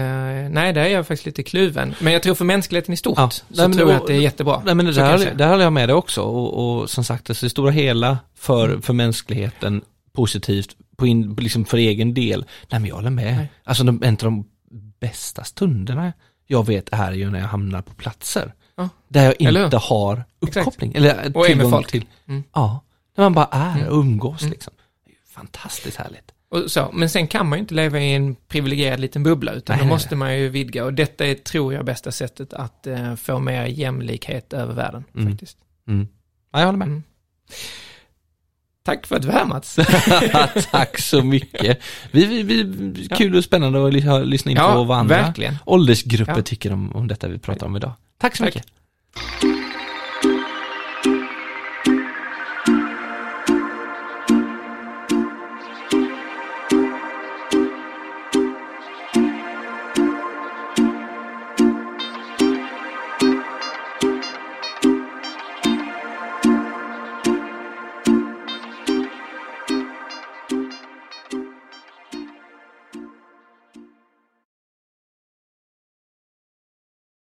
nej, 0.50 0.74
där 0.74 0.82
är 0.82 0.88
jag 0.88 1.08
faktiskt 1.08 1.26
lite 1.26 1.44
kluven. 1.44 1.96
Men 2.00 2.14
jag 2.14 2.24
tror 2.24 2.36
för 2.36 2.46
mänskligheten 2.46 2.94
i 2.94 2.98
stort 2.98 3.18
Ja. 3.18 3.30
så 3.30 3.74
tror 3.74 3.92
jag 3.92 4.02
att 4.02 4.08
det 4.08 4.14
är 4.14 4.20
jättebra. 4.20 4.62
Nej 4.66 4.76
men 4.76 4.86
det 4.86 4.92
där, 4.92 5.34
där 5.36 5.50
håller 5.50 5.64
jag 5.64 5.74
med 5.74 5.90
dig 5.90 5.94
också 5.96 6.22
och, 6.22 6.80
och 6.82 6.90
som 6.90 7.04
sagt, 7.04 7.30
alltså, 7.30 7.46
det 7.46 7.50
stora 7.50 7.72
hela 7.72 8.18
för, 8.38 8.80
för 8.82 8.94
mänskligheten 8.94 9.82
positivt, 10.16 10.76
på 10.98 11.08
in, 11.08 11.36
liksom 11.36 11.66
för 11.66 11.78
egen 11.78 12.14
del. 12.14 12.46
Nej 12.72 12.80
men 12.80 12.86
jag 12.90 12.96
håller 12.96 13.10
med. 13.10 13.36
Nej. 13.38 13.52
Alltså 13.64 13.84
de, 13.84 14.04
en 14.04 14.14
av 14.14 14.18
de 14.20 14.46
bästa 15.00 15.44
stunderna 15.44 16.14
jag 16.48 16.66
vet 16.66 16.90
är 16.92 17.12
ju 17.12 17.30
när 17.32 17.40
jag 17.40 17.48
hamnar 17.48 17.82
på 17.82 17.94
platser. 17.94 18.54
Ja. 18.78 18.90
Där 19.08 19.24
jag 19.24 19.42
Eller 19.42 19.64
inte 19.66 19.78
har 19.78 20.24
Exakt. 20.48 20.58
uppkoppling. 20.68 20.94
Eller 20.96 21.38
Och 21.38 21.46
tillgång 21.46 21.84
till. 21.84 22.06
Mm. 22.28 22.44
Ja. 22.54 22.82
När 23.18 23.26
man 23.26 23.34
bara 23.34 23.48
är 23.52 23.76
Mm. 23.78 23.88
och 23.88 23.98
umgås 24.00 24.42
Mm. 24.42 24.52
liksom. 24.52 24.74
Fantastiskt 25.30 25.98
härligt. 25.98 26.32
Och 26.50 26.72
så, 26.72 26.90
men 26.94 27.10
sen 27.10 27.28
kan 27.28 27.50
man 27.50 27.58
ju 27.58 27.62
inte 27.62 27.74
leva 27.74 28.00
i 28.00 28.14
en 28.14 28.36
privilegierad 28.48 29.00
liten 29.00 29.24
bubbla, 29.24 29.52
utan 29.52 29.74
Nej, 29.74 29.80
då 29.84 29.86
nej, 29.86 29.94
måste 29.94 30.16
man 30.16 30.38
ju 30.40 30.50
vidga. 30.50 30.86
Och 30.86 30.94
detta 30.94 31.26
är, 31.26 31.36
tror 31.36 31.74
jag, 31.74 31.86
bästa 31.86 32.12
sättet 32.12 32.54
att 32.54 32.88
eh, 32.88 33.16
få 33.16 33.40
mer 33.40 33.66
jämlikhet 33.66 34.54
över 34.54 34.74
världen, 34.74 35.04
Mm. 35.16 35.30
faktiskt. 35.32 35.58
Mm. 35.88 36.08
Ja, 36.52 36.60
jag 36.60 36.66
håller 36.66 36.78
med. 36.86 37.02
Tack 38.86 39.08
för 39.08 39.16
att 39.16 39.22
du 39.22 39.28
var 39.28 39.36
här, 39.36 39.46
Mats. 39.46 39.76
Tack 40.72 41.00
så 41.00 41.22
mycket. 41.24 41.80
Vi, 42.12 42.26
vi, 42.26 42.44
vi, 42.44 43.08
kul 43.08 43.36
och 43.36 43.44
spännande 43.44 43.88
att 43.88 43.94
ly- 43.94 44.26
lyssna 44.26 44.52
in 44.52 44.58
på 44.58 44.64
ja, 44.64 44.84
vad 44.84 44.98
andra 44.98 45.16
verkligen. 45.22 45.58
åldersgrupper 45.66 46.34
Ja. 46.36 46.42
tycker 46.42 46.74
om, 46.74 46.96
om 46.96 47.08
detta 47.08 47.28
vi 47.28 47.40
pratar 47.40 47.66
om 47.68 47.76
idag. 47.76 47.92
Tack 48.18 48.36
så 48.36 48.44
Tack. 48.44 48.56
mycket. 48.56 49.75